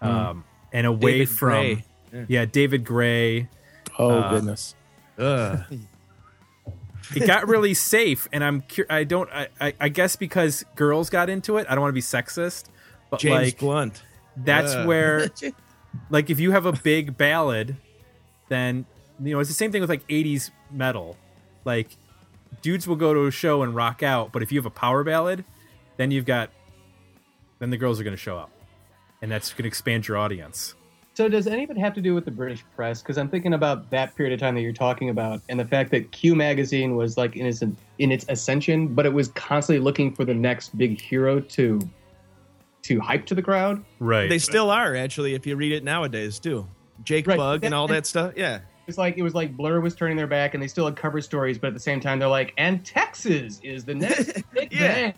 um, 0.00 0.44
and 0.72 0.86
away 0.86 1.12
David 1.20 1.28
from 1.28 1.48
Gray. 1.50 1.84
yeah 2.28 2.44
David 2.44 2.84
Gray. 2.84 3.48
Oh 3.98 4.10
Uh, 4.20 4.30
goodness. 4.30 4.74
Ugh. 5.18 5.60
It 7.14 7.26
got 7.26 7.46
really 7.48 7.74
safe, 7.74 8.26
and 8.32 8.42
I'm 8.42 8.62
cur- 8.62 8.86
I 8.88 9.04
don't 9.04 9.28
I, 9.32 9.48
I 9.60 9.74
I 9.80 9.88
guess 9.90 10.16
because 10.16 10.64
girls 10.76 11.10
got 11.10 11.28
into 11.28 11.58
it. 11.58 11.66
I 11.68 11.74
don't 11.74 11.82
want 11.82 11.90
to 11.90 11.94
be 11.94 12.00
sexist, 12.00 12.64
but 13.10 13.20
James 13.20 13.34
like 13.48 13.58
Blunt. 13.58 14.02
that's 14.36 14.72
Ugh. 14.72 14.86
where 14.86 15.28
like 16.10 16.30
if 16.30 16.40
you 16.40 16.52
have 16.52 16.64
a 16.64 16.72
big 16.72 17.18
ballad 17.18 17.76
then 18.48 18.86
you 19.22 19.34
know 19.34 19.40
it's 19.40 19.50
the 19.50 19.54
same 19.54 19.70
thing 19.72 19.80
with 19.82 19.90
like 19.90 20.06
80s 20.08 20.50
metal 20.70 21.16
like 21.66 21.88
dudes 22.60 22.86
will 22.86 22.96
go 22.96 23.14
to 23.14 23.26
a 23.26 23.30
show 23.30 23.62
and 23.62 23.74
rock 23.74 24.02
out 24.02 24.32
but 24.32 24.42
if 24.42 24.52
you 24.52 24.58
have 24.58 24.66
a 24.66 24.70
power 24.70 25.02
ballad 25.02 25.44
then 25.96 26.10
you've 26.10 26.26
got 26.26 26.50
then 27.58 27.70
the 27.70 27.76
girls 27.76 27.98
are 28.00 28.04
going 28.04 28.16
to 28.16 28.22
show 28.22 28.36
up 28.36 28.50
and 29.22 29.30
that's 29.30 29.50
going 29.52 29.62
to 29.62 29.68
expand 29.68 30.06
your 30.06 30.16
audience 30.16 30.74
So 31.14 31.28
does 31.28 31.46
any 31.46 31.64
of 31.64 31.70
it 31.70 31.76
have 31.78 31.92
to 31.94 32.00
do 32.00 32.14
with 32.14 32.24
the 32.24 32.30
British 32.30 32.64
press? 32.74 33.02
Because 33.02 33.18
I'm 33.18 33.28
thinking 33.28 33.52
about 33.52 33.90
that 33.90 34.14
period 34.16 34.32
of 34.32 34.40
time 34.40 34.54
that 34.54 34.62
you're 34.62 34.72
talking 34.72 35.10
about, 35.10 35.42
and 35.50 35.60
the 35.60 35.64
fact 35.66 35.90
that 35.90 36.10
Q 36.10 36.34
magazine 36.34 36.96
was 36.96 37.18
like 37.18 37.36
in 37.36 37.44
its 37.44 37.62
in 37.62 38.10
its 38.10 38.24
ascension, 38.30 38.88
but 38.94 39.04
it 39.04 39.12
was 39.12 39.28
constantly 39.28 39.84
looking 39.84 40.14
for 40.14 40.24
the 40.24 40.32
next 40.32 40.76
big 40.78 40.98
hero 40.98 41.38
to 41.38 41.78
to 42.84 42.98
hype 42.98 43.26
to 43.26 43.34
the 43.34 43.42
crowd. 43.42 43.84
right 44.00 44.28
They 44.30 44.38
still 44.38 44.70
are 44.70 44.96
actually, 44.96 45.34
if 45.34 45.46
you 45.46 45.54
read 45.54 45.72
it 45.72 45.84
nowadays 45.84 46.38
too. 46.40 46.66
Jake 47.04 47.26
Right. 47.26 47.36
Bugg 47.36 47.64
and 47.64 47.74
all 47.74 47.88
that 47.88 48.06
stuff. 48.06 48.32
Yeah. 48.36 48.60
It's 48.86 48.98
like 48.98 49.16
it 49.16 49.22
was 49.22 49.34
like 49.34 49.56
Blur 49.56 49.80
was 49.80 49.94
turning 49.94 50.16
their 50.16 50.26
back, 50.26 50.54
and 50.54 50.62
they 50.62 50.66
still 50.68 50.84
had 50.86 50.96
cover 50.96 51.20
stories, 51.20 51.58
but 51.58 51.68
at 51.68 51.74
the 51.74 51.80
same 51.80 52.00
time 52.00 52.18
they're 52.18 52.28
like, 52.28 52.52
and 52.58 52.84
Texas 52.84 53.60
is 53.62 53.84
the 53.84 53.94
next 53.94 54.42
big 54.52 54.72
Yeah. 54.72 54.94
band. 54.94 55.14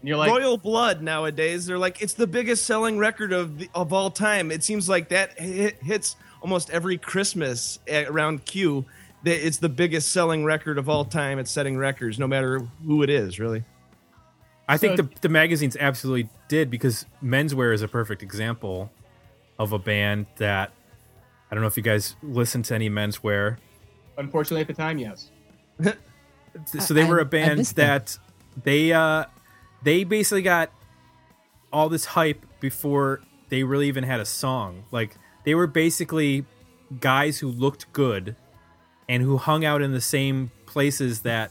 And 0.00 0.08
you're 0.08 0.16
like, 0.16 0.30
Royal 0.30 0.56
Blood 0.56 1.02
nowadays, 1.02 1.66
they're 1.66 1.78
like 1.78 2.00
it's 2.02 2.14
the 2.14 2.26
biggest 2.26 2.64
selling 2.64 2.98
record 2.98 3.32
of 3.32 3.58
the, 3.58 3.68
of 3.74 3.92
all 3.92 4.10
time. 4.10 4.50
It 4.50 4.64
seems 4.64 4.88
like 4.88 5.10
that 5.10 5.38
hit, 5.38 5.76
hits 5.82 6.16
almost 6.40 6.70
every 6.70 6.98
Christmas 6.98 7.78
at, 7.86 8.08
around 8.08 8.44
Q. 8.44 8.84
That 9.24 9.46
it's 9.46 9.58
the 9.58 9.68
biggest 9.68 10.10
selling 10.10 10.44
record 10.44 10.78
of 10.78 10.88
all 10.88 11.04
time. 11.04 11.38
It's 11.38 11.50
setting 11.52 11.76
records, 11.76 12.18
no 12.18 12.26
matter 12.26 12.58
who 12.84 13.04
it 13.04 13.10
is, 13.10 13.38
really. 13.38 13.62
i 14.68 14.76
think 14.76 14.96
the, 14.96 15.08
the 15.20 15.28
magazines 15.28 15.76
absolutely 15.78 16.28
did 16.48 16.70
because 16.70 17.06
menswear 17.22 17.72
is 17.74 17.82
a 17.82 17.88
perfect 17.88 18.22
example 18.22 18.90
of 19.60 19.72
a 19.72 19.78
band 19.78 20.26
that 20.38 20.72
i 21.52 21.54
don't 21.54 21.60
know 21.60 21.68
if 21.68 21.76
you 21.76 21.82
guys 21.82 22.16
listen 22.22 22.62
to 22.64 22.74
any 22.74 22.88
menswear 22.90 23.58
unfortunately 24.18 24.62
at 24.62 24.66
the 24.66 24.74
time, 24.74 24.98
yes. 24.98 25.30
so 26.66 26.94
they 26.94 27.04
I- 27.04 27.08
were 27.08 27.18
a 27.18 27.24
band 27.24 27.58
missed 27.58 27.76
them. 27.76 27.86
that 27.88 28.18
they 28.64 28.92
uh 28.92 29.26
they 29.82 30.04
basically 30.04 30.42
got 30.42 30.70
all 31.72 31.88
this 31.88 32.04
hype 32.06 32.44
before 32.60 33.20
they 33.48 33.62
really 33.64 33.88
even 33.88 34.04
had 34.04 34.18
a 34.20 34.24
song 34.24 34.84
like 34.90 35.16
they 35.44 35.54
were 35.54 35.66
basically 35.66 36.44
guys 37.00 37.38
who 37.38 37.48
looked 37.48 37.90
good 37.92 38.34
and 39.08 39.22
who 39.22 39.36
hung 39.38 39.64
out 39.64 39.80
in 39.82 39.92
the 39.92 40.00
same 40.00 40.50
places 40.66 41.20
that 41.22 41.50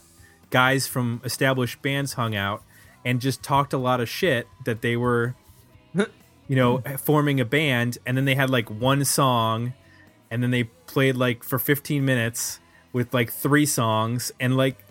guys 0.50 0.86
from 0.86 1.20
established 1.24 1.80
bands 1.82 2.12
hung 2.14 2.34
out 2.34 2.62
and 3.04 3.20
just 3.20 3.42
talked 3.42 3.72
a 3.72 3.78
lot 3.78 4.00
of 4.00 4.08
shit 4.08 4.46
that 4.64 4.82
they 4.82 4.96
were 4.96 5.34
you 5.94 6.06
know 6.56 6.78
forming 6.98 7.40
a 7.40 7.44
band 7.44 7.98
and 8.06 8.16
then 8.16 8.24
they 8.24 8.34
had 8.36 8.50
like 8.50 8.70
one 8.70 9.04
song 9.04 9.72
and 10.32 10.42
then 10.42 10.50
they 10.50 10.64
played 10.64 11.16
like 11.16 11.44
for 11.44 11.58
15 11.58 12.04
minutes 12.04 12.58
with 12.92 13.14
like 13.14 13.32
three 13.32 13.66
songs 13.66 14.32
and 14.40 14.56
like 14.56 14.84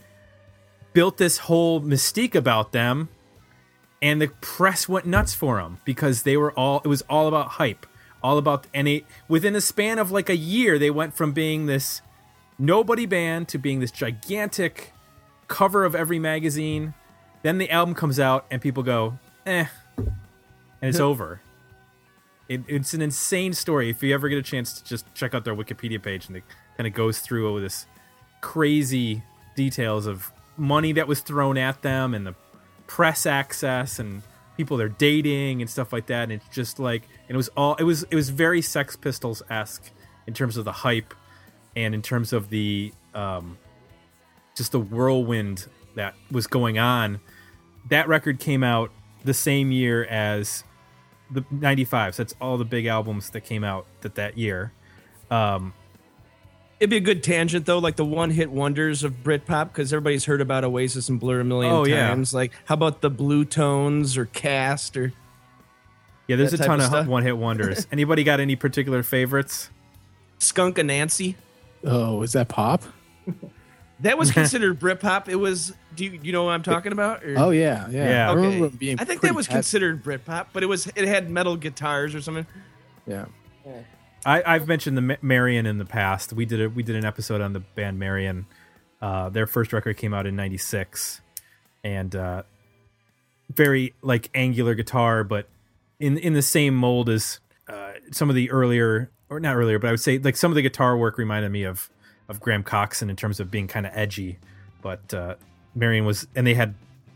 built 0.94 1.18
this 1.18 1.40
whole 1.40 1.82
mystique 1.82 2.36
about 2.36 2.72
them 2.72 3.10
and 4.02 4.22
the 4.22 4.28
press 4.40 4.88
went 4.88 5.06
nuts 5.06 5.34
for 5.34 5.58
them 5.58 5.80
because 5.84 6.24
they 6.24 6.38
were 6.38 6.52
all 6.54 6.82
it 6.86 6.88
was 6.88 7.02
all 7.04 7.28
about 7.28 7.48
hype 7.50 7.86
all 8.24 8.38
about 8.38 8.68
and 8.74 8.88
it 8.88 9.04
within 9.28 9.56
a 9.56 9.62
span 9.62 10.00
of 10.00 10.12
like 10.12 10.30
a 10.30 10.36
year 10.36 10.80
they 10.80 10.92
went 10.92 11.14
from 11.14 11.32
being 11.32 11.66
this 11.66 12.02
nobody 12.62 13.06
band 13.06 13.48
to 13.50 13.58
being 13.58 13.80
this 13.80 13.92
gigantic 13.92 14.94
cover 15.48 15.84
of 15.84 15.96
every 15.96 16.20
magazine. 16.20 16.94
Then 17.42 17.58
the 17.58 17.70
album 17.72 17.96
comes 17.96 18.20
out 18.20 18.46
and 18.52 18.62
people 18.62 18.84
go 18.84 19.18
eh 19.46 19.66
and 19.98 20.14
it's 20.82 21.00
over 21.12 21.42
It, 22.52 22.62
it's 22.68 22.94
an 22.94 23.02
insane 23.02 23.54
story. 23.54 23.90
If 23.90 24.04
you 24.04 24.14
ever 24.14 24.28
get 24.28 24.38
a 24.38 24.42
chance 24.42 24.74
to 24.74 24.84
just 24.84 25.06
check 25.14 25.34
out 25.34 25.46
their 25.46 25.56
Wikipedia 25.56 26.04
page, 26.04 26.28
and 26.28 26.36
it 26.36 26.44
kind 26.76 26.86
of 26.86 26.94
goes 26.94 27.20
through 27.20 27.50
all 27.50 27.62
this 27.62 27.86
crazy 28.42 29.24
details 29.56 30.06
of 30.06 30.32
money 30.58 30.92
that 30.92 31.08
was 31.08 31.22
thrown 31.22 31.58
at 31.58 31.82
them 31.82 32.14
and 32.14 32.28
the 32.28 32.36
press 32.88 33.26
access 33.26 34.00
and 34.00 34.22
people 34.58 34.76
they're 34.76 34.90
dating 34.90 35.62
and 35.62 35.70
stuff 35.70 35.94
like 35.94 36.08
that. 36.08 36.24
And 36.24 36.34
it's 36.34 36.48
just 36.50 36.78
like, 36.78 37.04
and 37.30 37.36
it 37.36 37.38
was 37.38 37.48
all, 37.56 37.76
it 37.76 37.84
was, 37.84 38.04
it 38.04 38.16
was 38.16 38.30
very 38.30 38.62
Sex 38.62 38.98
Pistols 38.98 39.42
esque 39.50 39.90
in 40.28 40.34
terms 40.34 40.58
of 40.58 40.66
the 40.66 40.74
hype 40.74 41.14
and 41.76 41.96
in 41.96 42.02
terms 42.02 42.34
of 42.34 42.50
the, 42.50 42.92
um, 43.14 43.58
just 44.58 44.74
the 44.74 44.80
whirlwind 44.80 45.68
that 45.96 46.16
was 46.30 46.48
going 46.48 46.78
on. 46.78 47.22
That 47.90 48.10
record 48.10 48.40
came 48.40 48.62
out 48.62 48.92
the 49.24 49.34
same 49.34 49.72
year 49.72 50.04
as 50.06 50.66
the 51.32 51.46
95. 51.52 52.16
So 52.16 52.24
that's 52.24 52.36
all 52.42 52.58
the 52.58 52.66
big 52.66 52.86
albums 52.86 53.30
that 53.32 53.42
came 53.42 53.64
out 53.64 53.86
that, 54.02 54.16
that 54.16 54.38
year. 54.38 54.72
Um, 55.30 55.74
It'd 56.80 56.90
be 56.90 56.98
a 56.98 57.00
good 57.00 57.22
tangent 57.24 57.68
though, 57.68 57.78
like 57.78 57.96
the 57.96 58.04
one-hit 58.06 58.50
wonders 58.52 59.04
of 59.04 59.24
Britpop, 59.24 59.68
because 59.68 59.94
everybody's 59.94 60.26
heard 60.26 60.42
about 60.42 60.64
Oasis 60.64 61.10
and 61.10 61.20
Blur 61.20 61.42
a 61.42 61.44
million 61.44 61.72
Oh, 61.72 61.86
yeah. 61.86 62.08
times. 62.08 62.34
Like, 62.34 62.52
how 62.66 62.74
about 62.74 63.02
the 63.02 63.12
Bluetones 63.12 64.18
or 64.18 64.26
Cast 64.26 64.98
or 64.98 65.14
yeah, 66.28 66.38
there's 66.38 66.54
a 66.54 66.58
ton 66.58 66.80
of 66.80 66.86
of 66.86 66.92
stuff. 66.92 67.08
one 67.08 67.24
hit 67.24 67.38
wonders. 67.38 67.86
Anybody 67.92 68.24
got 68.24 68.40
any 68.40 68.56
particular 68.56 69.04
favorites? 69.04 69.70
Skunk 70.40 70.78
Anansie? 70.78 71.36
Oh, 71.84 72.22
is 72.24 72.34
that 72.34 72.48
pop? 72.48 72.84
That 74.02 74.18
was 74.18 74.32
considered 74.34 74.80
Britpop. 74.80 75.28
It 75.28 75.36
was. 75.38 75.74
Do 75.96 76.06
you, 76.06 76.20
you 76.24 76.32
know 76.32 76.44
what 76.46 76.52
I'm 76.52 76.64
talking 76.64 76.92
about? 76.92 77.24
or- 77.24 77.38
Oh 77.38 77.50
yeah, 77.52 77.88
yeah. 77.90 78.10
Yeah. 78.10 78.30
I 78.32 78.34
remember 78.34 78.66
it 78.68 78.80
being 78.80 79.00
I 79.00 79.06
think 79.06 79.22
that 79.22 79.36
was 79.36 79.48
catchy. 79.48 79.56
considered 79.58 80.04
Britpop, 80.04 80.48
but 80.54 80.64
it 80.64 80.68
was. 80.68 80.88
It 80.96 81.08
had 81.08 81.30
metal 81.30 81.56
guitars 81.58 82.16
or 82.16 82.22
something. 82.22 82.46
Yeah. 83.08 83.26
I, 84.24 84.44
I've 84.46 84.68
mentioned 84.68 84.98
the 84.98 85.18
Marion 85.24 85.66
in 85.66 85.80
the 85.80 85.86
past. 85.86 86.32
We 86.34 86.46
did 86.46 86.62
a, 86.62 86.70
we 86.70 86.84
did 86.84 86.96
an 86.96 87.06
episode 87.06 87.42
on 87.42 87.54
the 87.54 87.60
band 87.60 87.98
Marion. 87.98 88.46
Uh, 89.02 89.30
their 89.30 89.48
first 89.48 89.74
record 89.74 89.98
came 89.98 90.14
out 90.14 90.28
in 90.28 90.36
'96, 90.36 91.22
and 91.84 92.16
uh, 92.16 92.44
very 93.52 93.94
like 94.02 94.30
angular 94.36 94.76
guitar, 94.76 95.24
but 95.24 95.48
in 96.00 96.18
in 96.18 96.34
the 96.34 96.42
same 96.44 96.76
mold 96.76 97.10
as 97.10 97.40
uh, 97.68 97.94
some 98.12 98.30
of 98.30 98.36
the 98.36 98.52
earlier 98.52 99.10
or 99.30 99.40
not 99.40 99.56
earlier, 99.56 99.80
but 99.80 99.88
I 99.88 99.92
would 99.92 100.00
say 100.02 100.20
like 100.20 100.36
some 100.38 100.52
of 100.52 100.56
the 100.56 100.62
guitar 100.62 100.96
work 100.98 101.18
reminded 101.18 101.52
me 101.52 101.64
of 101.64 101.90
of 102.32 102.40
Graham 102.40 102.64
Coxon 102.64 103.10
in 103.12 103.16
terms 103.16 103.40
of 103.40 103.52
being 103.52 103.68
kind 103.68 103.86
of 103.86 103.92
edgy. 103.96 104.40
But 104.82 105.14
uh, 105.14 105.36
Marion 105.76 106.06
was, 106.06 106.26
and 106.36 106.48
they 106.48 106.56
had 106.56 106.74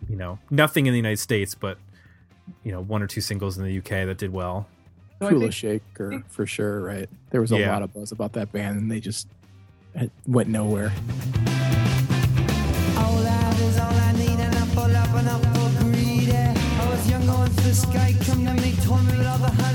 you 0.07 0.15
know 0.15 0.37
nothing 0.51 0.85
in 0.85 0.93
the 0.93 0.97
United 0.99 1.17
States, 1.19 1.55
but 1.55 1.79
you 2.63 2.71
know 2.71 2.81
one 2.81 3.01
or 3.01 3.07
two 3.07 3.21
singles 3.21 3.57
in 3.57 3.63
the 3.63 3.77
UK 3.79 4.05
that 4.05 4.17
did 4.19 4.31
well. 4.31 4.67
So 5.19 5.27
I 5.27 5.31
Kula 5.31 5.39
think- 5.39 5.53
Shaker 5.53 6.23
for 6.27 6.45
sure, 6.45 6.81
right? 6.81 7.09
There 7.31 7.41
was 7.41 7.51
a 7.51 7.57
Yeah. 7.59 7.71
lot 7.73 7.81
of 7.81 7.93
buzz 7.93 8.11
about 8.11 8.33
that 8.33 8.51
band, 8.51 8.79
and 8.79 8.91
they 8.91 8.99
just 8.99 9.27
it 9.95 10.11
went 10.27 10.49
nowhere. 10.49 10.91
All 12.97 13.15
that 13.23 13.59
is 13.61 13.77
all 13.79 13.93
I 13.93 14.11
need, 14.13 14.39
and 14.39 14.55
I 14.55 14.65
pull 14.75 14.95
up 14.95 15.09
and 15.15 15.29
I'm 15.29 15.41
for 15.41 15.83
greedy. 15.83 16.31
I 16.35 16.89
was 16.91 17.09
young 17.09 17.25
going 17.25 17.49
through 17.51 17.69
the 17.69 17.75
sky, 17.75 18.13
come 18.25 18.45
to 18.45 18.53
me, 18.61 18.73
told 18.83 19.05
me 19.05 19.17
with 19.17 19.25
all 19.27 19.37
the 19.39 19.51
honey 19.63 19.74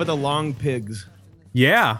about 0.00 0.06
the 0.06 0.16
Longpigs? 0.16 1.06
Yeah, 1.52 1.98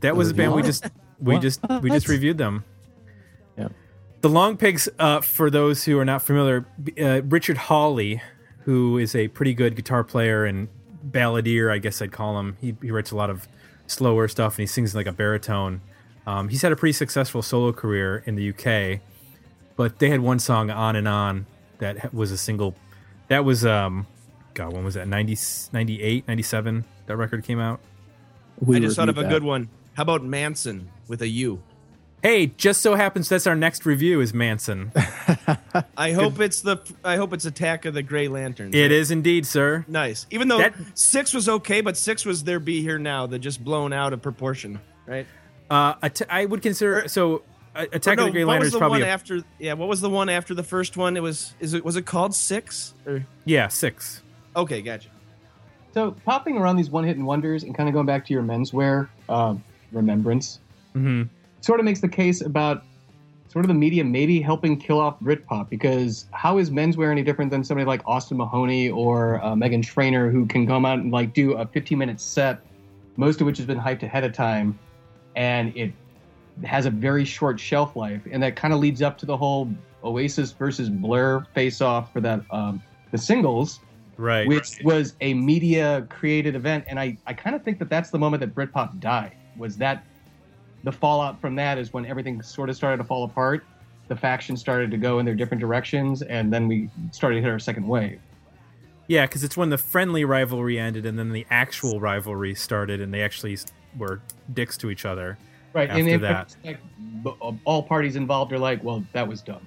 that 0.00 0.16
was 0.16 0.30
a 0.30 0.34
band 0.34 0.54
we 0.54 0.62
just 0.62 0.86
we 1.20 1.38
just 1.38 1.60
we 1.82 1.90
just 1.90 2.08
reviewed 2.08 2.38
them. 2.38 2.64
Yeah. 3.56 3.68
The 4.20 4.28
Longpigs, 4.28 4.88
uh, 4.98 5.20
for 5.20 5.50
those 5.50 5.84
who 5.84 5.98
are 5.98 6.04
not 6.04 6.22
familiar, 6.22 6.66
uh, 7.00 7.22
Richard 7.22 7.56
Hawley, 7.56 8.20
who 8.64 8.98
is 8.98 9.14
a 9.14 9.28
pretty 9.28 9.54
good 9.54 9.76
guitar 9.76 10.04
player 10.04 10.44
and 10.44 10.68
balladeer, 11.06 11.72
I 11.72 11.78
guess 11.78 12.02
I'd 12.02 12.12
call 12.12 12.38
him. 12.38 12.56
He, 12.60 12.76
he 12.82 12.90
writes 12.90 13.10
a 13.10 13.16
lot 13.16 13.30
of 13.30 13.48
slower 13.86 14.28
stuff 14.28 14.54
and 14.54 14.62
he 14.62 14.66
sings 14.66 14.94
like 14.94 15.06
a 15.06 15.12
baritone. 15.12 15.80
Um, 16.26 16.48
he's 16.48 16.62
had 16.62 16.72
a 16.72 16.76
pretty 16.76 16.92
successful 16.92 17.40
solo 17.40 17.72
career 17.72 18.22
in 18.26 18.34
the 18.34 18.50
UK, 18.50 19.00
but 19.76 19.98
they 19.98 20.10
had 20.10 20.20
one 20.20 20.38
song, 20.38 20.70
On 20.70 20.94
and 20.96 21.08
On, 21.08 21.46
that 21.78 22.12
was 22.12 22.30
a 22.30 22.36
single. 22.36 22.74
That 23.28 23.44
was, 23.44 23.64
um, 23.64 24.06
God, 24.54 24.72
when 24.72 24.84
was 24.84 24.94
that? 24.94 25.08
90, 25.08 25.38
98, 25.72 26.28
97? 26.28 26.84
That 27.08 27.16
record 27.16 27.44
came 27.44 27.58
out? 27.58 27.80
We 28.60 28.76
I 28.76 28.80
just 28.80 28.96
thought 28.96 29.08
of 29.08 29.18
a 29.18 29.22
reviewed 29.22 29.40
good 29.42 29.46
one. 29.46 29.68
How 29.94 30.02
about 30.02 30.22
Mansun 30.22 30.86
with 31.08 31.20
a 31.22 31.28
U? 31.28 31.60
Hey, 32.22 32.46
just 32.46 32.80
so 32.82 32.94
happens 32.96 33.28
that's 33.28 33.46
our 33.46 33.54
next 33.54 33.86
review 33.86 34.20
is 34.20 34.32
Mansun. 34.32 34.90
I 35.96 36.12
hope 36.12 36.40
it's 36.40 36.60
the. 36.62 36.78
I 37.04 37.16
hope 37.16 37.32
it's 37.32 37.44
Attack 37.44 37.84
of 37.84 37.94
the 37.94 38.02
Grey 38.02 38.26
Lanterns. 38.28 38.74
it 38.74 38.90
is 38.92 39.10
indeed, 39.10 39.46
sir. 39.46 39.84
nice. 39.88 40.26
Even 40.30 40.48
though 40.48 40.58
That- 40.58 40.74
six 40.94 41.32
was 41.32 41.48
okay, 41.48 41.80
but 41.80 41.96
six 41.96 42.24
was 42.24 42.44
there 42.44 42.58
be 42.60 42.82
here 42.82 42.98
now 42.98 43.26
that 43.26 43.38
just 43.38 43.62
blown 43.64 43.92
out 43.92 44.12
of 44.12 44.20
proportion, 44.20 44.80
right? 45.06 45.26
Uh, 45.70 45.94
At- 46.02 46.22
I 46.28 46.44
would 46.44 46.60
consider 46.62 47.06
so. 47.08 47.42
uh, 47.76 47.86
Attack 47.92 48.18
Or 48.18 48.22
of 48.22 48.26
the 48.26 48.32
Grey 48.32 48.44
what 48.44 48.52
Lantern 48.52 48.60
was 48.60 48.66
is 48.68 48.72
the 48.72 48.78
probably 48.80 49.00
one 49.02 49.08
a, 49.08 49.12
after? 49.12 49.40
Yeah, 49.60 49.74
what 49.74 49.88
was 49.88 50.00
the 50.00 50.10
one 50.10 50.28
after 50.28 50.54
the 50.54 50.64
first 50.64 50.96
one? 50.96 51.16
It 51.16 51.22
was. 51.22 51.54
Is 51.60 51.72
it 51.74 51.84
was 51.84 51.94
it 51.96 52.04
called 52.04 52.34
six? 52.34 52.94
Or 53.06 53.24
yeah 53.44 53.68
six. 53.68 54.22
okay, 54.56 54.82
gotcha. 54.82 55.08
So 55.92 56.12
popping 56.24 56.56
around 56.56 56.76
these 56.76 56.90
one 56.90 57.04
hit 57.04 57.16
and 57.16 57.26
wonders 57.26 57.62
and 57.62 57.74
kind 57.74 57.88
of 57.88 57.92
going 57.92 58.06
back 58.06 58.24
to 58.26 58.32
your 58.32 58.42
menswear 58.42 59.08
um, 59.28 59.62
remembrance 59.92 60.60
hmm 60.92 61.22
sort 61.60 61.80
of 61.80 61.84
makes 61.84 62.00
the 62.00 62.08
case 62.08 62.40
about 62.40 62.84
sort 63.48 63.64
of 63.64 63.68
the 63.68 63.74
media 63.74 64.04
maybe 64.04 64.40
helping 64.40 64.78
kill 64.78 65.00
off 65.00 65.18
Britpop 65.20 65.68
because 65.68 66.26
how 66.32 66.58
is 66.58 66.70
menswear 66.70 67.10
any 67.10 67.22
different 67.22 67.50
than 67.50 67.64
somebody 67.64 67.86
like 67.86 68.02
Austin 68.06 68.36
Mahoney 68.36 68.90
or 68.90 69.42
uh, 69.42 69.54
Meghan 69.54 69.82
Trainor 69.82 70.30
who 70.30 70.46
can 70.46 70.66
come 70.66 70.84
out 70.84 70.98
and 70.98 71.10
like 71.10 71.32
do 71.32 71.52
a 71.54 71.66
15 71.66 71.98
minute 71.98 72.20
set, 72.20 72.60
most 73.16 73.40
of 73.40 73.46
which 73.46 73.56
has 73.56 73.66
been 73.66 73.78
hyped 73.78 74.02
ahead 74.02 74.24
of 74.24 74.32
time, 74.32 74.78
and 75.34 75.74
it 75.76 75.92
has 76.64 76.86
a 76.86 76.90
very 76.90 77.24
short 77.24 77.58
shelf 77.58 77.96
life, 77.96 78.22
and 78.30 78.42
that 78.42 78.54
kind 78.54 78.74
of 78.74 78.80
leads 78.80 79.00
up 79.00 79.16
to 79.18 79.26
the 79.26 79.36
whole 79.36 79.72
Oasis 80.04 80.52
versus 80.52 80.88
Blur 80.90 81.44
face 81.54 81.80
off 81.80 82.12
for 82.12 82.20
that 82.20 82.42
um, 82.50 82.82
the 83.10 83.18
singles 83.18 83.80
Right. 84.18 84.46
which 84.48 84.80
was 84.82 85.14
a 85.20 85.32
media 85.32 86.04
created 86.10 86.54
event 86.56 86.84
and 86.88 86.98
i, 86.98 87.16
I 87.26 87.32
kind 87.32 87.54
of 87.56 87.62
think 87.62 87.78
that 87.78 87.88
that's 87.88 88.10
the 88.10 88.18
moment 88.18 88.40
that 88.40 88.54
britpop 88.54 88.98
died 89.00 89.36
was 89.56 89.76
that 89.78 90.04
the 90.84 90.92
fallout 90.92 91.40
from 91.40 91.54
that 91.54 91.78
is 91.78 91.92
when 91.92 92.04
everything 92.04 92.42
sort 92.42 92.68
of 92.68 92.76
started 92.76 92.96
to 92.98 93.04
fall 93.04 93.24
apart 93.24 93.64
the 94.08 94.16
factions 94.16 94.60
started 94.60 94.90
to 94.90 94.96
go 94.96 95.18
in 95.20 95.24
their 95.24 95.34
different 95.36 95.60
directions 95.60 96.22
and 96.22 96.52
then 96.52 96.66
we 96.66 96.90
started 97.12 97.36
to 97.36 97.42
hit 97.42 97.50
our 97.50 97.58
second 97.58 97.86
wave 97.86 98.20
yeah, 99.10 99.24
because 99.24 99.42
it's 99.42 99.56
when 99.56 99.70
the 99.70 99.78
friendly 99.78 100.26
rivalry 100.26 100.78
ended 100.78 101.06
and 101.06 101.18
then 101.18 101.32
the 101.32 101.46
actual 101.48 101.98
rivalry 101.98 102.54
started, 102.54 103.00
and 103.00 103.12
they 103.14 103.22
actually 103.22 103.56
were 103.96 104.20
dicks 104.52 104.76
to 104.76 104.90
each 104.90 105.06
other. 105.06 105.38
right 105.72 105.88
and 105.88 106.00
After 106.00 106.14
in 106.14 106.20
that. 106.20 106.54
retrospect, 106.62 106.82
b- 107.24 107.58
all 107.64 107.82
parties 107.82 108.16
involved 108.16 108.52
are 108.52 108.58
like 108.58 108.84
well 108.84 109.02
that 109.14 109.26
was 109.26 109.40
dumb 109.40 109.66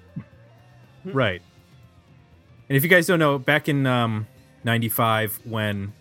Right. 1.03 1.41
And 2.69 2.77
if 2.77 2.83
you 2.83 2.89
guys 2.89 3.07
don't 3.07 3.17
know, 3.17 3.39
back 3.39 3.67
in 3.67 3.87
um, 3.87 4.27
'95, 4.63 5.39
when 5.43 5.93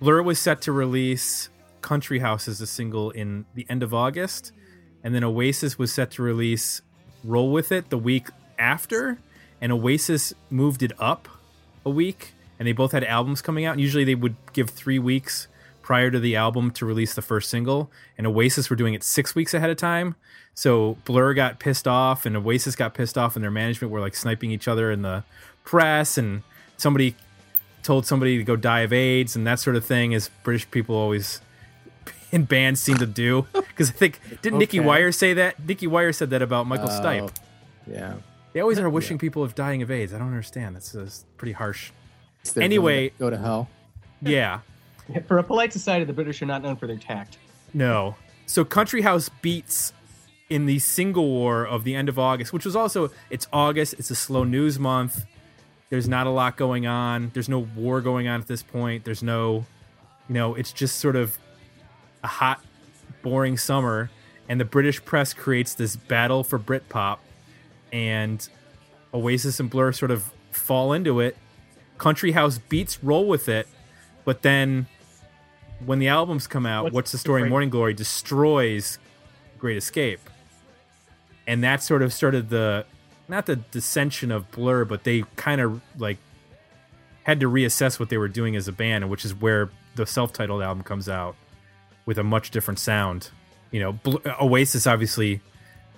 Blur 0.00 0.22
was 0.22 0.38
set 0.38 0.60
to 0.62 0.72
release 0.72 1.48
"Country 1.80 2.18
House" 2.18 2.48
as 2.48 2.60
a 2.60 2.66
single 2.66 3.10
in 3.10 3.46
the 3.54 3.66
end 3.68 3.82
of 3.82 3.92
August, 3.94 4.52
and 5.02 5.14
then 5.14 5.24
Oasis 5.24 5.78
was 5.78 5.92
set 5.92 6.10
to 6.12 6.22
release 6.22 6.82
"Roll 7.24 7.52
with 7.52 7.72
It" 7.72 7.90
the 7.90 7.98
week 7.98 8.28
after, 8.58 9.18
and 9.60 9.72
Oasis 9.72 10.32
moved 10.50 10.82
it 10.82 10.92
up 10.98 11.28
a 11.84 11.90
week, 11.90 12.32
and 12.58 12.66
they 12.66 12.72
both 12.72 12.92
had 12.92 13.04
albums 13.04 13.42
coming 13.42 13.64
out. 13.64 13.72
And 13.72 13.80
usually 13.80 14.04
they 14.04 14.14
would 14.14 14.36
give 14.52 14.70
three 14.70 14.98
weeks 14.98 15.48
prior 15.82 16.10
to 16.10 16.20
the 16.20 16.36
album 16.36 16.70
to 16.72 16.84
release 16.84 17.14
the 17.14 17.22
first 17.22 17.48
single, 17.48 17.90
and 18.18 18.26
Oasis 18.26 18.68
were 18.68 18.76
doing 18.76 18.94
it 18.94 19.02
six 19.02 19.34
weeks 19.34 19.54
ahead 19.54 19.70
of 19.70 19.76
time. 19.76 20.16
So 20.54 20.98
Blur 21.04 21.34
got 21.34 21.60
pissed 21.60 21.88
off, 21.88 22.26
and 22.26 22.36
Oasis 22.36 22.76
got 22.76 22.92
pissed 22.92 23.16
off, 23.16 23.36
and 23.36 23.42
their 23.42 23.50
management 23.50 23.90
were 23.92 24.00
like 24.00 24.14
sniping 24.14 24.50
each 24.50 24.68
other 24.68 24.90
in 24.90 25.02
the 25.02 25.24
press, 25.64 26.18
and 26.18 26.42
somebody 26.76 27.16
told 27.88 28.04
somebody 28.04 28.36
to 28.36 28.44
go 28.44 28.54
die 28.54 28.80
of 28.80 28.92
AIDS 28.92 29.34
and 29.34 29.46
that 29.46 29.58
sort 29.58 29.74
of 29.74 29.82
thing, 29.82 30.12
as 30.14 30.28
British 30.42 30.70
people 30.70 30.94
always 30.94 31.40
in 32.32 32.44
bands 32.44 32.82
seem 32.82 32.98
to 32.98 33.06
do. 33.06 33.46
Because 33.78 33.88
I 33.90 33.94
think 33.94 34.20
didn't 34.42 34.58
Nicky 34.58 34.80
Wire 34.80 35.10
say 35.12 35.34
that? 35.34 35.64
Nicky 35.64 35.86
Wire 35.86 36.12
said 36.12 36.30
that 36.30 36.42
about 36.42 36.66
Michael 36.66 36.90
Oh, 36.90 37.00
Stipe. 37.00 37.30
Yeah. 37.86 38.14
They 38.52 38.60
always 38.60 38.78
are 38.80 38.90
wishing 38.90 39.16
people 39.18 39.42
of 39.44 39.54
dying 39.54 39.82
of 39.82 39.90
AIDS. 39.90 40.12
I 40.12 40.18
don't 40.18 40.26
understand. 40.26 40.74
That's, 40.74 40.90
that's 40.92 41.24
pretty 41.36 41.52
harsh. 41.52 41.92
It's 42.42 42.56
Anyway- 42.56 43.12
go 43.20 43.30
to 43.30 43.38
hell. 43.38 43.68
Yeah. 44.20 44.60
For 45.28 45.38
a 45.38 45.42
polite 45.44 45.72
society, 45.72 46.04
the 46.04 46.12
British 46.12 46.42
are 46.42 46.46
not 46.46 46.60
known 46.62 46.76
for 46.76 46.86
their 46.88 46.96
tact. 46.98 47.38
No. 47.72 48.16
So 48.46 48.64
Country 48.64 49.02
House 49.02 49.30
beats 49.40 49.92
in 50.50 50.66
the 50.66 50.78
single 50.80 51.26
war 51.28 51.64
of 51.66 51.84
the 51.84 51.94
end 51.94 52.08
of 52.08 52.18
August, 52.18 52.52
which 52.52 52.64
was 52.66 52.74
also 52.76 53.10
it's 53.30 53.46
August, 53.52 53.94
it's 53.94 54.10
a 54.10 54.16
slow 54.16 54.42
news 54.44 54.78
month. 54.78 55.24
There's 55.90 56.08
not 56.08 56.26
a 56.26 56.30
lot 56.30 56.56
going 56.56 56.86
on. 56.86 57.30
There's 57.32 57.48
no 57.48 57.60
war 57.60 58.00
going 58.00 58.28
on 58.28 58.40
at 58.40 58.46
this 58.46 58.62
point. 58.62 59.04
There's 59.04 59.22
no 59.22 59.64
you 60.28 60.34
know, 60.34 60.54
it's 60.54 60.72
just 60.72 60.98
sort 60.98 61.16
of 61.16 61.38
a 62.22 62.26
hot 62.26 62.60
boring 63.22 63.56
summer 63.56 64.10
and 64.48 64.60
the 64.60 64.64
British 64.64 65.04
press 65.04 65.34
creates 65.34 65.74
this 65.74 65.96
battle 65.96 66.44
for 66.44 66.58
Britpop 66.58 67.18
and 67.92 68.48
Oasis 69.12 69.60
and 69.60 69.68
Blur 69.68 69.92
sort 69.92 70.10
of 70.10 70.32
fall 70.50 70.92
into 70.92 71.20
it. 71.20 71.36
Country 71.98 72.32
House 72.32 72.58
beats 72.58 73.02
roll 73.02 73.26
with 73.26 73.48
it, 73.48 73.66
but 74.24 74.42
then 74.42 74.86
when 75.84 75.98
the 75.98 76.08
albums 76.08 76.46
come 76.46 76.66
out, 76.66 76.84
What's 76.84 76.94
What's, 76.94 77.12
the 77.12 77.18
Story? 77.18 77.40
different? 77.40 77.50
Morning 77.50 77.70
Glory 77.70 77.94
destroys 77.94 78.98
Great 79.58 79.76
Escape. 79.76 80.20
And 81.46 81.64
that 81.64 81.82
sort 81.82 82.02
of 82.02 82.12
started 82.12 82.50
the 82.50 82.84
not 83.28 83.46
the 83.46 83.56
dissension 83.56 84.30
of 84.30 84.50
Blur, 84.50 84.84
but 84.84 85.04
they 85.04 85.24
kind 85.36 85.60
of 85.60 85.80
like 85.98 86.18
had 87.24 87.40
to 87.40 87.50
reassess 87.50 88.00
what 88.00 88.08
they 88.08 88.16
were 88.18 88.28
doing 88.28 88.56
as 88.56 88.68
a 88.68 88.72
band, 88.72 89.08
which 89.10 89.24
is 89.24 89.34
where 89.34 89.70
the 89.96 90.06
self-titled 90.06 90.62
album 90.62 90.82
comes 90.82 91.08
out 91.08 91.36
with 92.06 92.18
a 92.18 92.24
much 92.24 92.50
different 92.50 92.78
sound. 92.78 93.30
You 93.70 93.80
know, 93.80 93.92
Bl- 93.92 94.16
Oasis 94.40 94.86
obviously 94.86 95.40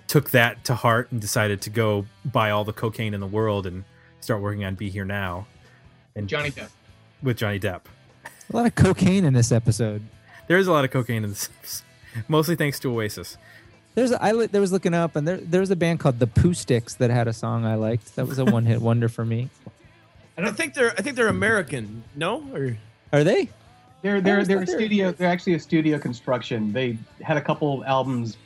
took 0.07 0.31
that 0.31 0.65
to 0.65 0.75
heart 0.75 1.09
and 1.11 1.21
decided 1.21 1.61
to 1.61 1.69
go 1.69 2.05
buy 2.25 2.51
all 2.51 2.65
the 2.65 2.73
cocaine 2.73 3.13
in 3.13 3.21
the 3.21 3.27
world 3.27 3.65
and 3.65 3.85
start 4.19 4.41
working 4.41 4.65
on 4.65 4.75
Be 4.75 4.89
Here 4.89 5.05
Now. 5.05 5.47
And 6.15 6.27
Johnny 6.27 6.51
Depp. 6.51 6.69
with 7.23 7.37
Johnny 7.37 7.59
Depp. 7.59 7.81
A 8.51 8.57
lot 8.57 8.65
of 8.65 8.75
cocaine 8.75 9.23
in 9.23 9.33
this 9.33 9.53
episode. 9.53 10.01
There 10.47 10.57
is 10.57 10.67
a 10.67 10.71
lot 10.73 10.83
of 10.83 10.91
cocaine 10.91 11.23
in 11.23 11.29
this, 11.29 11.49
mostly 12.27 12.57
thanks 12.57 12.77
to 12.81 12.91
Oasis. 12.91 13.37
There's 13.95 14.11
a, 14.11 14.23
I 14.23 14.31
li- 14.31 14.45
there 14.47 14.61
was 14.61 14.71
looking 14.71 14.93
up 14.93 15.15
and 15.15 15.27
there 15.27 15.37
there 15.37 15.59
was 15.59 15.69
a 15.71 15.75
band 15.75 15.99
called 15.99 16.19
the 16.19 16.27
Pooh 16.27 16.53
Sticks 16.53 16.95
that 16.95 17.09
had 17.09 17.27
a 17.27 17.33
song 17.33 17.65
I 17.65 17.75
liked. 17.75 18.15
That 18.15 18.27
was 18.27 18.39
a 18.39 18.45
one 18.45 18.65
hit 18.65 18.81
wonder 18.89 19.09
for 19.09 19.25
me. 19.25 19.49
I 20.37 20.41
don't 20.41 20.55
think 20.55 20.73
they're. 20.73 20.91
I 20.91 21.01
think 21.01 21.15
they're 21.17 21.27
American. 21.27 22.03
No, 22.15 22.43
or 22.53 22.77
Are 23.11 23.23
they? 23.23 23.49
They're 24.01 24.21
they're 24.21 24.21
they're 24.21 24.39
a 24.39 24.45
they 24.45 24.55
were- 24.55 24.65
studio. 24.65 25.11
They're 25.11 25.29
actually 25.29 25.53
a 25.55 25.59
studio 25.59 25.99
construction. 25.99 26.71
They 26.71 26.97
had 27.21 27.35
a 27.37 27.41
couple 27.41 27.83
albums 27.85 28.37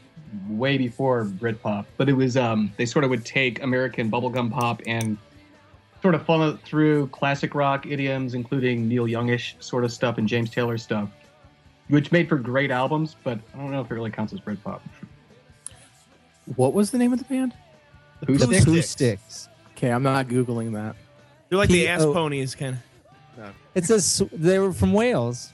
way 0.50 0.78
before 0.78 1.26
Britpop, 1.26 1.86
but 1.98 2.10
it 2.10 2.14
was 2.14 2.36
um 2.36 2.74
they 2.78 2.86
sort 2.86 3.04
of 3.06 3.12
would 3.12 3.24
take 3.24 3.62
American 3.64 4.10
bubblegum 4.12 4.52
pop 4.52 4.82
and 4.88 5.18
sort 6.02 6.16
of 6.16 6.26
funnel 6.26 6.50
it 6.50 6.60
through 6.62 7.08
classic 7.08 7.54
rock 7.56 7.86
idioms, 7.86 8.34
including 8.34 8.88
Neil 8.88 9.08
Youngish 9.08 9.56
sort 9.60 9.84
of 9.86 9.91
stuff 9.93 10.18
and 10.18 10.28
James 10.28 10.50
Taylor 10.50 10.78
stuff, 10.78 11.08
which 11.88 12.12
made 12.12 12.28
for 12.28 12.36
great 12.38 12.72
albums. 12.72 13.16
But 13.24 13.39
I 13.54 13.58
don't 13.60 13.72
know 13.72 13.82
if 13.82 13.89
it 13.91 13.93
really 13.93 14.12
counts 14.12 14.34
as 14.34 14.39
Britpop. 14.39 14.82
What 16.56 16.74
was 16.74 16.91
the 16.91 16.98
name 16.98 17.14
of 17.14 17.20
the 17.20 17.26
band? 17.26 17.54
Who 18.28 18.38
The 18.38 18.46
Sticks? 18.46 18.66
Pooh 18.66 18.82
Sticks. 18.82 18.89
Sticks. 18.89 19.50
Okay, 19.72 19.89
I'm 19.89 20.04
not 20.04 20.28
googling 20.28 20.74
that. 20.74 20.96
they're 21.50 21.58
like 21.58 21.70
the 21.70 21.88
ass 21.88 22.02
oh. 22.02 22.14
ponies, 22.14 22.56
kind 22.56 22.78
of. 23.38 23.54
It 23.74 23.84
says 23.84 24.24
they 24.32 24.60
were 24.60 24.72
from 24.72 24.93
Wales. 24.93 25.52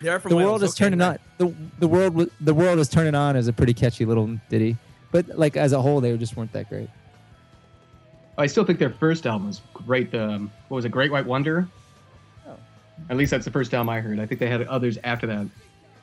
They 0.00 0.08
are 0.08 0.18
from 0.18 0.30
the 0.30 0.36
Wales, 0.36 0.46
world 0.48 0.62
is 0.62 0.70
okay, 0.70 0.84
turning 0.84 1.00
right. 1.00 1.20
on. 1.38 1.46
The 1.48 1.54
the 1.80 1.88
world 1.88 2.30
the 2.40 2.54
world 2.54 2.78
is 2.78 2.88
turning 2.88 3.14
on 3.14 3.36
is 3.36 3.48
a 3.48 3.52
pretty 3.52 3.74
catchy 3.74 4.06
little 4.06 4.38
ditty, 4.48 4.76
but 5.12 5.28
like 5.38 5.58
as 5.58 5.72
a 5.72 5.82
whole, 5.82 6.00
they 6.00 6.16
just 6.16 6.36
weren't 6.36 6.52
that 6.52 6.70
great. 6.70 6.88
I 8.38 8.46
still 8.46 8.64
think 8.64 8.78
their 8.78 8.90
first 8.90 9.26
album 9.26 9.48
was 9.48 9.60
great. 9.74 10.10
The 10.10 10.24
um, 10.24 10.52
what 10.68 10.76
was 10.76 10.84
it, 10.86 10.90
Great 10.90 11.12
White 11.12 11.26
Wonder? 11.26 11.68
Oh. 12.48 12.56
At 13.10 13.18
least 13.18 13.30
that's 13.30 13.44
the 13.44 13.50
first 13.50 13.74
album 13.74 13.90
I 13.90 14.00
heard. 14.00 14.18
I 14.18 14.24
think 14.24 14.40
they 14.40 14.48
had 14.48 14.62
others 14.62 14.96
after 15.04 15.26
that. 15.26 15.46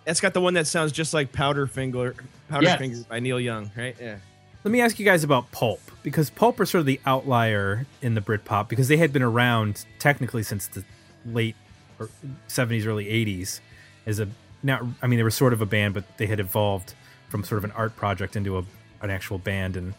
That's 0.08 0.22
got 0.22 0.34
the 0.34 0.40
one 0.40 0.54
that 0.54 0.68
sounds 0.68 0.94
just 0.94 1.14
like 1.14 1.34
Powderfinger. 1.34 2.16
Powder 2.48 2.64
Yes. 2.66 3.04
By 3.04 3.20
Neil 3.20 3.42
Young, 3.42 3.70
right? 3.76 3.94
Yeah. 4.00 4.20
Let 4.64 4.72
me 4.72 4.80
ask 4.80 4.98
you 5.00 5.06
guys 5.06 5.26
about 5.26 5.52
Pulp 5.52 5.82
because 6.02 6.30
Pulp 6.30 6.62
are 6.62 6.66
sort 6.66 6.80
of 6.80 6.86
the 6.86 7.02
outlier 7.06 7.86
in 8.02 8.16
the 8.16 8.22
Britpop 8.22 8.70
because 8.70 8.88
they 8.88 8.96
had 8.96 9.12
been 9.12 9.22
around 9.22 9.86
technically 10.00 10.44
since 10.44 10.68
the 10.68 10.86
late 11.26 11.58
or 12.00 12.10
70s, 12.48 12.86
early 12.86 13.04
80s 13.06 13.60
as 14.06 14.22
a 14.22 14.30
not. 14.64 14.82
I 15.02 15.08
mean, 15.08 15.18
they 15.18 15.24
were 15.24 15.30
sort 15.30 15.52
of 15.52 15.62
a 15.62 15.66
band, 15.66 15.94
but 15.94 16.18
they 16.18 16.28
had 16.28 16.40
evolved 16.40 16.94
from 17.28 17.44
sort 17.44 17.58
of 17.58 17.66
an 17.66 17.72
art 17.72 17.98
project 17.98 18.38
into 18.38 18.58
a, 18.58 18.64
an 19.02 19.10
actual 19.10 19.40
band. 19.40 19.76
And 19.76 19.94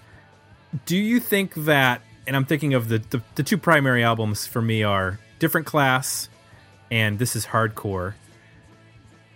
do 0.87 0.97
you 0.97 1.21
think 1.21 1.55
that? 1.55 2.01
And 2.27 2.35
I'm 2.35 2.47
thinking 2.47 2.73
of 2.73 2.89
the, 2.89 2.99
the 3.11 3.23
the 3.35 3.43
two 3.43 3.59
primary 3.59 4.03
albums 4.03 4.47
for 4.47 4.63
me 4.63 4.83
are 4.83 5.21
Different 5.39 5.67
Class 5.67 6.31
and 6.91 7.19
This 7.19 7.37
Is 7.37 7.45
Hardcore. 7.47 8.15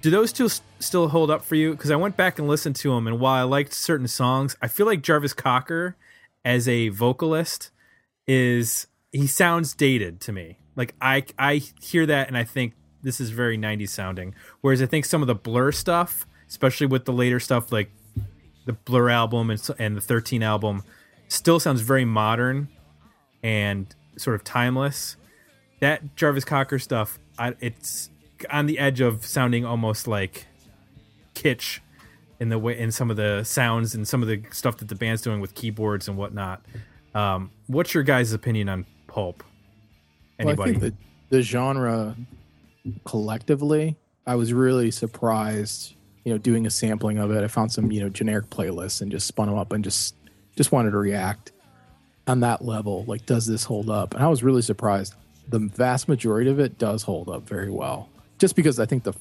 Do 0.03 0.11
those 0.11 0.33
two 0.33 0.49
still 0.81 1.09
hold 1.09 1.31
up 1.31 1.45
for 1.45 1.55
you? 1.55 1.71
Because 1.71 1.93
I 1.93 1.97
went 1.97 2.17
back 2.17 2.41
and 2.41 2.49
listened 2.49 2.75
to 2.77 2.93
them, 2.93 3.07
and 3.07 3.21
while 3.21 3.35
I 3.35 3.43
liked 3.45 3.73
certain 3.73 4.09
songs, 4.09 4.57
I 4.61 4.67
feel 4.67 4.85
like 4.85 5.01
Jarvis 5.01 5.33
Cocker, 5.33 5.97
as 6.45 6.67
a 6.67 6.89
vocalist, 6.89 7.71
is 8.27 8.89
he 9.13 9.29
sounds 9.29 9.75
dated 9.75 10.21
to 10.23 10.33
me. 10.33 10.59
Like 10.75 10.95
I 11.01 11.25
I 11.39 11.63
hear 11.81 12.05
that 12.07 12.29
and 12.29 12.37
I 12.37 12.45
think 12.45 12.75
this 13.03 13.21
is 13.21 13.31
very 13.31 13.57
90s 13.57 13.91
sounding. 13.91 14.35
Whereas 14.61 14.83
I 14.83 14.87
think 14.87 15.05
some 15.05 15.23
of 15.23 15.29
the 15.29 15.35
Blur 15.35 15.71
stuff, 15.71 16.27
especially 16.49 16.87
with 16.87 17.05
the 17.05 17.13
later 17.13 17.39
stuff 17.39 17.71
like 17.71 17.91
the 18.65 18.73
Blur 18.73 19.09
album 19.09 19.51
and 19.51 19.71
and 19.79 19.97
the 19.97 20.01
13 20.01 20.43
album, 20.43 20.83
still 21.29 21.61
sounds 21.61 21.81
very 21.81 22.05
modern 22.05 22.69
and 23.43 23.95
sort 24.17 24.35
of 24.35 24.43
timeless. 24.43 25.17
That 25.81 26.17
Jarvis 26.17 26.45
Cocker 26.45 26.79
stuff, 26.79 27.19
I, 27.39 27.55
it's 27.61 28.11
on 28.51 28.67
the 28.67 28.79
edge 28.79 29.01
of 29.01 29.25
sounding 29.25 29.65
almost 29.65 30.07
like 30.07 30.47
kitsch 31.35 31.81
in 32.41 32.49
the 32.49 32.59
way 32.59 32.79
in 32.79 32.91
some 32.91 33.11
of 33.11 33.17
the 33.17 33.45
sounds 33.45 33.95
and 33.95 34.07
some 34.07 34.23
of 34.23 34.29
the 34.29 34.43
stuff 34.51 34.77
that 34.79 34.89
the 34.89 34.95
band's 34.95 35.23
doing 35.23 35.41
with 35.41 35.55
keyboards 35.55 36.09
and 36.09 36.17
whatnot. 36.17 36.61
Um, 37.15 37.51
what's 37.67 37.95
your 37.95 38.03
guys' 38.03 38.33
opinion 38.33 38.69
on 38.69 38.87
Pulp? 39.07 39.45
Anybody? 40.39 40.59
Well, 40.59 40.69
I 40.69 40.81
think 40.81 40.97
the, 41.31 41.37
the 41.37 41.43
genre 41.43 42.17
collectively, 43.05 43.97
I 44.27 44.35
was 44.35 44.53
really 44.53 44.91
surprised. 44.91 45.95
You 46.25 46.33
know, 46.33 46.39
doing 46.39 46.67
a 46.67 46.71
sampling 46.71 47.19
of 47.19 47.33
it, 47.33 47.43
I 47.43 47.49
found 47.49 47.73
some 47.73 47.91
you 47.91 48.01
know 48.01 48.09
generic 48.09 48.51
playlists 48.51 49.01
and 49.01 49.11
just 49.11 49.27
spun 49.27 49.49
them 49.49 49.59
up 49.59 49.73
and 49.73 49.83
just 49.83 50.15
just 50.57 50.73
wanted 50.73 50.93
to 50.93 50.99
react 50.99 51.53
on 52.27 52.41
that 52.41 52.65
level. 52.65 53.05
Like, 53.07 53.27
does 53.27 53.47
this 53.47 53.65
hold 53.65 53.91
up? 53.91 54.15
And 54.15 54.23
I 54.23 54.29
was 54.29 54.43
really 54.43 54.63
surprised. 54.63 55.15
The 55.49 55.59
vast 55.59 56.09
majority 56.09 56.51
of 56.51 56.61
it 56.61 56.79
does 56.79 57.03
hold 57.03 57.29
up 57.29 57.49
very 57.49 57.71
well, 57.71 58.09
just 58.43 58.57
because 58.57 58.81
I 58.81 58.87
think 58.87 59.05
the 59.05 59.15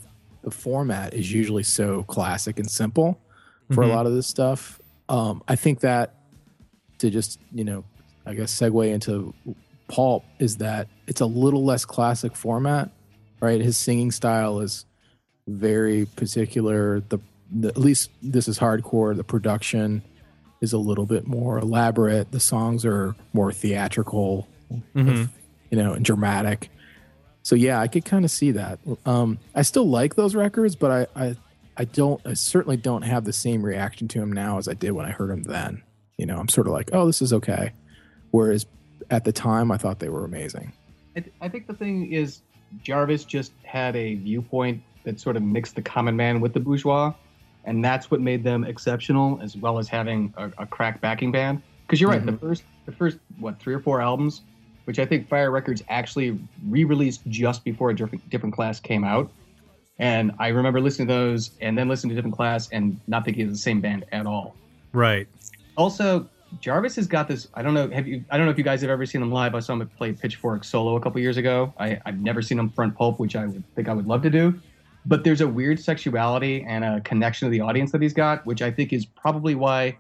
the 0.44 0.50
format 0.50 1.14
is 1.14 1.32
usually 1.32 1.62
so 1.62 2.02
classic 2.16 2.58
and 2.58 2.68
simple 2.70 3.20
for 3.72 3.84
Mhm. 3.84 3.90
a 3.90 3.94
lot 3.94 4.06
of 4.08 4.14
this 4.14 4.26
stuff. 4.26 4.80
Um, 5.08 5.44
I 5.48 5.56
think 5.56 5.82
that 5.82 6.16
to 6.98 7.12
just 7.12 7.38
you 7.54 7.64
know, 7.64 7.84
I 8.26 8.34
guess 8.34 8.52
segue 8.60 8.92
into 8.92 9.34
Pulp 9.88 10.24
is 10.40 10.58
that 10.58 10.88
it's 11.06 11.22
a 11.22 11.28
little 11.28 11.64
less 11.64 11.86
classic 11.86 12.36
format, 12.36 12.90
right? 13.40 13.62
His 13.62 13.78
singing 13.78 14.10
style 14.12 14.60
is 14.62 14.86
very 15.48 16.06
particular. 16.16 17.02
The, 17.10 17.20
the 17.52 17.68
at 17.68 17.78
least 17.78 18.10
this 18.24 18.48
is 18.48 18.58
hardcore. 18.58 19.16
The 19.16 19.24
production 19.24 20.02
is 20.62 20.74
a 20.74 20.78
little 20.80 21.06
bit 21.06 21.28
more 21.28 21.60
elaborate. 21.60 22.32
The 22.32 22.40
songs 22.40 22.84
are 22.86 23.16
more 23.34 23.52
theatrical, 23.52 24.48
Mhm. 24.96 25.30
you 25.70 25.78
know, 25.78 25.94
and 25.94 26.04
dramatic. 26.06 26.70
So 27.44 27.56
yeah, 27.56 27.80
I 27.80 27.88
could 27.88 28.06
kind 28.06 28.26
of 28.26 28.32
see 28.32 28.52
that. 28.52 28.80
Um, 29.06 29.40
I 29.56 29.64
still 29.64 29.90
like 29.90 30.16
those 30.16 30.36
records, 30.36 30.76
but 30.76 31.10
I, 31.16 31.24
I, 31.24 31.36
I 31.78 31.86
don't. 31.86 32.22
I 32.26 32.34
certainly 32.34 32.78
don't 32.78 33.02
have 33.02 33.26
the 33.26 33.34
same 33.34 33.64
reaction 33.64 34.08
to 34.10 34.20
them 34.20 34.32
now 34.32 34.58
as 34.58 34.68
I 34.68 34.74
did 34.74 34.92
when 34.92 35.06
I 35.06 35.12
heard 35.12 35.30
them 35.30 35.44
then. 35.44 35.82
You 36.18 36.26
know, 36.28 36.38
I'm 36.38 36.50
sort 36.50 36.68
of 36.68 36.74
like, 36.74 36.92
oh, 36.94 37.08
this 37.08 37.22
is 37.22 37.34
okay. 37.34 37.74
Whereas 38.30 38.66
at 39.10 39.24
the 39.24 39.32
time, 39.32 39.72
I 39.72 39.78
thought 39.78 40.00
they 40.00 40.10
were 40.10 40.24
amazing. 40.24 40.72
I, 41.16 41.22
th- 41.22 41.34
I 41.42 41.50
think 41.50 41.68
the 41.68 41.74
thing 41.74 42.12
is, 42.14 42.42
Jarvis 42.84 43.26
just 43.26 43.52
had 43.64 43.96
a 43.96 44.16
viewpoint 44.16 44.84
that 45.04 45.20
sort 45.20 45.36
of 45.36 45.42
mixed 45.42 45.76
the 45.76 45.82
common 45.82 46.16
man 46.16 46.40
with 46.40 46.54
the 46.54 46.60
bourgeois, 46.60 47.14
and 47.66 47.84
that's 47.84 48.12
what 48.12 48.22
made 48.22 48.44
them 48.44 48.64
exceptional, 48.64 49.42
as 49.42 49.58
well 49.58 49.80
as 49.80 49.88
having 49.88 50.34
a, 50.38 50.52
a 50.60 50.66
crack 50.68 51.02
backing 51.02 51.32
band. 51.32 51.62
Because 51.88 52.00
you're 52.00 52.12
right, 52.12 52.26
the 52.26 52.38
first, 52.38 52.64
the 52.86 52.92
first 52.92 53.18
what 53.40 53.60
three 53.60 53.74
or 53.74 53.80
four 53.80 54.00
albums 54.00 54.42
which 54.86 55.00
I 55.00 55.06
think 55.06 55.28
Fire 55.28 55.52
Records 55.52 55.84
actually 55.90 56.40
re-released 56.68 57.22
just 57.28 57.64
before 57.64 57.90
a 57.90 57.96
different 57.96 58.30
different 58.30 58.56
class 58.56 58.80
came 58.80 59.04
out. 59.04 59.32
And 60.00 60.32
I 60.40 60.48
remember 60.48 60.82
listening 60.82 61.08
to 61.08 61.14
those 61.14 61.52
and 61.62 61.78
then 61.78 61.88
listening 61.88 62.10
to 62.10 62.16
different 62.16 62.36
class 62.36 62.70
and 62.72 63.00
not 63.08 63.24
thinking 63.24 63.48
it's 63.48 63.54
the 63.54 63.62
same 63.62 63.82
band 63.82 64.06
at 64.12 64.26
all. 64.26 64.56
Right. 64.94 65.28
Also, 65.78 66.28
Jarvis 66.60 66.96
has 66.96 67.08
got 67.08 67.28
this. 67.28 67.48
I 67.54 67.62
don't 67.62 67.74
know. 67.74 67.90
Have 67.90 68.08
you? 68.08 68.24
I 68.30 68.38
don't 68.38 68.46
know 68.46 68.52
if 68.52 68.58
you 68.58 68.64
guys 68.64 68.82
have 68.82 68.90
ever 68.90 69.06
seen 69.06 69.22
him 69.22 69.32
live. 69.32 69.56
I 69.56 69.60
saw 69.60 69.74
him 69.74 69.88
play 69.98 70.12
Pitchfork 70.12 70.64
solo 70.64 70.96
a 70.96 71.02
couple 71.02 71.22
years 71.22 71.38
ago. 71.38 71.74
I, 71.80 72.00
I've 72.06 72.20
never 72.20 72.42
seen 72.42 72.60
him 72.60 72.70
front 72.70 72.96
pulp, 72.96 73.20
which 73.20 73.36
I 73.36 73.46
would 73.46 73.64
think 73.76 73.88
I 73.88 73.94
would 73.94 74.08
love 74.08 74.22
to 74.24 74.30
do. 74.30 74.60
But 75.06 75.24
there's 75.24 75.42
a 75.42 75.48
weird 75.48 75.80
sexuality 75.80 76.64
and 76.68 76.84
a 76.84 77.02
connection 77.02 77.48
to 77.48 77.50
the 77.50 77.62
audience 77.62 77.92
that 77.92 78.02
he's 78.02 78.14
got, 78.14 78.46
which 78.46 78.62
I 78.62 78.70
think 78.70 78.94
is 78.94 79.06
probably 79.06 79.56
why 79.56 79.98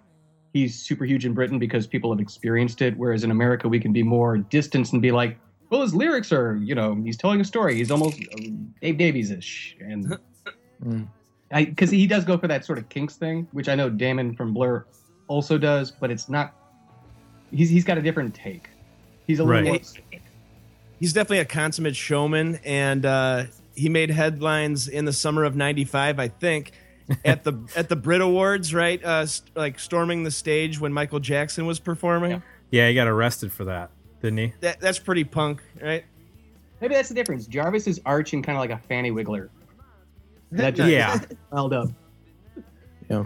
he's 0.54 0.78
super 0.80 1.06
huge 1.06 1.26
in 1.26 1.34
Britain 1.34 1.60
because 1.60 1.88
people 1.88 2.12
have 2.12 2.20
experienced 2.20 2.82
it. 2.82 2.98
Whereas 2.98 3.24
in 3.24 3.32
America, 3.32 3.68
we 3.70 3.80
can 3.80 3.94
be 3.94 4.04
more 4.04 4.38
distanced 4.38 4.94
and 4.94 5.02
be 5.02 5.12
like, 5.12 5.38
well, 5.70 5.82
his 5.82 5.94
lyrics 5.96 6.32
are, 6.34 6.58
you 6.58 6.76
know, 6.76 6.96
he's 6.96 7.16
telling 7.18 7.40
a 7.40 7.46
story. 7.46 7.76
He's 7.76 7.92
almost 7.92 8.20
um, 8.34 8.74
Dave 8.82 8.98
Davies 8.98 9.32
ish. 9.32 9.76
And 9.80 10.18
Mm. 10.84 11.08
because 11.52 11.92
he 11.92 12.08
does 12.08 12.26
go 12.26 12.40
for 12.40 12.48
that 12.48 12.66
sort 12.66 12.80
of 12.80 12.90
kinks 12.90 13.16
thing, 13.16 13.48
which 13.52 13.70
I 13.70 13.76
know 13.76 13.88
Damon 13.88 14.36
from 14.36 14.52
Blur 14.52 14.84
also 15.28 15.60
does, 15.60 15.92
but 15.92 16.10
it's 16.10 16.28
not. 16.28 16.56
He's 17.52 17.70
he's 17.70 17.84
got 17.84 18.00
a 18.00 18.02
different 18.02 18.34
take. 18.34 18.68
He's 19.28 19.38
a 19.38 19.44
little 19.44 19.62
Right. 19.62 19.84
more. 19.84 20.20
He's 21.00 21.14
definitely 21.14 21.38
a 21.40 21.46
consummate 21.46 21.96
showman, 21.96 22.60
and 22.66 23.06
uh, 23.06 23.44
he 23.76 23.90
made 23.90 24.10
headlines 24.10 24.88
in 24.88 25.06
the 25.06 25.14
summer 25.14 25.44
of 25.44 25.56
'95, 25.56 26.20
I 26.20 26.28
think, 26.30 26.72
at 27.26 27.44
the 27.44 27.54
at 27.76 27.90
the 27.90 27.96
Brit 27.96 28.22
Awards, 28.22 28.74
right? 28.74 29.04
Uh, 29.04 29.26
st- 29.26 29.56
like 29.56 29.80
storming 29.80 30.24
the 30.24 30.32
stage 30.32 30.80
when 30.80 30.94
Michael 30.94 31.20
Jackson 31.20 31.66
was 31.66 31.80
performing. 31.80 32.32
Yeah. 32.32 32.40
Yeah, 32.72 32.88
he 32.88 32.96
got 32.96 33.08
arrested 33.08 33.52
for 33.52 33.66
that, 33.66 33.90
didn't 34.22 34.38
he? 34.38 34.54
That, 34.62 34.80
that's 34.80 34.98
pretty 35.00 35.24
punk, 35.26 35.62
right? 35.82 36.06
Maybe 36.80 36.96
that's 36.96 37.10
the 37.10 37.16
difference. 37.16 37.46
Jarvis 37.48 37.86
is 37.86 38.00
arching 38.06 38.42
kind 38.42 38.58
of 38.58 38.62
like 38.62 38.70
a 38.72 38.82
Fanny 38.88 39.12
Wiggler. 39.12 39.50
That 40.54 40.76
just 40.76 40.90
Yeah. 40.90 41.20
held 41.52 41.74
up. 41.74 41.90
Yeah. 43.10 43.26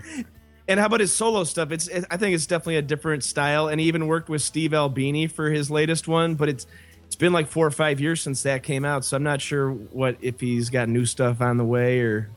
And 0.68 0.80
how 0.80 0.88
about 0.88 1.00
his 1.00 1.16
solo 1.16 1.44
stuff? 1.44 1.72
It's 1.72 1.88
it, 1.88 2.06
I 2.10 2.18
think 2.18 2.34
it's 2.34 2.48
definitely 2.48 2.78
a 2.78 2.82
different 2.82 3.24
style, 3.24 3.68
and 3.68 3.80
he 3.80 3.88
even 3.88 4.08
worked 4.08 4.30
with 4.30 4.42
Steve 4.42 4.74
Albini 4.74 5.28
for 5.28 5.52
his 5.52 5.70
latest 5.70 6.08
one. 6.08 6.34
But 6.36 6.50
it's 6.50 6.66
it's 7.06 7.16
been 7.16 7.32
like 7.34 7.48
four 7.48 7.68
or 7.68 7.72
five 7.72 8.02
years 8.02 8.20
since 8.22 8.42
that 8.44 8.64
came 8.64 8.84
out, 8.84 9.06
so 9.06 9.16
I'm 9.16 9.22
not 9.24 9.42
sure 9.42 9.70
what 9.72 10.18
if 10.22 10.40
he's 10.40 10.72
got 10.72 10.90
new 10.90 11.06
stuff 11.06 11.40
on 11.40 11.58
the 11.58 11.64
way 11.64 12.00
or 12.00 12.32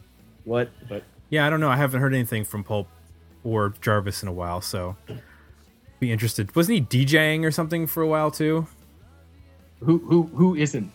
what. 0.44 0.68
But 0.90 1.04
Yeah, 1.30 1.46
I 1.46 1.50
don't 1.50 1.60
know. 1.60 1.68
I 1.70 1.76
haven't 1.76 2.00
heard 2.00 2.14
anything 2.14 2.44
from 2.44 2.64
Pulp 2.64 2.88
or 3.44 3.74
Jarvis 3.80 4.22
in 4.22 4.28
a 4.28 4.32
while, 4.32 4.60
so 4.60 4.96
be 6.00 6.10
interested. 6.12 6.54
Wasn't 6.56 6.90
he 6.90 7.04
DJing 7.04 7.44
or 7.44 7.50
something 7.50 7.86
for 7.86 8.02
a 8.02 8.06
while 8.06 8.30
too? 8.30 8.66
Who 9.80 9.98
who 9.98 10.22
who 10.34 10.54
isn't? 10.56 10.90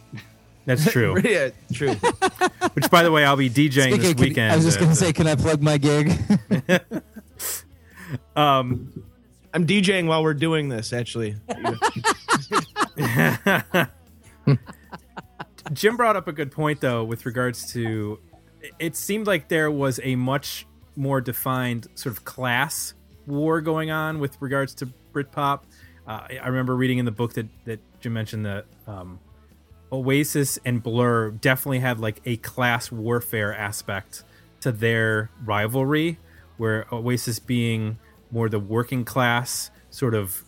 That's 0.65 0.89
true. 0.91 1.19
yeah, 1.23 1.49
true. 1.73 1.93
Which, 2.73 2.89
by 2.89 3.03
the 3.03 3.11
way, 3.11 3.25
I'll 3.25 3.36
be 3.38 3.49
DJing 3.49 3.73
this 3.73 3.84
Speaking- 3.95 4.13
can- 4.15 4.21
weekend. 4.21 4.51
I 4.53 4.55
was 4.55 4.65
just 4.65 4.77
at 4.77 4.81
gonna 4.81 4.91
the- 4.91 4.95
say, 4.95 5.13
can 5.13 5.27
I 5.27 5.36
plug 5.36 5.61
my 5.61 5.77
gig? 5.77 6.11
um, 8.36 9.03
I'm 9.53 9.67
DJing 9.67 10.07
while 10.07 10.23
we're 10.23 10.34
doing 10.34 10.69
this. 10.69 10.93
Actually, 10.93 11.36
Jim 15.73 15.95
brought 15.97 16.15
up 16.15 16.27
a 16.27 16.31
good 16.34 16.51
point 16.51 16.81
though 16.81 17.03
with 17.03 17.25
regards 17.25 17.71
to 17.73 18.19
it 18.80 18.95
seemed 18.95 19.28
like 19.28 19.47
there 19.47 19.72
was 19.72 19.99
a 20.03 20.16
much 20.16 20.66
more 20.95 21.22
defined 21.22 21.88
sort 21.95 22.16
of 22.16 22.24
class 22.24 22.93
war 23.26 23.61
going 23.61 23.91
on 23.91 24.20
with 24.20 24.38
regards 24.39 24.76
to 24.76 24.89
Britpop. 25.14 25.61
Uh, 26.07 26.28
I 26.30 26.47
remember 26.47 26.76
reading 26.76 26.97
in 26.97 27.05
the 27.05 27.11
book 27.11 27.34
that 27.34 27.47
that 27.66 27.80
Jim 28.01 28.14
mentioned 28.14 28.45
that 28.45 28.66
um, 28.88 29.20
Oasis 29.91 30.59
and 30.66 30.84
Blur 30.84 31.32
definitely 31.32 31.80
had 31.80 31.99
like 31.99 32.22
a 32.26 32.38
class 32.38 32.91
warfare 32.91 33.55
aspect 33.55 34.24
to 34.61 34.72
their 34.72 35.30
rivalry, 35.45 36.18
where 36.57 36.86
Oasis 36.91 37.39
being 37.39 37.97
more 38.32 38.49
the 38.49 38.59
working 38.59 39.05
class 39.05 39.72
sort 39.89 40.14
of 40.14 40.43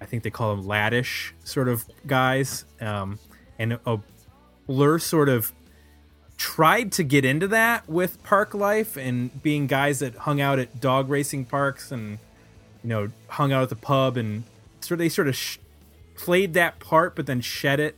I 0.00 0.04
think 0.04 0.22
they 0.22 0.30
call 0.30 0.54
them 0.54 0.66
laddish 0.66 1.32
sort 1.44 1.68
of 1.68 1.84
guys, 2.06 2.66
um, 2.80 3.18
and 3.58 3.78
a 3.86 3.98
Blur 4.66 4.98
sort 4.98 5.28
of 5.28 5.52
tried 6.36 6.92
to 6.92 7.02
get 7.02 7.24
into 7.24 7.48
that 7.48 7.88
with 7.88 8.22
Parklife 8.22 8.96
and 8.96 9.42
being 9.42 9.66
guys 9.66 10.00
that 10.00 10.14
hung 10.14 10.40
out 10.40 10.58
at 10.58 10.80
dog 10.80 11.08
racing 11.08 11.44
parks 11.46 11.90
and 11.90 12.18
you 12.82 12.88
know 12.88 13.10
hung 13.28 13.52
out 13.52 13.62
at 13.62 13.68
the 13.68 13.76
pub 13.76 14.16
and 14.16 14.44
sort 14.80 14.98
they 14.98 15.08
sort 15.08 15.28
of 15.28 15.36
sh- 15.36 15.58
played 16.14 16.54
that 16.54 16.78
part 16.78 17.16
but 17.16 17.26
then 17.26 17.40
shed 17.40 17.80
it 17.80 17.96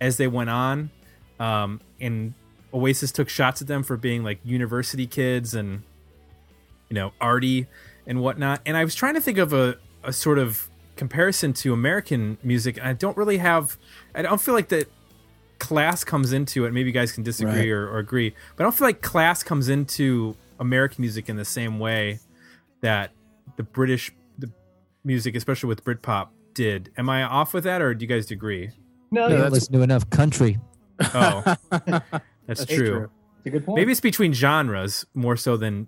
as 0.00 0.16
they 0.16 0.26
went 0.26 0.50
on. 0.50 0.90
Um, 1.38 1.80
and 2.00 2.34
oasis 2.74 3.12
took 3.12 3.28
shots 3.28 3.62
at 3.62 3.68
them 3.68 3.82
for 3.82 3.96
being 3.96 4.22
like 4.22 4.38
university 4.44 5.06
kids 5.06 5.54
and 5.54 5.82
you 6.88 6.94
know 6.94 7.12
arty 7.20 7.66
and 8.06 8.20
whatnot. 8.20 8.60
And 8.66 8.76
i 8.76 8.84
was 8.84 8.94
trying 8.94 9.14
to 9.14 9.20
think 9.20 9.38
of 9.38 9.52
a, 9.52 9.78
a 10.02 10.12
sort 10.12 10.38
of 10.38 10.68
comparison 10.96 11.52
to 11.54 11.72
american 11.72 12.36
music. 12.42 12.82
I 12.82 12.92
don't 12.92 13.16
really 13.16 13.38
have 13.38 13.78
i 14.14 14.22
don't 14.22 14.40
feel 14.40 14.54
like 14.54 14.68
that 14.68 14.88
class 15.60 16.02
comes 16.02 16.32
into 16.32 16.64
it 16.64 16.72
maybe 16.72 16.88
you 16.88 16.92
guys 16.92 17.12
can 17.12 17.22
disagree 17.22 17.52
Right. 17.60 17.68
or, 17.68 17.88
or 17.88 17.98
agree 17.98 18.34
but 18.56 18.62
i 18.62 18.64
don't 18.64 18.74
feel 18.74 18.88
like 18.88 19.00
class 19.02 19.42
comes 19.44 19.68
into 19.68 20.34
american 20.58 21.02
music 21.02 21.28
in 21.28 21.36
the 21.36 21.44
same 21.44 21.78
way 21.78 22.18
that 22.80 23.12
the 23.56 23.62
british 23.62 24.10
the 24.38 24.50
music 25.04 25.36
especially 25.36 25.68
with 25.68 25.84
britpop 25.84 26.28
did 26.54 26.90
am 26.96 27.08
i 27.08 27.22
off 27.22 27.54
with 27.54 27.64
that 27.64 27.80
or 27.82 27.94
do 27.94 28.02
you 28.02 28.08
guys 28.08 28.30
agree 28.30 28.70
No, 29.12 29.24
I 29.24 29.24
No, 29.24 29.28
don't 29.28 29.36
that's- 29.38 29.52
listen 29.52 29.72
to 29.74 29.82
enough 29.82 30.08
country. 30.10 30.58
oh 31.14 31.54
that's, 32.46 32.64
true. 32.66 32.86
true. 32.88 33.10
It's 33.38 33.46
a 33.46 33.50
good 33.50 33.64
point. 33.66 33.76
maybe 33.76 33.92
it's 33.92 34.00
between 34.00 34.32
genres 34.32 35.06
more 35.14 35.36
so 35.36 35.56
than 35.56 35.86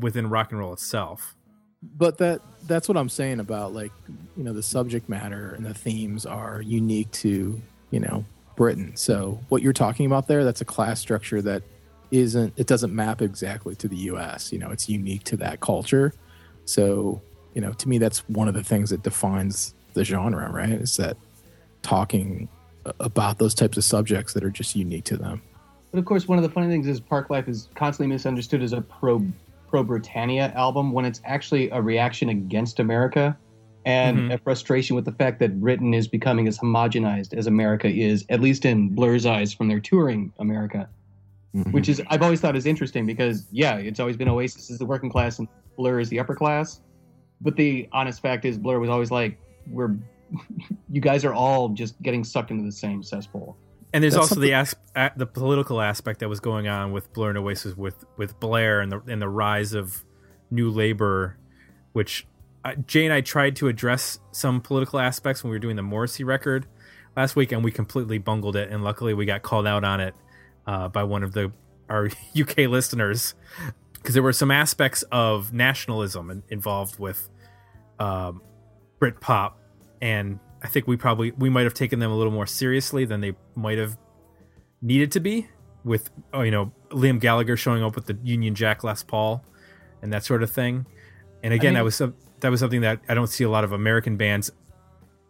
within 0.00 0.28
rock 0.28 0.50
and 0.50 0.58
roll 0.60 0.72
itself 0.72 1.34
but 1.82 2.18
that 2.18 2.40
that's 2.68 2.86
what 2.88 2.96
I'm 2.96 3.08
saying 3.08 3.40
about 3.40 3.72
like 3.74 3.90
you 4.36 4.44
know 4.44 4.52
the 4.52 4.62
subject 4.62 5.08
matter 5.08 5.54
and 5.56 5.66
the 5.66 5.74
themes 5.74 6.24
are 6.26 6.60
unique 6.62 7.10
to 7.22 7.60
you 7.90 8.00
know 8.00 8.24
Britain. 8.56 8.92
So 8.96 9.40
what 9.48 9.62
you're 9.62 9.72
talking 9.72 10.06
about 10.06 10.28
there, 10.28 10.44
that's 10.44 10.60
a 10.60 10.64
class 10.64 11.00
structure 11.00 11.42
that 11.42 11.62
isn't 12.10 12.52
it 12.56 12.66
doesn't 12.66 12.94
map 12.94 13.22
exactly 13.22 13.74
to 13.76 13.88
the 13.88 13.96
U.S. 13.96 14.52
You 14.52 14.58
know, 14.58 14.70
it's 14.70 14.88
unique 14.88 15.24
to 15.24 15.36
that 15.38 15.60
culture. 15.60 16.12
So 16.64 17.22
you 17.54 17.60
know, 17.60 17.72
to 17.72 17.88
me, 17.88 17.98
that's 17.98 18.20
one 18.28 18.48
of 18.48 18.54
the 18.54 18.64
things 18.64 18.90
that 18.90 19.02
defines 19.02 19.74
the 19.94 20.04
genre, 20.04 20.50
right? 20.50 20.70
Is 20.70 20.96
that 20.96 21.16
talking 21.82 22.48
about 23.00 23.38
those 23.38 23.54
types 23.54 23.76
of 23.76 23.84
subjects 23.84 24.32
that 24.34 24.44
are 24.44 24.50
just 24.50 24.74
unique 24.74 25.04
to 25.04 25.16
them. 25.16 25.42
But 25.90 25.98
of 25.98 26.04
course, 26.04 26.26
one 26.26 26.38
of 26.38 26.42
the 26.42 26.50
funny 26.50 26.68
things 26.68 26.86
is 26.86 27.00
Parklife 27.00 27.48
is 27.48 27.68
constantly 27.74 28.12
misunderstood 28.12 28.62
as 28.62 28.72
a 28.72 28.80
pro 28.80 29.24
pro 29.68 29.82
Britannia 29.82 30.52
album 30.54 30.92
when 30.92 31.04
it's 31.04 31.20
actually 31.24 31.70
a 31.70 31.80
reaction 31.80 32.28
against 32.28 32.78
America 32.78 33.36
and 33.84 34.18
Mhm. 34.30 34.34
a 34.34 34.38
frustration 34.38 34.94
with 34.96 35.04
the 35.04 35.12
fact 35.12 35.38
that 35.40 35.60
Britain 35.60 35.92
is 35.94 36.06
becoming 36.08 36.46
as 36.48 36.58
homogenized 36.58 37.34
as 37.34 37.46
America 37.46 37.88
is, 37.88 38.24
at 38.28 38.40
least 38.40 38.64
in 38.64 38.88
Blur's 38.90 39.26
eyes 39.26 39.52
from 39.52 39.68
their 39.68 39.80
touring 39.80 40.32
America. 40.38 40.88
Which 41.70 41.88
is 41.90 42.00
I've 42.08 42.22
always 42.22 42.40
thought 42.40 42.56
is 42.56 42.64
interesting 42.64 43.04
because 43.04 43.46
yeah, 43.52 43.76
it's 43.76 44.00
always 44.00 44.16
been 44.16 44.28
Oasis 44.28 44.70
is 44.70 44.78
the 44.78 44.86
working 44.86 45.10
class 45.10 45.38
and 45.38 45.46
Blur 45.76 46.00
is 46.00 46.08
the 46.08 46.18
upper 46.18 46.34
class. 46.34 46.80
But 47.42 47.56
the 47.56 47.88
honest 47.92 48.22
fact 48.22 48.44
is 48.46 48.56
Blur 48.56 48.78
was 48.78 48.88
always 48.88 49.10
like, 49.10 49.38
We're 49.70 49.94
you 50.90 51.00
guys 51.02 51.24
are 51.26 51.34
all 51.34 51.68
just 51.68 52.00
getting 52.00 52.24
sucked 52.24 52.50
into 52.50 52.64
the 52.64 52.72
same 52.72 53.02
cesspool. 53.02 53.56
And 53.92 54.02
there's 54.02 54.14
That's 54.14 54.30
also 54.30 54.40
the 54.40 54.54
as- 54.54 54.74
a- 54.96 55.10
the 55.14 55.26
political 55.26 55.82
aspect 55.82 56.20
that 56.20 56.28
was 56.30 56.40
going 56.40 56.68
on 56.68 56.92
with 56.92 57.12
Blur 57.12 57.28
and 57.28 57.36
Oasis 57.38 57.76
with 57.76 58.02
with 58.16 58.40
Blair 58.40 58.80
and 58.80 58.90
the 58.90 59.02
and 59.06 59.20
the 59.20 59.28
rise 59.28 59.74
of 59.74 60.04
New 60.50 60.70
Labour, 60.70 61.36
which 61.92 62.26
uh, 62.64 62.74
Jay 62.86 63.04
and 63.04 63.12
I 63.12 63.20
tried 63.20 63.56
to 63.56 63.68
address 63.68 64.18
some 64.30 64.60
political 64.60 64.98
aspects 64.98 65.42
when 65.42 65.50
we 65.50 65.56
were 65.56 65.60
doing 65.60 65.76
the 65.76 65.82
Morrissey 65.82 66.24
record 66.24 66.66
last 67.16 67.36
week, 67.36 67.52
and 67.52 67.64
we 67.64 67.72
completely 67.72 68.18
bungled 68.18 68.56
it. 68.56 68.70
And 68.70 68.84
luckily, 68.84 69.14
we 69.14 69.26
got 69.26 69.42
called 69.42 69.66
out 69.66 69.84
on 69.84 70.00
it 70.00 70.14
uh, 70.66 70.88
by 70.88 71.02
one 71.04 71.22
of 71.22 71.32
the 71.32 71.52
our 71.88 72.06
UK 72.40 72.58
listeners 72.58 73.34
because 73.94 74.14
there 74.14 74.22
were 74.22 74.32
some 74.32 74.50
aspects 74.50 75.02
of 75.12 75.52
nationalism 75.52 76.30
in, 76.30 76.42
involved 76.48 76.98
with 76.98 77.28
um, 77.98 78.40
Britpop, 79.00 79.54
and 80.00 80.38
I 80.62 80.68
think 80.68 80.86
we 80.86 80.96
probably 80.96 81.32
we 81.32 81.50
might 81.50 81.64
have 81.64 81.74
taken 81.74 81.98
them 81.98 82.10
a 82.10 82.16
little 82.16 82.32
more 82.32 82.46
seriously 82.46 83.04
than 83.04 83.20
they 83.20 83.34
might 83.54 83.78
have 83.78 83.96
needed 84.80 85.12
to 85.12 85.20
be 85.20 85.48
with 85.84 86.10
oh, 86.32 86.42
you 86.42 86.50
know 86.50 86.72
Liam 86.90 87.20
Gallagher 87.20 87.56
showing 87.56 87.82
up 87.82 87.94
with 87.94 88.06
the 88.06 88.18
Union 88.22 88.54
Jack 88.54 88.84
Les 88.84 89.02
Paul 89.02 89.44
and 90.00 90.12
that 90.12 90.24
sort 90.24 90.42
of 90.42 90.50
thing. 90.50 90.86
And 91.42 91.52
again, 91.52 91.70
think- 91.70 91.74
that 91.76 91.84
was 91.84 91.94
some, 91.96 92.14
that 92.40 92.50
was 92.50 92.60
something 92.60 92.80
that 92.82 93.00
I 93.08 93.14
don't 93.14 93.26
see 93.28 93.44
a 93.44 93.48
lot 93.50 93.64
of 93.64 93.72
American 93.72 94.16
bands 94.16 94.50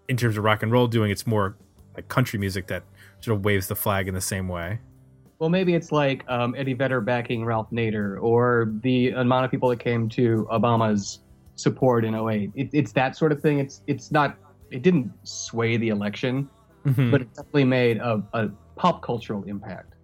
in 0.08 0.16
terms 0.16 0.36
of 0.36 0.44
rock 0.44 0.62
and 0.62 0.70
roll 0.72 0.86
doing. 0.86 1.10
It's 1.10 1.26
more 1.26 1.56
like 1.94 2.08
country 2.08 2.38
music 2.38 2.66
that 2.68 2.84
sort 3.20 3.36
of 3.36 3.44
waves 3.44 3.66
the 3.68 3.76
flag 3.76 4.08
in 4.08 4.14
the 4.14 4.20
same 4.20 4.48
way. 4.48 4.78
Well, 5.38 5.50
maybe 5.50 5.74
it's 5.74 5.90
like 5.90 6.24
um, 6.28 6.54
Eddie 6.56 6.74
Vedder 6.74 7.00
backing 7.00 7.44
Ralph 7.44 7.70
Nader, 7.70 8.22
or 8.22 8.72
the 8.82 9.10
amount 9.10 9.44
of 9.44 9.50
people 9.50 9.68
that 9.70 9.80
came 9.80 10.08
to 10.10 10.46
Obama's 10.52 11.20
support 11.56 12.04
in 12.04 12.14
08. 12.14 12.50
It, 12.54 12.70
it's 12.72 12.92
that 12.92 13.16
sort 13.16 13.32
of 13.32 13.40
thing. 13.40 13.58
It's 13.58 13.82
it's 13.86 14.10
not 14.12 14.36
it 14.70 14.82
didn't 14.82 15.10
sway 15.24 15.76
the 15.76 15.88
election, 15.88 16.48
Mhm. 16.86 17.10
but 17.10 17.20
it 17.22 17.34
definitely 17.34 17.64
made 17.64 17.96
a, 17.98 18.22
a 18.34 18.50
pop 18.76 19.02
cultural 19.02 19.42
impact. 19.44 19.94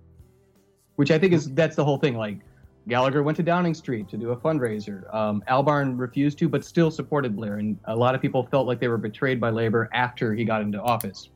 Which 0.96 1.10
I 1.12 1.18
think 1.18 1.32
is 1.32 1.50
that's 1.54 1.76
the 1.76 1.84
whole 1.84 1.98
thing. 1.98 2.16
Like 2.16 2.40
Gallagher 2.88 3.22
went 3.22 3.36
to 3.36 3.42
Downing 3.42 3.74
Street 3.74 4.08
to 4.08 4.16
do 4.16 4.30
a 4.30 4.36
fundraiser. 4.36 5.12
Um, 5.14 5.42
Albarn 5.48 5.98
refused 5.98 6.38
to, 6.38 6.48
but 6.48 6.64
still 6.64 6.90
supported 6.90 7.36
Blair, 7.36 7.56
and 7.56 7.78
a 7.84 7.94
lot 7.94 8.14
of 8.14 8.22
people 8.22 8.46
felt 8.50 8.66
like 8.66 8.80
they 8.80 8.88
were 8.88 8.98
betrayed 8.98 9.40
by 9.40 9.50
Labor 9.50 9.88
after 9.92 10.34
he 10.34 10.44
got 10.44 10.62
into 10.62 10.80
office. 10.80 11.30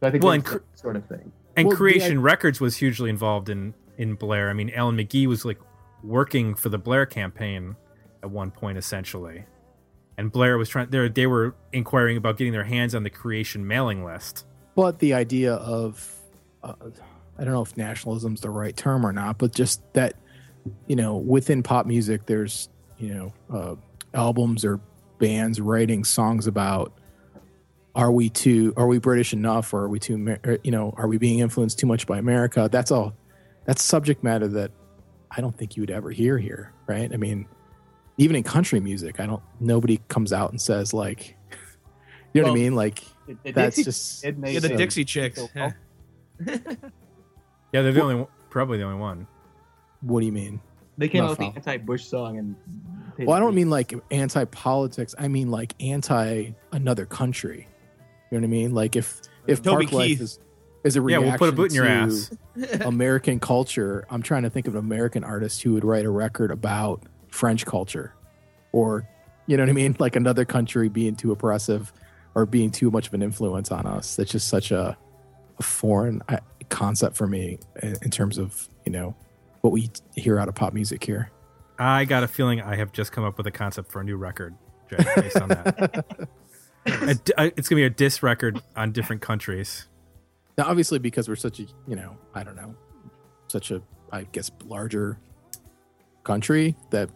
So 0.00 0.08
I 0.08 0.10
think 0.10 0.24
Well, 0.24 0.30
well, 0.30 0.34
and 0.34 0.42
that's 0.44 0.50
cr- 0.52 0.58
that 0.58 0.78
sort 0.78 0.96
of 0.96 1.06
thing. 1.06 1.32
and 1.56 1.66
Well, 1.66 1.70
the 1.72 1.76
Creation 1.76 2.20
Records 2.22 2.60
was 2.60 2.76
hugely 2.76 3.08
involved 3.10 3.48
in 3.48 3.74
in 3.98 4.14
Blair. 4.14 4.50
I 4.50 4.52
mean, 4.52 4.70
Alan 4.74 4.96
McGee 4.96 5.26
was 5.26 5.44
like 5.44 5.58
working 6.02 6.54
for 6.54 6.70
the 6.70 6.78
Blair 6.78 7.06
campaign 7.06 7.76
at 8.22 8.30
one 8.30 8.50
point, 8.50 8.78
essentially, 8.78 9.44
and 10.18 10.32
Blair 10.32 10.58
was 10.58 10.68
trying. 10.68 10.88
They 10.90 11.08
they 11.08 11.26
were 11.26 11.54
inquiring 11.72 12.16
about 12.16 12.36
getting 12.36 12.52
their 12.52 12.64
hands 12.64 12.94
on 12.94 13.02
the 13.02 13.10
Creation 13.10 13.66
mailing 13.66 14.04
list. 14.04 14.46
But 14.74 14.98
the 14.98 15.14
idea 15.14 15.54
of, 15.54 16.16
uh, 16.62 16.72
I 17.38 17.44
don't 17.44 17.52
know 17.52 17.62
if 17.62 17.76
nationalism 17.76 18.34
is 18.34 18.40
the 18.40 18.50
right 18.50 18.74
term 18.76 19.04
or 19.04 19.12
not, 19.12 19.36
but 19.36 19.52
just 19.52 19.82
that, 19.92 20.14
you 20.86 20.96
know, 20.96 21.16
within 21.16 21.62
pop 21.62 21.86
music, 21.86 22.26
there's, 22.26 22.68
you 22.98 23.14
know, 23.14 23.32
uh, 23.52 23.74
albums 24.14 24.64
or 24.64 24.80
bands 25.18 25.60
writing 25.60 26.04
songs 26.04 26.46
about, 26.46 26.92
are 27.94 28.12
we 28.12 28.28
too, 28.28 28.72
are 28.76 28.86
we 28.86 28.98
British 28.98 29.32
enough, 29.32 29.72
or 29.74 29.80
are 29.84 29.88
we 29.88 29.98
too, 29.98 30.36
you 30.62 30.70
know, 30.70 30.94
are 30.96 31.08
we 31.08 31.18
being 31.18 31.40
influenced 31.40 31.78
too 31.78 31.86
much 31.86 32.06
by 32.06 32.18
America? 32.18 32.68
That's 32.70 32.90
all. 32.90 33.14
That's 33.66 33.82
subject 33.82 34.22
matter 34.24 34.48
that 34.48 34.70
I 35.30 35.40
don't 35.40 35.56
think 35.56 35.76
you 35.76 35.82
would 35.82 35.90
ever 35.90 36.10
hear 36.10 36.38
here, 36.38 36.72
right? 36.86 37.12
I 37.12 37.16
mean, 37.16 37.46
even 38.16 38.36
in 38.36 38.42
country 38.42 38.80
music, 38.80 39.18
I 39.20 39.26
don't. 39.26 39.42
Nobody 39.60 40.00
comes 40.08 40.32
out 40.32 40.50
and 40.50 40.60
says 40.60 40.92
like, 40.92 41.36
you 42.34 42.42
know 42.42 42.48
what 42.48 42.58
I 42.58 42.60
mean? 42.62 42.74
Like 42.74 43.02
It, 43.28 43.38
it 43.44 43.54
that's 43.54 43.76
did- 43.76 43.84
just 43.84 44.24
Yeah, 44.24 44.30
the. 44.60 44.74
Dixie 44.76 45.04
Chicks. 45.04 45.38
So, 45.40 45.48
Yeah. 45.54 45.72
Yeah, 47.72 47.82
they're 47.82 47.92
the 47.92 48.02
only, 48.02 48.14
one- 48.16 48.26
probably 48.50 48.78
the 48.78 48.84
only 48.84 48.98
one. 48.98 49.26
What 50.02 50.20
do 50.20 50.26
you 50.26 50.32
mean? 50.32 50.60
They 50.98 51.08
came 51.08 51.22
Not 51.22 51.30
out 51.32 51.38
with 51.38 51.54
the 51.54 51.56
anti-Bush 51.56 52.04
song, 52.04 52.38
and 52.38 52.56
Well, 53.18 53.36
I 53.36 53.40
don't 53.40 53.54
mean 53.54 53.70
like 53.70 53.94
anti 54.10 54.44
politics. 54.44 55.14
I 55.18 55.28
mean 55.28 55.50
like 55.50 55.74
anti 55.80 56.52
another 56.72 57.06
country. 57.06 57.66
You 58.30 58.38
know 58.38 58.42
what 58.42 58.44
I 58.44 58.50
mean? 58.50 58.74
Like 58.74 58.96
if 58.96 59.20
if 59.46 59.62
Toby 59.62 59.86
Parklife 59.86 60.20
is 60.20 60.38
is 60.84 60.96
a 60.96 61.00
Yeah, 61.00 61.18
reaction 61.18 61.28
we'll 61.28 61.38
put 61.38 61.48
a 61.48 61.52
boot 61.52 61.70
in 61.70 61.74
your 61.74 61.84
to 61.84 61.90
ass. 61.90 62.30
American 62.86 63.40
culture, 63.40 64.06
I'm 64.10 64.22
trying 64.22 64.42
to 64.42 64.50
think 64.50 64.66
of 64.66 64.74
an 64.74 64.80
American 64.80 65.24
artist 65.24 65.62
who 65.62 65.74
would 65.74 65.84
write 65.84 66.04
a 66.04 66.10
record 66.10 66.50
about 66.50 67.02
French 67.28 67.64
culture, 67.66 68.14
or 68.72 69.08
you 69.46 69.56
know 69.56 69.62
what 69.62 69.70
I 69.70 69.74
mean? 69.74 69.96
Like 69.98 70.16
another 70.16 70.44
country 70.44 70.88
being 70.88 71.16
too 71.16 71.32
oppressive 71.32 71.92
or 72.34 72.46
being 72.46 72.70
too 72.70 72.90
much 72.90 73.08
of 73.08 73.14
an 73.14 73.22
influence 73.22 73.70
on 73.72 73.86
us. 73.86 74.16
That's 74.16 74.30
just 74.30 74.48
such 74.48 74.70
a, 74.70 74.96
a 75.58 75.62
foreign 75.62 76.22
uh, 76.28 76.38
concept 76.68 77.16
for 77.16 77.26
me 77.26 77.58
in, 77.82 77.96
in 78.02 78.10
terms 78.10 78.38
of 78.38 78.68
you 78.84 78.92
know 78.92 79.16
what 79.60 79.72
we 79.72 79.90
hear 80.16 80.38
out 80.38 80.48
of 80.48 80.54
pop 80.54 80.72
music 80.72 81.04
here. 81.04 81.30
I 81.78 82.04
got 82.04 82.22
a 82.22 82.28
feeling 82.28 82.60
I 82.60 82.76
have 82.76 82.92
just 82.92 83.12
come 83.12 83.24
up 83.24 83.38
with 83.38 83.46
a 83.46 83.50
concept 83.50 83.90
for 83.90 84.00
a 84.00 84.04
new 84.04 84.16
record 84.16 84.54
based 84.88 85.40
on 85.40 85.48
that. 85.48 86.04
A- 86.86 87.18
uh, 87.36 87.50
it's 87.56 87.68
gonna 87.68 87.80
be 87.80 87.84
a 87.84 87.90
diss 87.90 88.22
record 88.22 88.62
on 88.74 88.92
different 88.92 89.20
countries. 89.22 89.86
Now, 90.56 90.66
obviously, 90.66 90.98
because 90.98 91.28
we're 91.28 91.36
such 91.36 91.60
a, 91.60 91.66
you 91.86 91.96
know, 91.96 92.16
I 92.34 92.42
don't 92.42 92.56
know, 92.56 92.74
such 93.48 93.70
a, 93.70 93.82
I 94.10 94.24
guess, 94.24 94.50
larger 94.64 95.18
country 96.24 96.76
that 96.90 97.10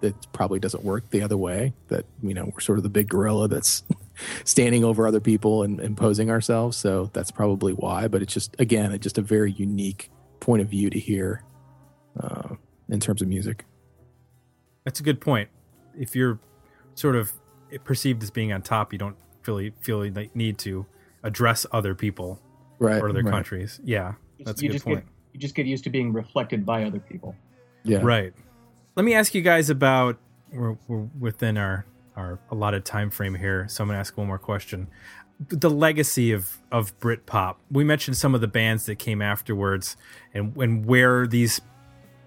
that 0.00 0.32
probably 0.32 0.60
doesn't 0.60 0.84
work 0.84 1.10
the 1.10 1.22
other 1.22 1.36
way. 1.36 1.72
That 1.88 2.04
you 2.22 2.34
know, 2.34 2.50
we're 2.52 2.60
sort 2.60 2.78
of 2.78 2.82
the 2.84 2.90
big 2.90 3.08
gorilla 3.08 3.48
that's 3.48 3.82
standing 4.44 4.84
over 4.84 5.06
other 5.06 5.20
people 5.20 5.62
and 5.62 5.80
imposing 5.80 6.30
ourselves. 6.30 6.76
So 6.76 7.10
that's 7.12 7.30
probably 7.30 7.72
why. 7.72 8.08
But 8.08 8.22
it's 8.22 8.32
just, 8.32 8.54
again, 8.60 8.92
it's 8.92 9.02
just 9.02 9.18
a 9.18 9.22
very 9.22 9.52
unique 9.52 10.10
point 10.40 10.62
of 10.62 10.68
view 10.68 10.90
to 10.90 10.98
hear 10.98 11.42
uh, 12.20 12.54
in 12.88 13.00
terms 13.00 13.22
of 13.22 13.28
music. 13.28 13.64
That's 14.84 15.00
a 15.00 15.02
good 15.02 15.20
point. 15.20 15.48
If 15.98 16.14
you're 16.14 16.38
sort 16.94 17.16
of 17.16 17.32
perceived 17.84 18.22
as 18.22 18.30
being 18.30 18.52
on 18.52 18.62
top, 18.62 18.92
you 18.92 18.98
don't 18.98 19.16
really 19.46 19.72
feel 19.80 20.06
like 20.10 20.34
need 20.36 20.58
to 20.58 20.86
address 21.22 21.66
other 21.72 21.94
people 21.94 22.40
Right. 22.78 23.00
or 23.00 23.08
other 23.08 23.22
right. 23.22 23.30
countries. 23.32 23.80
Yeah, 23.84 24.14
that's 24.40 24.60
a 24.60 24.64
you 24.64 24.68
good 24.68 24.74
just 24.74 24.84
point. 24.84 25.00
get 25.00 25.06
you 25.32 25.40
just 25.40 25.54
get 25.54 25.66
used 25.66 25.84
to 25.84 25.90
being 25.90 26.12
reflected 26.12 26.66
by 26.66 26.84
other 26.84 26.98
people. 26.98 27.34
Yeah. 27.84 28.00
Right. 28.02 28.32
Let 28.96 29.04
me 29.04 29.14
ask 29.14 29.34
you 29.34 29.42
guys 29.42 29.70
about 29.70 30.18
we're, 30.52 30.76
we're 30.88 31.06
within 31.18 31.56
our 31.56 31.86
our 32.16 32.38
allotted 32.50 32.84
time 32.84 33.10
frame 33.10 33.34
here, 33.34 33.66
so 33.68 33.82
I'm 33.82 33.88
gonna 33.88 33.98
ask 33.98 34.16
one 34.16 34.26
more 34.26 34.38
question. 34.38 34.88
The 35.48 35.70
legacy 35.70 36.32
of 36.32 36.58
of 36.70 36.98
Britpop. 37.00 37.56
We 37.70 37.84
mentioned 37.84 38.16
some 38.16 38.34
of 38.34 38.40
the 38.40 38.48
bands 38.48 38.86
that 38.86 38.96
came 38.96 39.22
afterwards, 39.22 39.96
and 40.32 40.56
and 40.56 40.84
where 40.84 41.26
these 41.26 41.60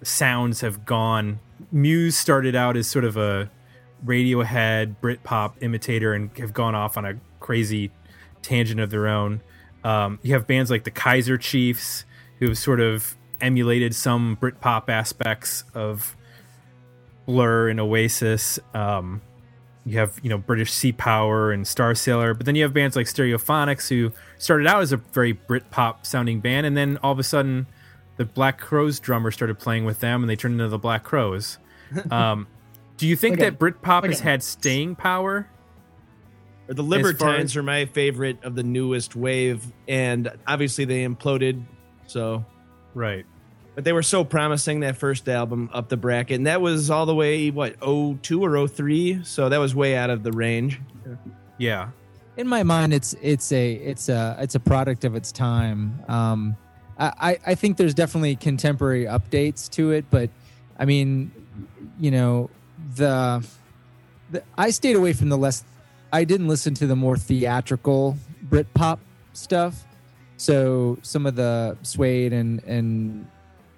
sounds 0.04 0.62
have 0.62 0.86
gone. 0.86 1.40
Muse 1.72 2.18
started 2.18 2.56
out 2.56 2.78
as 2.78 2.88
sort 2.88 3.06
of 3.06 3.18
a 3.18 3.50
Radiohead 4.06 4.96
Britpop 5.02 5.54
imitator, 5.62 6.14
and 6.14 6.30
have 6.38 6.54
gone 6.54 6.76
off 6.76 6.98
on 6.98 7.06
a 7.06 7.20
crazy 7.40 7.92
tangent 8.42 8.80
of 8.80 8.90
their 8.90 9.08
own. 9.08 9.42
Um, 9.84 10.20
you 10.22 10.34
have 10.34 10.48
bands 10.48 10.70
like 10.70 10.84
the 10.84 10.92
Kaiser 10.92 11.38
Chiefs, 11.38 12.06
who 12.40 12.48
have 12.48 12.58
sort 12.58 12.80
of 12.80 13.16
emulated 13.42 13.96
some 13.96 14.38
Britpop 14.40 14.90
aspects 14.90 15.64
of 15.74 16.16
Blur 17.26 17.70
and 17.70 17.80
Oasis. 17.80 18.60
Um, 18.74 19.22
you 19.86 19.98
have 20.00 20.20
you 20.22 20.30
know 20.30 20.38
British 20.38 20.72
Sea 20.72 20.92
Power 20.92 21.52
and 21.52 21.66
Starsailor, 21.66 22.36
but 22.36 22.46
then 22.46 22.56
you 22.56 22.64
have 22.64 22.74
bands 22.74 22.96
like 22.96 23.08
Stereophonics, 23.08 23.88
who 23.90 24.12
started 24.38 24.68
out 24.68 24.82
as 24.82 24.92
a 24.92 24.98
very 24.98 25.34
Britpop 25.34 26.06
sounding 26.06 26.40
band, 26.40 26.66
and 26.66 26.76
then 26.76 26.98
all 27.02 27.14
of 27.14 27.20
a 27.20 27.24
sudden, 27.24 27.68
the 28.18 28.26
Black 28.26 28.60
Crowes 28.60 29.00
drummer 29.00 29.32
started 29.32 29.58
playing 29.60 29.86
with 29.86 30.00
them, 30.00 30.22
and 30.24 30.30
they 30.30 30.36
turned 30.36 30.56
into 30.56 30.68
the 30.68 30.78
Black 30.80 31.04
Crowes. 31.04 31.58
Um, 32.12 32.48
do 32.98 33.08
you 33.08 33.16
think 33.16 33.40
Like 33.40 33.48
a- 33.48 33.52
that 33.52 33.60
Britpop 33.60 34.02
like 34.02 34.06
has 34.12 34.20
had 34.20 34.44
staying 34.44 34.96
power? 34.96 35.48
Or 36.68 36.74
the 36.74 36.84
Libertines 36.84 37.52
as- 37.52 37.58
are 37.58 37.64
my 37.64 37.86
favorite 37.86 38.44
of 38.44 38.56
the 38.56 38.64
newest 38.64 39.16
wave, 39.16 39.66
and 39.88 40.30
obviously 40.46 40.84
they 40.86 41.06
imploded. 41.08 41.64
So, 42.08 42.44
Right. 42.94 43.26
but 43.76 43.84
they 43.86 43.94
were 43.94 44.04
so 44.04 44.24
promising 44.26 44.82
that 44.82 44.98
first 44.98 45.30
album 45.30 45.70
up 45.74 45.88
the 45.90 45.96
bracket, 45.98 46.36
and 46.38 46.48
that 46.48 46.60
was 46.60 46.90
all 46.90 47.06
the 47.06 47.16
way 47.16 47.52
what 47.52 47.76
02 47.82 48.44
or 48.44 48.68
03, 48.68 49.22
so 49.24 49.48
that 49.48 49.60
was 49.60 49.74
way 49.76 49.96
out 49.96 50.10
of 50.10 50.24
the 50.24 50.32
range. 50.34 50.82
Yeah. 51.58 51.90
in 52.36 52.48
my 52.48 52.62
mind 52.64 52.94
it's 52.94 53.16
it's 53.22 53.52
a 53.52 53.74
it's 53.74 54.10
a 54.10 54.38
it's 54.40 54.54
a 54.56 54.60
product 54.60 55.06
of 55.06 55.16
its 55.16 55.32
time 55.32 56.00
um 56.08 56.56
I, 57.00 57.38
I 57.46 57.56
think 57.56 57.78
there's 57.78 57.94
definitely 57.94 58.36
contemporary 58.36 59.06
updates 59.06 59.70
to 59.72 59.92
it 59.92 60.06
but 60.10 60.30
i 60.80 60.86
mean 60.86 61.32
you 62.00 62.12
know 62.12 62.50
the, 62.96 63.46
the 64.32 64.44
i 64.58 64.70
stayed 64.70 64.96
away 64.96 65.14
from 65.14 65.30
the 65.30 65.38
less 65.38 65.64
i 66.12 66.24
didn't 66.24 66.48
listen 66.48 66.74
to 66.76 66.88
the 66.88 66.96
more 66.96 67.18
theatrical 67.18 68.18
britpop 68.50 69.00
stuff 69.34 69.86
so 70.38 70.98
some 71.02 71.26
of 71.26 71.36
the 71.36 71.78
suede 71.84 72.34
and 72.34 72.64
and 72.64 73.28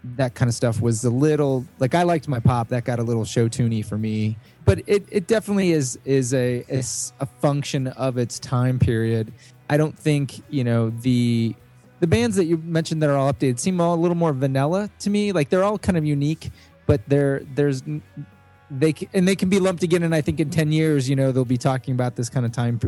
that 0.03 0.33
kind 0.33 0.47
of 0.47 0.55
stuff 0.55 0.81
was 0.81 1.03
a 1.03 1.09
little 1.09 1.65
like 1.79 1.93
I 1.93 2.03
liked 2.03 2.27
my 2.27 2.39
pop. 2.39 2.69
That 2.69 2.85
got 2.85 2.99
a 2.99 3.03
little 3.03 3.25
show 3.25 3.49
tuney 3.49 3.83
for 3.83 3.97
me, 3.97 4.37
but 4.65 4.81
it, 4.87 5.05
it 5.09 5.27
definitely 5.27 5.71
is 5.71 5.99
is 6.05 6.33
a 6.33 6.63
is 6.67 7.11
a 7.19 7.25
function 7.25 7.87
of 7.87 8.17
its 8.17 8.39
time 8.39 8.79
period. 8.79 9.33
I 9.69 9.77
don't 9.77 9.97
think 9.97 10.41
you 10.49 10.63
know 10.63 10.89
the 10.89 11.55
the 11.99 12.07
bands 12.07 12.35
that 12.35 12.45
you 12.45 12.57
mentioned 12.57 13.01
that 13.01 13.09
are 13.09 13.17
all 13.17 13.31
updated 13.31 13.59
seem 13.59 13.81
all 13.81 13.95
a 13.95 13.99
little 13.99 14.15
more 14.15 14.33
vanilla 14.33 14.89
to 14.99 15.09
me. 15.09 15.31
Like 15.31 15.49
they're 15.49 15.63
all 15.63 15.77
kind 15.77 15.97
of 15.97 16.05
unique, 16.05 16.51
but 16.85 17.01
there 17.07 17.41
there's 17.55 17.83
they 18.71 18.93
c- 18.93 19.09
and 19.13 19.27
they 19.27 19.35
can 19.35 19.49
be 19.49 19.59
lumped 19.59 19.83
again. 19.83 20.03
And 20.03 20.13
I 20.13 20.21
think 20.21 20.39
in 20.39 20.49
ten 20.49 20.71
years, 20.71 21.09
you 21.09 21.15
know, 21.15 21.31
they'll 21.31 21.45
be 21.45 21.57
talking 21.57 21.93
about 21.93 22.15
this 22.15 22.29
kind 22.29 22.45
of 22.45 22.51
time, 22.51 22.79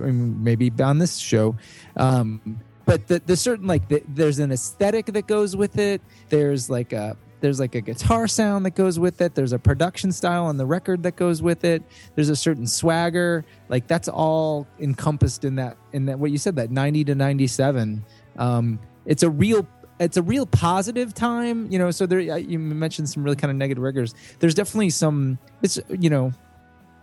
maybe 0.44 0.72
on 0.82 0.98
this 0.98 1.18
show. 1.18 1.56
Um, 1.98 2.62
but 2.86 3.08
the, 3.08 3.22
the 3.26 3.36
certain 3.36 3.68
like 3.68 3.88
the, 3.90 4.04
there's 4.08 4.40
an 4.40 4.52
aesthetic 4.52 5.08
that 5.08 5.28
goes 5.28 5.56
with 5.56 5.78
it. 5.78 6.02
There's 6.30 6.70
like 6.70 6.94
a 6.94 7.18
there's 7.42 7.60
like 7.60 7.76
a 7.76 7.82
guitar 7.82 8.28
sound 8.28 8.66
that 8.66 8.76
goes 8.76 9.00
with 9.00 9.20
it. 9.22 9.36
There's 9.36 9.52
a 9.52 9.60
production 9.60 10.12
style 10.12 10.46
on 10.46 10.58
the 10.58 10.66
record 10.66 11.04
that 11.04 11.16
goes 11.16 11.42
with 11.42 11.64
it. 11.64 11.84
There's 12.16 12.30
a 12.30 12.36
certain 12.36 12.68
swagger. 12.68 13.44
Like 13.68 13.88
that's 13.88 14.08
all 14.08 14.68
encompassed 14.80 15.44
in 15.44 15.56
that 15.56 15.78
in 15.92 16.06
that 16.06 16.20
what 16.20 16.32
you 16.32 16.38
said 16.38 16.56
that 16.56 16.72
90 16.72 17.06
to 17.06 17.16
97. 17.16 18.06
Um, 18.38 18.80
it's 19.06 19.24
a 19.24 19.30
real 19.30 19.68
it's 20.00 20.18
a 20.18 20.22
real 20.24 20.46
positive 20.48 21.14
time, 21.14 21.72
you 21.72 21.78
know. 21.78 21.92
So 21.92 22.06
there 22.06 22.20
you 22.20 22.58
mentioned 22.60 23.10
some 23.10 23.24
really 23.24 23.36
kind 23.36 23.52
of 23.52 23.58
negative 23.58 23.84
rigors. 23.84 24.16
There's 24.40 24.56
definitely 24.56 24.90
some. 24.90 25.38
It's 25.62 25.80
you 25.90 26.10
know, 26.10 26.32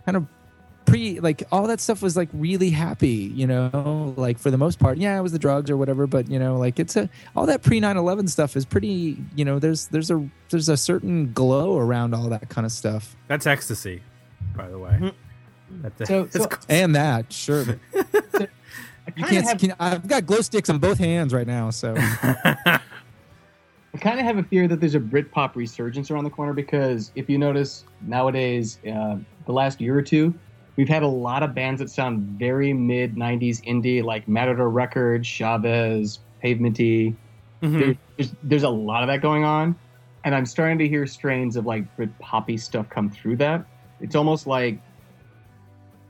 kind 0.05 0.17
of 0.17 0.25
pre 0.85 1.19
like 1.19 1.43
all 1.51 1.67
that 1.67 1.79
stuff 1.79 2.01
was 2.01 2.17
like 2.17 2.29
really 2.33 2.71
happy 2.71 3.31
you 3.35 3.45
know 3.45 4.11
like 4.17 4.39
for 4.39 4.49
the 4.49 4.57
most 4.57 4.79
part 4.79 4.97
yeah 4.97 5.15
it 5.19 5.21
was 5.21 5.31
the 5.31 5.37
drugs 5.37 5.69
or 5.69 5.77
whatever 5.77 6.07
but 6.07 6.27
you 6.31 6.39
know 6.39 6.57
like 6.57 6.79
it's 6.79 6.95
a 6.95 7.07
all 7.35 7.45
that 7.45 7.61
pre 7.61 7.79
9-11 7.79 8.27
stuff 8.27 8.55
is 8.55 8.65
pretty 8.65 9.21
you 9.35 9.45
know 9.45 9.59
there's 9.59 9.85
there's 9.89 10.09
a 10.09 10.27
there's 10.49 10.67
a 10.67 10.75
certain 10.75 11.31
glow 11.31 11.77
around 11.77 12.15
all 12.15 12.27
that 12.29 12.49
kind 12.49 12.65
of 12.65 12.71
stuff 12.71 13.15
That's 13.27 13.45
ecstasy, 13.45 14.01
by 14.55 14.67
the 14.67 14.79
way. 14.79 14.97
Mm-hmm. 14.99 15.81
That- 15.83 16.07
So- 16.07 16.23
that's 16.31 16.43
so- 16.45 16.59
and 16.69 16.95
that 16.95 17.31
sure 17.31 17.79
You 19.17 19.23
can't, 19.25 19.45
have- 19.47 19.59
can, 19.59 19.73
I've 19.79 20.07
got 20.07 20.25
glow 20.25 20.41
sticks 20.41 20.69
on 20.69 20.79
both 20.79 20.97
hands 20.97 21.33
right 21.33 21.47
now, 21.47 21.69
so 21.69 21.95
I 21.97 22.79
kind 23.99 24.19
of 24.19 24.25
have 24.25 24.37
a 24.37 24.43
fear 24.43 24.67
that 24.67 24.79
there's 24.79 24.95
a 24.95 24.99
Britpop 24.99 25.55
resurgence 25.55 26.11
around 26.11 26.23
the 26.23 26.29
corner 26.29 26.53
because 26.53 27.11
if 27.15 27.29
you 27.29 27.37
notice 27.37 27.85
nowadays, 28.01 28.79
uh, 28.87 29.17
the 29.45 29.51
last 29.51 29.81
year 29.81 29.97
or 29.97 30.01
two, 30.01 30.33
we've 30.75 30.89
had 30.89 31.03
a 31.03 31.07
lot 31.07 31.41
of 31.41 31.55
bands 31.55 31.79
that 31.79 31.89
sound 31.89 32.21
very 32.39 32.71
mid 32.71 33.15
90s 33.15 33.63
indie, 33.65 34.03
like 34.03 34.27
Matador 34.27 34.69
Records, 34.69 35.27
Chavez, 35.27 36.19
Pavementy. 36.43 37.15
Mhm. 37.63 37.79
There, 37.79 37.97
there's, 38.17 38.35
there's 38.43 38.63
a 38.63 38.69
lot 38.69 39.01
of 39.03 39.07
that 39.07 39.21
going 39.21 39.43
on. 39.43 39.75
And 40.23 40.35
I'm 40.35 40.45
starting 40.45 40.77
to 40.79 40.87
hear 40.87 41.07
strains 41.07 41.55
of 41.55 41.65
like 41.65 41.83
Britpoppy 41.97 42.59
stuff 42.59 42.89
come 42.89 43.09
through 43.09 43.37
that. 43.37 43.65
It's 44.01 44.15
almost 44.15 44.47
like, 44.47 44.79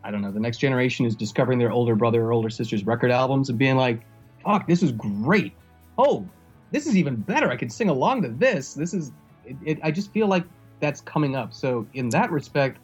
I 0.10 0.12
don't 0.12 0.24
know, 0.24 0.32
the 0.32 0.40
next 0.40 0.58
generation 0.58 1.06
is 1.06 1.16
discovering 1.16 1.60
their 1.60 1.72
older 1.72 1.94
brother 1.94 2.24
or 2.24 2.34
older 2.34 2.50
sister's 2.50 2.84
record 2.84 3.12
albums 3.12 3.50
and 3.50 3.60
being 3.60 3.76
like, 3.76 4.02
fuck, 4.44 4.66
this 4.68 4.82
is 4.82 4.92
great. 4.92 5.54
Oh, 6.00 6.28
this 6.72 6.88
is 6.88 6.98
even 6.98 7.16
better. 7.16 7.52
I 7.52 7.56
could 7.56 7.72
sing 7.72 7.90
along 7.90 8.24
to 8.24 8.30
this. 8.30 8.74
This 8.74 8.96
is, 8.96 9.12
it, 9.46 9.56
it, 9.64 9.80
I 9.84 9.92
just 9.92 10.12
feel 10.12 10.26
like 10.26 10.46
that's 10.80 11.00
coming 11.00 11.36
up. 11.36 11.54
So 11.54 11.86
in 11.94 12.10
that 12.10 12.32
respect, 12.32 12.80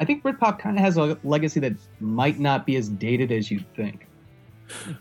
I 0.00 0.04
think 0.04 0.22
Britpop 0.22 0.58
kind 0.58 0.76
of 0.76 0.84
has 0.84 0.98
a 0.98 1.18
legacy 1.24 1.60
that 1.60 1.72
might 1.98 2.38
not 2.38 2.66
be 2.66 2.76
as 2.76 2.90
dated 2.90 3.32
as 3.32 3.50
you 3.50 3.64
think. 3.74 4.06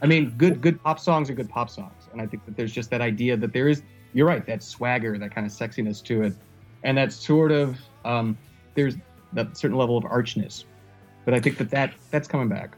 I 0.02 0.06
mean, 0.06 0.30
good 0.38 0.62
good 0.62 0.82
pop 0.82 0.98
songs 0.98 1.30
are 1.30 1.34
good 1.34 1.50
pop 1.50 1.70
songs, 1.70 2.08
and 2.14 2.22
I 2.22 2.28
think 2.28 2.46
that 2.46 2.56
there's 2.56 2.72
just 2.72 2.90
that 2.92 3.02
idea 3.02 3.36
that 3.36 3.52
there 3.52 3.68
is. 3.68 3.84
You're 4.14 4.28
right, 4.28 4.46
that 4.46 4.64
swagger, 4.64 5.18
that 5.18 5.36
kind 5.36 5.46
of 5.46 5.52
sexiness 5.52 6.02
to 6.06 6.22
it, 6.22 6.34
and 6.84 6.98
that 6.98 7.12
sort 7.12 7.52
of 7.52 7.78
um, 8.06 8.38
there's 8.76 8.96
that 9.34 9.58
certain 9.58 9.76
level 9.76 9.98
of 9.98 10.06
archness. 10.06 10.64
But 11.26 11.34
I 11.34 11.40
think 11.40 11.58
that 11.58 11.72
that 11.72 11.94
that's 12.12 12.28
coming 12.28 12.48
back. 12.48 12.78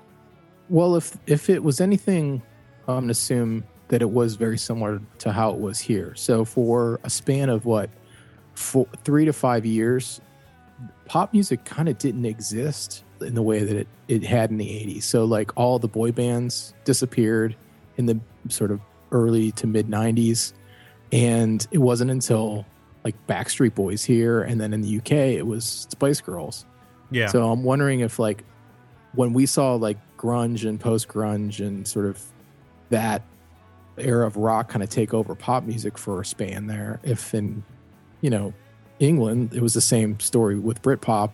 Well, 0.70 0.95
if 0.95 1.18
if 1.28 1.50
it 1.50 1.64
was 1.64 1.80
anything, 1.80 2.41
I'm 2.88 3.02
gonna 3.02 3.12
assume 3.12 3.64
that 3.89 4.02
it 4.02 4.10
was 4.10 4.36
very 4.36 4.58
similar 4.58 5.02
to 5.20 5.32
how 5.32 5.52
it 5.52 5.60
was 5.60 5.80
here. 5.80 6.14
So 6.16 6.43
for 6.43 7.00
a 7.04 7.10
span 7.10 7.50
of 7.50 7.66
what, 7.66 7.89
four, 8.54 8.88
three 9.04 9.26
to 9.26 9.34
five 9.34 9.66
years, 9.66 10.20
pop 11.06 11.34
music 11.34 11.64
kind 11.66 11.88
of 11.88 11.98
didn't 11.98 12.26
exist 12.26 13.04
in 13.22 13.34
the 13.34 13.41
way 13.41 13.64
that 13.64 13.76
it, 13.76 13.88
it 14.08 14.24
had 14.24 14.52
in 14.52 14.58
the 14.58 14.68
80s. 14.68 15.04
So 15.04 15.26
like 15.26 15.52
all 15.56 15.80
the 15.80 15.88
boy 15.88 16.12
bands 16.12 16.74
disappeared 16.84 17.56
in 17.98 18.06
the 18.06 18.20
sort 18.50 18.72
of 18.72 18.82
early 19.12 19.52
to 19.54 19.68
mid 19.68 19.88
90s, 19.88 20.54
and 21.12 21.66
it 21.72 21.80
wasn't 21.80 22.12
until 22.12 22.66
like 23.04 23.16
Backstreet 23.28 23.74
Boys 23.74 24.04
here, 24.04 24.41
and 24.41 24.60
then 24.60 24.74
in 24.74 24.82
the 24.82 24.98
UK 24.98 25.12
it 25.12 25.48
was 25.48 25.88
Spice 25.89 26.20
Girls. 26.20 26.66
Yeah. 27.12 27.28
So 27.28 27.49
I'm 27.49 27.64
wondering 27.64 28.01
if 28.01 28.20
like 28.20 28.43
when 29.14 29.34
we 29.34 29.45
saw 29.45 29.76
like 29.76 29.97
grunge 30.18 30.68
and 30.68 30.80
post 30.80 31.08
grunge 31.08 31.66
and 31.66 31.88
sort 31.88 32.05
of 32.05 32.22
that 32.89 33.24
era 33.97 34.28
of 34.28 34.38
rock 34.38 34.70
kind 34.70 34.84
of 34.84 34.89
take 34.89 35.14
over 35.14 35.36
pop 35.36 35.64
music 35.64 35.97
for 35.97 36.22
a 36.22 36.26
span 36.26 36.68
there, 36.68 36.99
if 37.03 37.34
in 37.34 37.64
you 38.22 38.30
know 38.30 38.53
England 38.99 39.53
it 39.53 39.62
was 39.62 39.74
the 39.74 39.82
same 39.82 40.20
story 40.20 40.58
with 40.58 40.82
Britpop, 40.82 41.34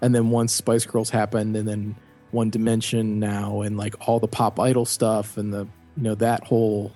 and 0.00 0.14
then 0.14 0.30
once 0.30 0.52
Spice 0.52 0.84
Girls 0.84 1.10
happened, 1.10 1.56
and 1.56 1.66
then 1.66 1.96
One 2.30 2.50
Direction 2.50 3.18
now, 3.18 3.62
and 3.62 3.76
like 3.76 4.08
all 4.08 4.20
the 4.20 4.28
pop 4.28 4.58
idol 4.58 4.84
stuff, 4.84 5.36
and 5.36 5.52
the 5.52 5.66
you 5.96 6.02
know 6.02 6.14
that 6.16 6.44
whole 6.44 6.92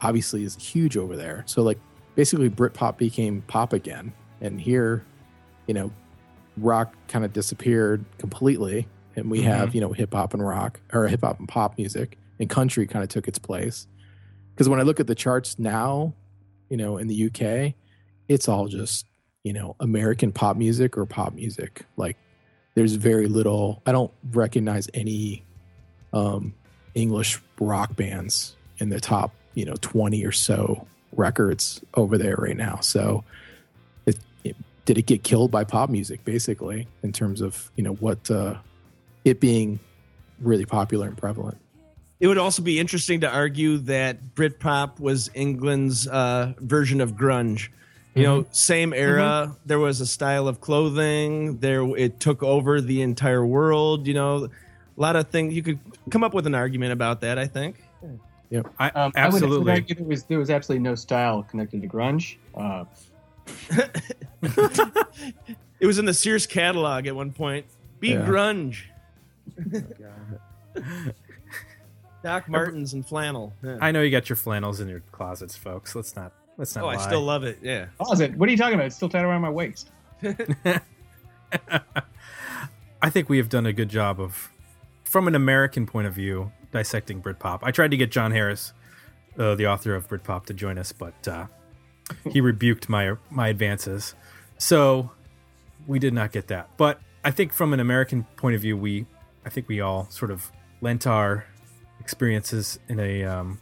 obviously 0.00 0.44
is 0.44 0.56
huge 0.56 0.96
over 0.96 1.16
there. 1.16 1.44
So 1.46 1.62
like 1.62 1.78
basically 2.14 2.50
Britpop 2.50 2.98
became 2.98 3.42
pop 3.42 3.72
again, 3.72 4.12
and 4.40 4.60
here, 4.60 5.04
you 5.66 5.74
know, 5.74 5.92
rock 6.56 6.94
kind 7.08 7.24
of 7.24 7.32
disappeared 7.32 8.04
completely 8.18 8.86
and 9.16 9.30
we 9.30 9.42
have 9.42 9.74
you 9.74 9.80
know 9.80 9.92
hip 9.92 10.12
hop 10.14 10.34
and 10.34 10.46
rock 10.46 10.80
or 10.92 11.06
hip 11.06 11.20
hop 11.22 11.38
and 11.38 11.48
pop 11.48 11.76
music 11.78 12.18
and 12.38 12.48
country 12.48 12.86
kind 12.86 13.02
of 13.02 13.08
took 13.08 13.28
its 13.28 13.38
place. 13.38 13.86
Because 14.54 14.68
when 14.68 14.80
i 14.80 14.82
look 14.82 15.00
at 15.00 15.06
the 15.06 15.14
charts 15.14 15.58
now 15.58 16.14
you 16.68 16.76
know 16.76 16.98
in 16.98 17.08
the 17.08 17.26
uk 17.26 17.74
it's 18.28 18.48
all 18.48 18.66
just 18.66 19.06
you 19.44 19.52
know 19.52 19.76
american 19.80 20.32
pop 20.32 20.56
music 20.56 20.96
or 20.96 21.06
pop 21.06 21.34
music. 21.34 21.84
Like 21.96 22.16
there's 22.74 22.94
very 22.94 23.28
little 23.28 23.82
i 23.86 23.92
don't 23.92 24.12
recognize 24.32 24.88
any 24.94 25.44
um 26.12 26.54
english 26.94 27.40
rock 27.60 27.94
bands 27.96 28.56
in 28.78 28.88
the 28.88 29.00
top 29.00 29.34
you 29.54 29.64
know 29.64 29.74
20 29.80 30.24
or 30.24 30.32
so 30.32 30.86
records 31.12 31.82
over 31.94 32.18
there 32.18 32.36
right 32.36 32.56
now. 32.56 32.78
So 32.80 33.24
did 34.84 34.98
it 34.98 35.06
get 35.06 35.22
killed 35.22 35.50
by 35.50 35.64
pop 35.64 35.88
music 35.90 36.24
basically 36.24 36.86
in 37.02 37.12
terms 37.12 37.40
of 37.40 37.70
you 37.76 37.84
know 37.84 37.94
what 37.94 38.30
uh 38.30 38.54
it 39.24 39.38
being 39.40 39.78
really 40.40 40.64
popular 40.64 41.06
and 41.06 41.16
prevalent 41.16 41.56
It 42.20 42.26
would 42.28 42.38
also 42.38 42.62
be 42.62 42.78
interesting 42.78 43.20
to 43.20 43.28
argue 43.30 43.78
that 43.78 44.34
Britpop 44.36 45.00
was 45.00 45.28
England's 45.34 46.06
uh, 46.06 46.52
version 46.58 47.00
of 47.00 47.12
grunge. 47.14 47.68
You 48.14 48.22
know, 48.24 48.46
same 48.52 48.92
era. 48.92 49.56
There 49.66 49.78
was 49.80 50.00
a 50.00 50.06
style 50.06 50.46
of 50.46 50.60
clothing. 50.60 51.58
There, 51.58 51.82
it 51.96 52.20
took 52.20 52.42
over 52.42 52.80
the 52.80 53.00
entire 53.02 53.44
world. 53.44 54.06
You 54.06 54.14
know, 54.14 54.44
a 54.44 55.00
lot 55.00 55.16
of 55.16 55.30
things. 55.30 55.54
You 55.54 55.62
could 55.62 55.78
come 56.10 56.22
up 56.22 56.32
with 56.34 56.46
an 56.46 56.54
argument 56.54 56.92
about 56.92 57.22
that. 57.22 57.38
I 57.38 57.46
think. 57.48 57.82
I, 58.04 58.56
Um, 58.56 58.62
I 58.78 58.90
would- 58.92 58.96
I 58.96 59.06
would 59.06 59.16
absolutely. 59.16 59.72
argue 59.72 59.94
there 59.96 60.04
was 60.06 60.22
there 60.24 60.38
was 60.38 60.50
absolutely 60.50 60.82
no 60.84 60.94
style 60.94 61.42
connected 61.42 61.80
to 61.82 61.88
grunge. 61.88 62.36
Uh, 62.54 62.84
It 65.80 65.86
was 65.86 65.98
in 65.98 66.04
the 66.04 66.14
Sears 66.14 66.46
catalog 66.46 67.06
at 67.06 67.16
one 67.16 67.32
point. 67.32 67.66
Be 68.00 68.10
Yeah. 68.10 68.24
grunge. 68.26 68.82
Doc 72.22 72.48
Martens 72.48 72.92
and 72.94 73.04
flannel. 73.04 73.52
Yeah. 73.64 73.78
I 73.80 73.90
know 73.90 74.00
you 74.02 74.10
got 74.10 74.28
your 74.28 74.36
flannels 74.36 74.78
in 74.80 74.88
your 74.88 75.00
closets, 75.12 75.56
folks. 75.56 75.94
Let's 75.96 76.14
not. 76.14 76.32
Let's 76.56 76.76
not. 76.76 76.84
oh, 76.84 76.88
I 76.88 76.96
still 76.98 77.22
love 77.22 77.42
it. 77.44 77.58
Yeah. 77.62 77.86
closet. 77.98 78.36
What 78.36 78.48
are 78.48 78.52
you 78.52 78.58
talking 78.58 78.74
about? 78.74 78.86
It's 78.86 78.94
still 78.96 79.08
tied 79.08 79.24
around 79.24 79.40
my 79.40 79.50
waist. 79.50 79.90
I 83.02 83.10
think 83.10 83.28
we 83.28 83.38
have 83.38 83.48
done 83.48 83.66
a 83.66 83.72
good 83.72 83.88
job 83.88 84.20
of, 84.20 84.50
from 85.04 85.26
an 85.26 85.34
American 85.34 85.86
point 85.86 86.06
of 86.06 86.14
view, 86.14 86.52
dissecting 86.70 87.20
Britpop. 87.20 87.60
I 87.62 87.72
tried 87.72 87.90
to 87.90 87.96
get 87.96 88.12
John 88.12 88.30
Harris, 88.30 88.72
uh, 89.38 89.56
the 89.56 89.66
author 89.66 89.94
of 89.96 90.08
Britpop, 90.08 90.46
to 90.46 90.54
join 90.54 90.78
us, 90.78 90.92
but 90.92 91.26
uh, 91.26 91.46
he 92.30 92.40
rebuked 92.40 92.88
my 92.88 93.16
my 93.30 93.48
advances, 93.48 94.14
so 94.58 95.10
we 95.86 95.98
did 95.98 96.14
not 96.14 96.32
get 96.32 96.48
that. 96.48 96.68
But 96.76 97.00
I 97.24 97.30
think 97.30 97.52
from 97.52 97.72
an 97.72 97.80
American 97.80 98.24
point 98.36 98.54
of 98.54 98.60
view, 98.60 98.76
we, 98.76 99.06
I 99.44 99.48
think 99.48 99.68
we 99.68 99.80
all 99.80 100.08
sort 100.10 100.30
of 100.30 100.50
lent 100.80 101.06
our 101.06 101.46
experiences 102.00 102.78
in 102.88 102.98
a, 102.98 103.24
um, 103.24 103.60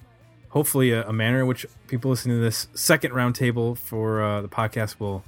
hopefully 0.48 0.92
a, 0.92 1.06
a 1.06 1.12
manner 1.12 1.40
in 1.40 1.46
which 1.46 1.66
people 1.86 2.10
listening 2.10 2.38
to 2.38 2.42
this 2.42 2.68
second 2.74 3.12
roundtable 3.12 3.76
for 3.76 4.22
uh, 4.22 4.40
the 4.42 4.48
podcast 4.48 4.98
will 4.98 5.24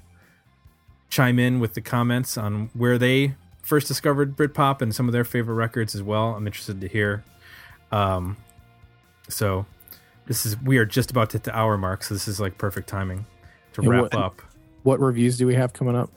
chime 1.11 1.39
in 1.39 1.61
with 1.61 1.75
the 1.75 1.81
comments 1.81 2.39
on 2.39 2.71
where 2.73 2.97
they 2.97 3.35
first 3.63 3.87
discovered 3.87 4.37
Britpop 4.37 4.81
and 4.81 4.95
some 4.95 5.09
of 5.09 5.13
their 5.13 5.25
favorite 5.25 5.55
records 5.55 5.95
as 5.95 6.03
well. 6.03 6.35
I'm 6.35 6.47
interested 6.47 6.81
to 6.81 6.89
hear. 6.89 7.23
Um, 7.91 8.39
so 9.29 9.67
this 10.27 10.47
is 10.47 10.61
we 10.63 10.79
are 10.79 10.85
just 10.85 11.11
about 11.11 11.31
to 11.31 11.35
hit 11.35 11.45
the 11.45 11.57
hour 11.57 11.77
mark, 11.79 12.03
so 12.05 12.15
this 12.15 12.29
is 12.29 12.41
like 12.41 12.59
perfect 12.59 12.89
timing 12.89 13.27
to 13.75 13.81
And 13.83 13.91
wrap 13.91 14.03
what- 14.03 14.15
up. 14.15 14.43
what 14.83 15.01
reviews 15.01 15.37
do 15.39 15.47
we 15.47 15.55
have 15.55 15.73
coming 15.73 15.97
up 15.97 16.11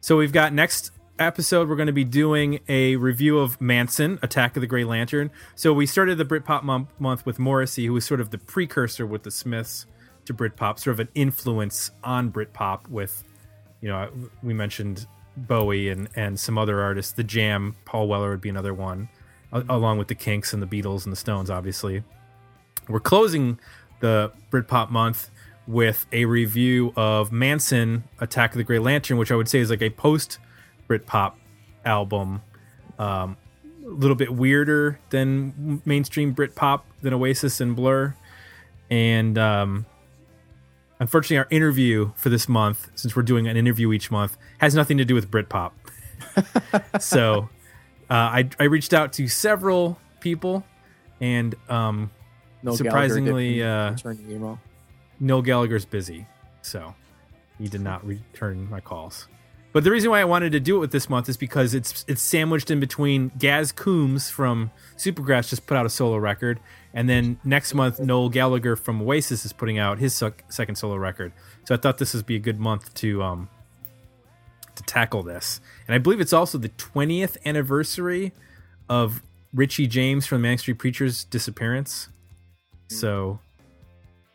So 0.00 0.16
we've 0.16 0.32
got 0.32 0.52
next 0.52 0.92
episode 1.18 1.68
we're 1.68 1.74
going 1.76 1.86
to 1.88 1.92
be 1.92 2.04
doing 2.04 2.60
a 2.68 2.94
review 2.96 3.38
of 3.40 3.58
Mansun, 3.58 4.22
Attack 4.22 4.56
of 4.56 4.60
the 4.60 4.66
Grey 4.68 4.84
Lantern. 4.84 5.30
So 5.56 5.72
we 5.72 5.84
started 5.86 6.16
the 6.18 6.24
Britpop 6.24 6.62
month, 6.62 6.88
month 7.00 7.26
with 7.26 7.40
Morrissey, 7.40 7.86
who 7.86 7.92
was 7.94 8.04
sort 8.04 8.20
of 8.20 8.30
the 8.30 8.38
precursor 8.38 9.04
with 9.04 9.24
the 9.24 9.32
Smiths 9.32 9.86
to 10.26 10.32
Britpop, 10.34 10.78
sort 10.78 10.92
of 10.94 11.00
an 11.00 11.08
influence 11.16 11.90
on 12.04 12.30
Britpop 12.30 12.88
with, 12.88 13.24
you 13.80 13.88
know, 13.88 14.08
we 14.44 14.54
mentioned 14.54 15.06
Bowie 15.36 15.88
and 15.88 16.08
and 16.14 16.38
some 16.38 16.56
other 16.58 16.80
artists. 16.80 17.12
The 17.12 17.24
Jam, 17.24 17.74
Paul 17.84 18.06
Weller 18.08 18.30
would 18.30 18.40
be 18.40 18.48
another 18.48 18.74
one, 18.74 19.08
along 19.52 19.98
with 19.98 20.06
the 20.08 20.14
Kinks 20.14 20.52
and 20.52 20.62
the 20.62 20.66
Beatles 20.66 21.04
and 21.04 21.12
the 21.12 21.16
Stones, 21.16 21.50
obviously. 21.50 22.04
We're 22.88 23.00
closing 23.00 23.58
the 24.00 24.32
Britpop 24.50 24.90
month 24.90 25.30
with 25.66 26.06
a 26.12 26.24
review 26.24 26.92
of 26.96 27.30
Mansun 27.30 28.02
Attack 28.20 28.52
of 28.52 28.58
the 28.58 28.64
Grey 28.64 28.78
Lantern, 28.78 29.18
which 29.18 29.30
I 29.30 29.36
would 29.36 29.48
say 29.48 29.58
is 29.58 29.68
like 29.70 29.82
a 29.82 29.90
post 29.90 30.38
Britpop 30.88 31.34
album. 31.84 32.42
Um, 32.98 33.36
a 33.84 33.88
little 33.88 34.16
bit 34.16 34.34
weirder 34.34 34.98
than 35.10 35.82
mainstream 35.84 36.34
Britpop, 36.34 36.82
than 37.02 37.14
Oasis 37.14 37.60
and 37.60 37.76
Blur. 37.76 38.14
And 38.90 39.38
um, 39.38 39.86
unfortunately, 41.00 41.38
our 41.38 41.46
interview 41.50 42.12
for 42.16 42.28
this 42.28 42.48
month, 42.48 42.90
since 42.94 43.14
we're 43.14 43.22
doing 43.22 43.46
an 43.46 43.56
interview 43.56 43.92
each 43.92 44.10
month, 44.10 44.36
has 44.58 44.74
nothing 44.74 44.98
to 44.98 45.04
do 45.04 45.14
with 45.14 45.30
Britpop. 45.30 45.72
so 47.00 47.48
uh, 48.10 48.14
I, 48.14 48.48
I 48.58 48.64
reached 48.64 48.94
out 48.94 49.12
to 49.14 49.28
several 49.28 49.98
people, 50.20 50.64
and 51.20 51.54
um, 51.68 52.10
no 52.62 52.74
Surprisingly, 52.74 53.62
uh, 53.62 53.90
didn't 53.90 53.96
return 53.96 54.28
your 54.28 54.36
email 54.36 54.60
Noel 55.20 55.42
Gallagher's 55.42 55.84
busy, 55.84 56.26
so 56.62 56.94
he 57.58 57.68
did 57.68 57.80
not 57.80 58.04
return 58.06 58.68
my 58.70 58.80
calls. 58.80 59.28
But 59.72 59.84
the 59.84 59.90
reason 59.90 60.10
why 60.10 60.20
I 60.20 60.24
wanted 60.24 60.52
to 60.52 60.60
do 60.60 60.76
it 60.76 60.78
with 60.78 60.92
this 60.92 61.10
month 61.10 61.28
is 61.28 61.36
because 61.36 61.74
it's 61.74 62.04
it's 62.08 62.22
sandwiched 62.22 62.70
in 62.70 62.80
between 62.80 63.30
Gaz 63.38 63.72
Coombes 63.72 64.30
from 64.30 64.70
Supergrass 64.96 65.50
just 65.50 65.66
put 65.66 65.76
out 65.76 65.86
a 65.86 65.90
solo 65.90 66.16
record, 66.16 66.58
and 66.94 67.08
then 67.08 67.38
next 67.44 67.74
month 67.74 68.00
Noel 68.00 68.28
Gallagher 68.28 68.76
from 68.76 69.02
Oasis 69.02 69.44
is 69.44 69.52
putting 69.52 69.78
out 69.78 69.98
his 69.98 70.14
sec- 70.14 70.44
second 70.50 70.76
solo 70.76 70.96
record. 70.96 71.32
So 71.64 71.74
I 71.74 71.78
thought 71.78 71.98
this 71.98 72.14
would 72.14 72.26
be 72.26 72.36
a 72.36 72.40
good 72.40 72.58
month 72.58 72.94
to 72.94 73.22
um 73.22 73.48
to 74.74 74.82
tackle 74.84 75.22
this. 75.22 75.60
And 75.86 75.94
I 75.94 75.98
believe 75.98 76.20
it's 76.20 76.32
also 76.32 76.56
the 76.56 76.70
20th 76.70 77.36
anniversary 77.44 78.32
of 78.88 79.22
Richey 79.52 79.86
James 79.86 80.26
from 80.26 80.38
the 80.38 80.42
Manic 80.42 80.60
Street 80.60 80.78
Preachers' 80.78 81.24
disappearance. 81.24 82.08
So 82.88 83.38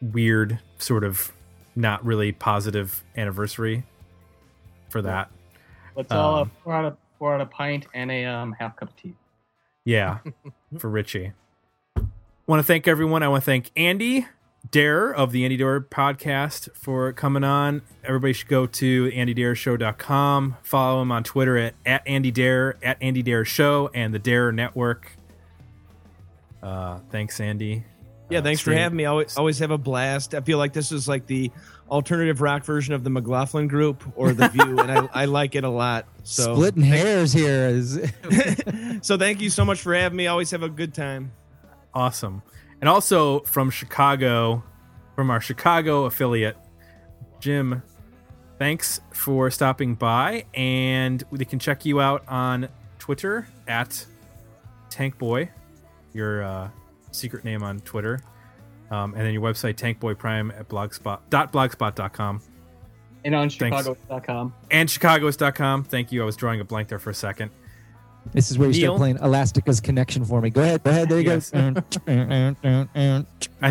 weird, 0.01 0.59
sort 0.77 1.03
of 1.03 1.31
not 1.75 2.03
really 2.05 2.31
positive 2.31 3.03
anniversary 3.17 3.83
for 4.89 5.01
that. 5.01 5.29
Let's 5.95 6.11
all 6.11 6.35
uh, 6.35 6.41
Um, 6.41 6.51
pour 6.63 6.73
out 6.73 6.85
a 6.85 6.97
pour 7.19 7.33
out 7.33 7.41
a 7.41 7.45
pint 7.45 7.87
and 7.93 8.11
a 8.11 8.25
um, 8.25 8.55
half 8.59 8.75
cup 8.75 8.89
of 8.89 8.95
tea. 8.95 9.15
Yeah, 9.85 10.19
for 10.77 10.89
Richey. 10.89 11.33
Want 12.47 12.59
to 12.59 12.63
thank 12.63 12.87
everyone. 12.87 13.23
I 13.23 13.27
want 13.29 13.43
to 13.43 13.45
thank 13.45 13.71
Andy 13.75 14.27
Dare 14.69 15.13
of 15.13 15.31
the 15.31 15.43
Andy 15.45 15.57
Dare 15.57 15.81
podcast 15.81 16.69
for 16.75 17.11
coming 17.13 17.43
on. 17.43 17.81
Everybody 18.03 18.33
should 18.33 18.47
go 18.49 18.65
to 18.65 19.09
andydareshow.com. 19.11 20.57
Follow 20.63 21.01
him 21.01 21.11
on 21.11 21.23
Twitter 21.23 21.57
at, 21.57 21.75
at 21.85 22.01
Andy 22.07 22.31
Dare, 22.31 22.77
at 22.83 22.97
Andy 23.01 23.21
Dare 23.21 23.45
Show, 23.45 23.89
and 23.93 24.13
the 24.13 24.19
Dare 24.19 24.51
Network. 24.51 25.17
Uh, 26.61 26.99
thanks, 27.09 27.39
Andy. 27.39 27.83
Yeah, 28.33 28.39
Uh, 28.39 28.43
thanks 28.43 28.61
for 28.61 28.73
having 28.73 28.97
me. 28.97 29.05
I 29.05 29.09
always, 29.09 29.37
always 29.37 29.59
have 29.59 29.71
a 29.71 29.77
blast. 29.77 30.33
I 30.33 30.41
feel 30.41 30.57
like 30.57 30.73
this 30.73 30.91
is 30.91 31.07
like 31.07 31.25
the 31.27 31.51
alternative 31.89 32.41
rock 32.41 32.63
version 32.65 32.93
of 32.93 33.03
the 33.03 33.09
McLaughlin 33.09 33.67
Group 33.67 34.03
or 34.15 34.33
the 34.33 34.47
View, 34.49 34.79
and 34.79 34.91
I, 34.91 35.09
I 35.13 35.25
like 35.25 35.55
it 35.55 35.63
a 35.63 35.69
lot. 35.69 36.05
So, 36.23 36.55
Splitting 36.55 36.83
hairs 36.83 37.31
here 37.33 37.67
is 37.67 37.99
so 39.01 39.17
thank 39.17 39.41
you 39.41 39.49
so 39.49 39.63
much 39.63 39.81
for 39.81 39.93
having 39.93 40.17
me. 40.17 40.27
Always 40.27 40.51
have 40.51 40.63
a 40.63 40.69
good 40.69 40.93
time. 40.93 41.31
Awesome. 41.93 42.41
And 42.81 42.89
also 42.89 43.41
from 43.41 43.69
Chicago, 43.69 44.63
from 45.15 45.29
our 45.29 45.39
Chicago 45.39 46.05
affiliate, 46.05 46.57
Jim, 47.39 47.83
thanks 48.57 48.99
for 49.11 49.51
stopping 49.51 49.95
by. 49.95 50.45
And 50.53 51.23
they 51.31 51.45
can 51.45 51.59
check 51.59 51.85
you 51.85 52.01
out 52.01 52.23
on 52.27 52.67
Twitter 52.99 53.47
at 53.67 54.05
Tankboy, 54.89 55.49
your 56.13 56.43
uh, 56.43 56.69
secret 57.13 57.43
name 57.43 57.63
on 57.63 57.79
Twitter. 57.81 58.19
Um, 58.91 59.13
and 59.15 59.25
then 59.25 59.33
your 59.33 59.41
website, 59.41 59.75
tankboyprime 59.75 60.57
at 60.59 60.69
blogspot, 60.69 61.19
dot 61.29 61.51
blogspot.com 61.51 62.41
And 63.25 63.33
on 63.35 63.49
Thanks. 63.49 63.77
Chicago.com. 63.77 64.53
and 64.69 64.87
chicagoist.com. 64.89 65.83
Thank 65.85 66.11
you. 66.11 66.21
I 66.21 66.25
was 66.25 66.35
drawing 66.35 66.59
a 66.59 66.63
blank 66.63 66.89
there 66.89 66.99
for 66.99 67.09
a 67.09 67.13
second. 67.15 67.49
this 68.33 68.51
is 68.51 68.57
where 68.59 68.69
you 68.69 68.73
Neil? 68.81 68.91
start 68.97 68.99
playing 68.99 69.17
Elastica's 69.17 69.81
connection 69.81 70.23
for 70.23 70.39
me. 70.41 70.49
Go 70.49 70.61
ahead, 70.61 70.83
go 70.83 70.91
ahead. 70.91 71.09
There 71.09 71.19
you 71.19 71.29
Yes. 71.29 71.49
go. 71.51 71.59
I 71.61 71.73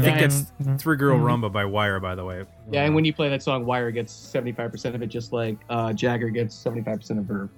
think 0.01 0.21
Yeah, 0.21 0.27
that's 0.27 0.83
Three 0.83 0.97
Girl 0.97 1.19
Rhumba 1.19 1.53
by 1.53 1.65
Wire, 1.65 2.01
by 2.01 2.15
the 2.15 2.25
way. 2.25 2.45
Yeah, 2.71 2.85
and 2.85 2.95
when 2.95 3.05
you 3.05 3.13
play 3.13 3.29
that 3.29 3.43
song, 3.43 3.65
Wire 3.65 3.91
gets 3.91 4.13
75% 4.13 4.95
of 4.95 5.03
it, 5.03 5.07
just 5.07 5.33
like 5.33 5.57
uh, 5.71 5.93
Jagger 5.93 6.29
gets 6.31 6.55
75% 6.57 7.19
of 7.19 7.25
Verve. 7.25 7.51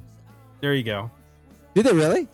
there 0.61 0.75
you 0.75 0.83
go. 0.83 1.11
Do 1.75 1.83
they 1.83 1.93
really? 1.93 2.29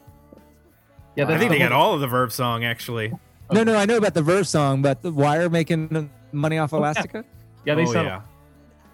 Yeah, 1.17 1.25
I 1.25 1.39
think 1.39 1.41
the 1.41 1.49
they 1.51 1.59
got 1.59 1.73
all 1.73 1.95
of 1.95 2.01
the 2.01 2.07
Verve 2.07 2.33
song, 2.33 2.65
actually. 2.65 3.13
No, 3.53 3.65
no, 3.65 3.77
I 3.77 3.85
know 3.87 3.97
about 3.97 4.15
the 4.15 4.23
Verve 4.23 4.47
song, 4.47 4.83
but 4.83 5.03
the 5.03 5.13
Wire 5.13 5.49
making 5.51 6.11
money 6.33 6.59
off 6.59 6.73
Elastica. 6.73 7.25
Yeah, 7.65 7.75
they 7.75 7.83
oh, 7.83 7.93
sound 7.93 8.07
yeah. 8.07 8.21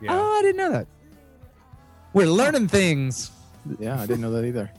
Yeah. 0.00 0.08
Oh, 0.12 0.38
I 0.38 0.42
didn't 0.42 0.56
know 0.56 0.70
that. 0.72 0.86
We're 2.12 2.26
learning 2.26 2.68
things. 2.68 3.30
Yeah, 3.78 4.00
I 4.00 4.06
didn't 4.06 4.20
know 4.22 4.30
that 4.32 4.44
either. 4.44 4.70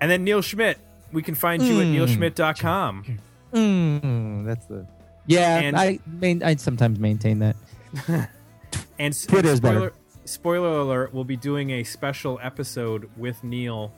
And 0.00 0.10
then 0.10 0.24
Neil 0.24 0.42
Schmidt. 0.42 0.78
We 1.12 1.22
can 1.22 1.34
find 1.34 1.62
you 1.62 1.80
at 1.80 1.86
Mm. 1.86 1.94
neilschmidt.com. 1.94 3.18
Mm, 3.54 4.44
that's 4.44 4.66
the 4.66 4.86
yeah. 5.26 5.58
And- 5.60 5.76
I 5.76 5.98
main, 6.06 6.42
I 6.42 6.56
sometimes 6.56 6.98
maintain 6.98 7.38
that. 7.40 7.56
And 8.98 9.14
Twitter 9.28 9.50
is 9.50 9.58
spoiler, 9.58 9.90
better. 9.90 9.94
spoiler 10.24 10.78
alert, 10.80 11.12
we'll 11.12 11.24
be 11.24 11.36
doing 11.36 11.70
a 11.70 11.84
special 11.84 12.40
episode 12.42 13.10
with 13.16 13.44
Neil 13.44 13.92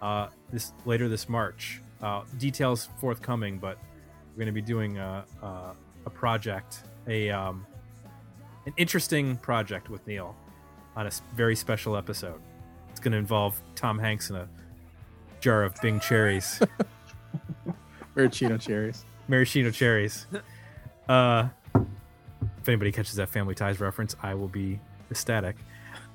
uh, 0.00 0.28
this 0.52 0.72
later 0.84 1.08
this 1.08 1.28
March. 1.28 1.80
Uh, 2.00 2.22
details 2.38 2.88
forthcoming, 3.00 3.58
but 3.58 3.76
we're 4.36 4.44
going 4.44 4.54
to 4.54 4.60
be 4.60 4.60
doing 4.60 4.98
a, 4.98 5.24
a, 5.42 5.72
a 6.04 6.10
project, 6.10 6.82
a 7.08 7.30
um, 7.30 7.66
an 8.66 8.74
interesting 8.76 9.38
project 9.38 9.88
with 9.88 10.06
Neil 10.06 10.36
on 10.94 11.06
a 11.06 11.10
very 11.34 11.56
special 11.56 11.96
episode. 11.96 12.38
It's 12.90 13.00
going 13.00 13.12
to 13.12 13.18
involve 13.18 13.58
Tom 13.76 13.98
Hanks 13.98 14.28
in 14.28 14.36
a 14.36 14.46
jar 15.40 15.62
of 15.62 15.74
Bing 15.80 16.00
cherries. 16.00 16.60
Maraschino 18.14 18.58
cherries. 18.58 19.06
maraschino 19.26 19.70
cherries. 19.70 20.26
Uh, 21.08 21.48
if 21.74 22.68
anybody 22.68 22.92
catches 22.92 23.14
that 23.14 23.30
Family 23.30 23.54
Ties 23.54 23.80
reference, 23.80 24.16
I 24.22 24.34
will 24.34 24.48
be 24.48 24.80
ecstatic. 25.10 25.56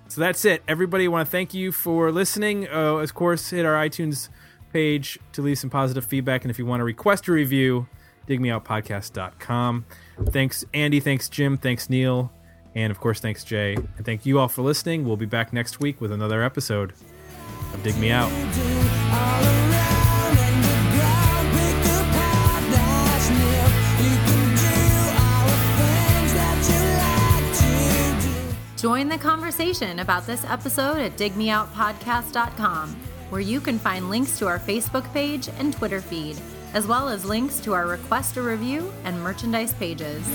So 0.10 0.22
that's 0.22 0.46
it. 0.46 0.62
Everybody, 0.68 1.08
want 1.08 1.26
to 1.26 1.32
thank 1.32 1.56
you 1.56 1.72
for 1.72 2.12
listening. 2.12 2.68
Uh, 2.68 2.98
of 2.98 3.16
course, 3.16 3.50
hit 3.50 3.66
our 3.66 3.76
iTunes 3.76 4.30
page 4.74 5.18
to 5.32 5.42
leave 5.42 5.58
some 5.58 5.72
positive 5.72 6.06
feedback. 6.06 6.44
And 6.44 6.52
if 6.52 6.60
you 6.60 6.68
want 6.68 6.82
to 6.82 6.86
request 6.86 7.28
a 7.28 7.32
review, 7.32 7.88
digmeoutpodcast.com. 8.28 9.86
Thanks, 10.30 10.66
Andy. 10.74 11.00
Thanks, 11.00 11.30
Jim. 11.30 11.58
Thanks, 11.58 11.90
Neil. 11.90 12.32
And 12.76 12.92
of 12.92 13.00
course, 13.00 13.20
thanks, 13.20 13.44
Jay. 13.44 13.76
And 13.76 14.06
thank 14.06 14.26
you 14.26 14.40
all 14.40 14.48
for 14.48 14.62
listening. 14.62 15.06
We'll 15.06 15.18
be 15.18 15.26
back 15.26 15.52
next 15.52 15.80
week 15.80 16.00
with 16.00 16.12
another 16.12 16.44
episode 16.44 16.94
of 17.74 17.84
Dig 17.84 17.98
Me 17.98 18.12
Out. 18.12 18.32
Join 28.78 29.10
the 29.10 29.18
conversation 29.18 30.00
about 30.00 30.26
this 30.26 30.44
episode 30.46 30.98
at 30.98 31.16
digmeoutpodcast.com, 31.16 32.96
where 33.30 33.42
you 33.42 33.62
can 33.62 33.78
find 33.78 34.10
links 34.10 34.40
to 34.40 34.48
our 34.48 34.58
Facebook 34.58 35.12
page 35.14 35.50
and 35.60 35.72
Twitter 35.72 36.02
feed, 36.02 36.36
as 36.74 36.88
well 36.88 37.10
as 37.10 37.26
links 37.26 37.60
to 37.62 37.74
our 37.74 37.88
request 37.88 38.38
a 38.38 38.42
review 38.42 38.92
and 39.04 39.22
merchandise 39.22 39.74
pages. 39.74 40.26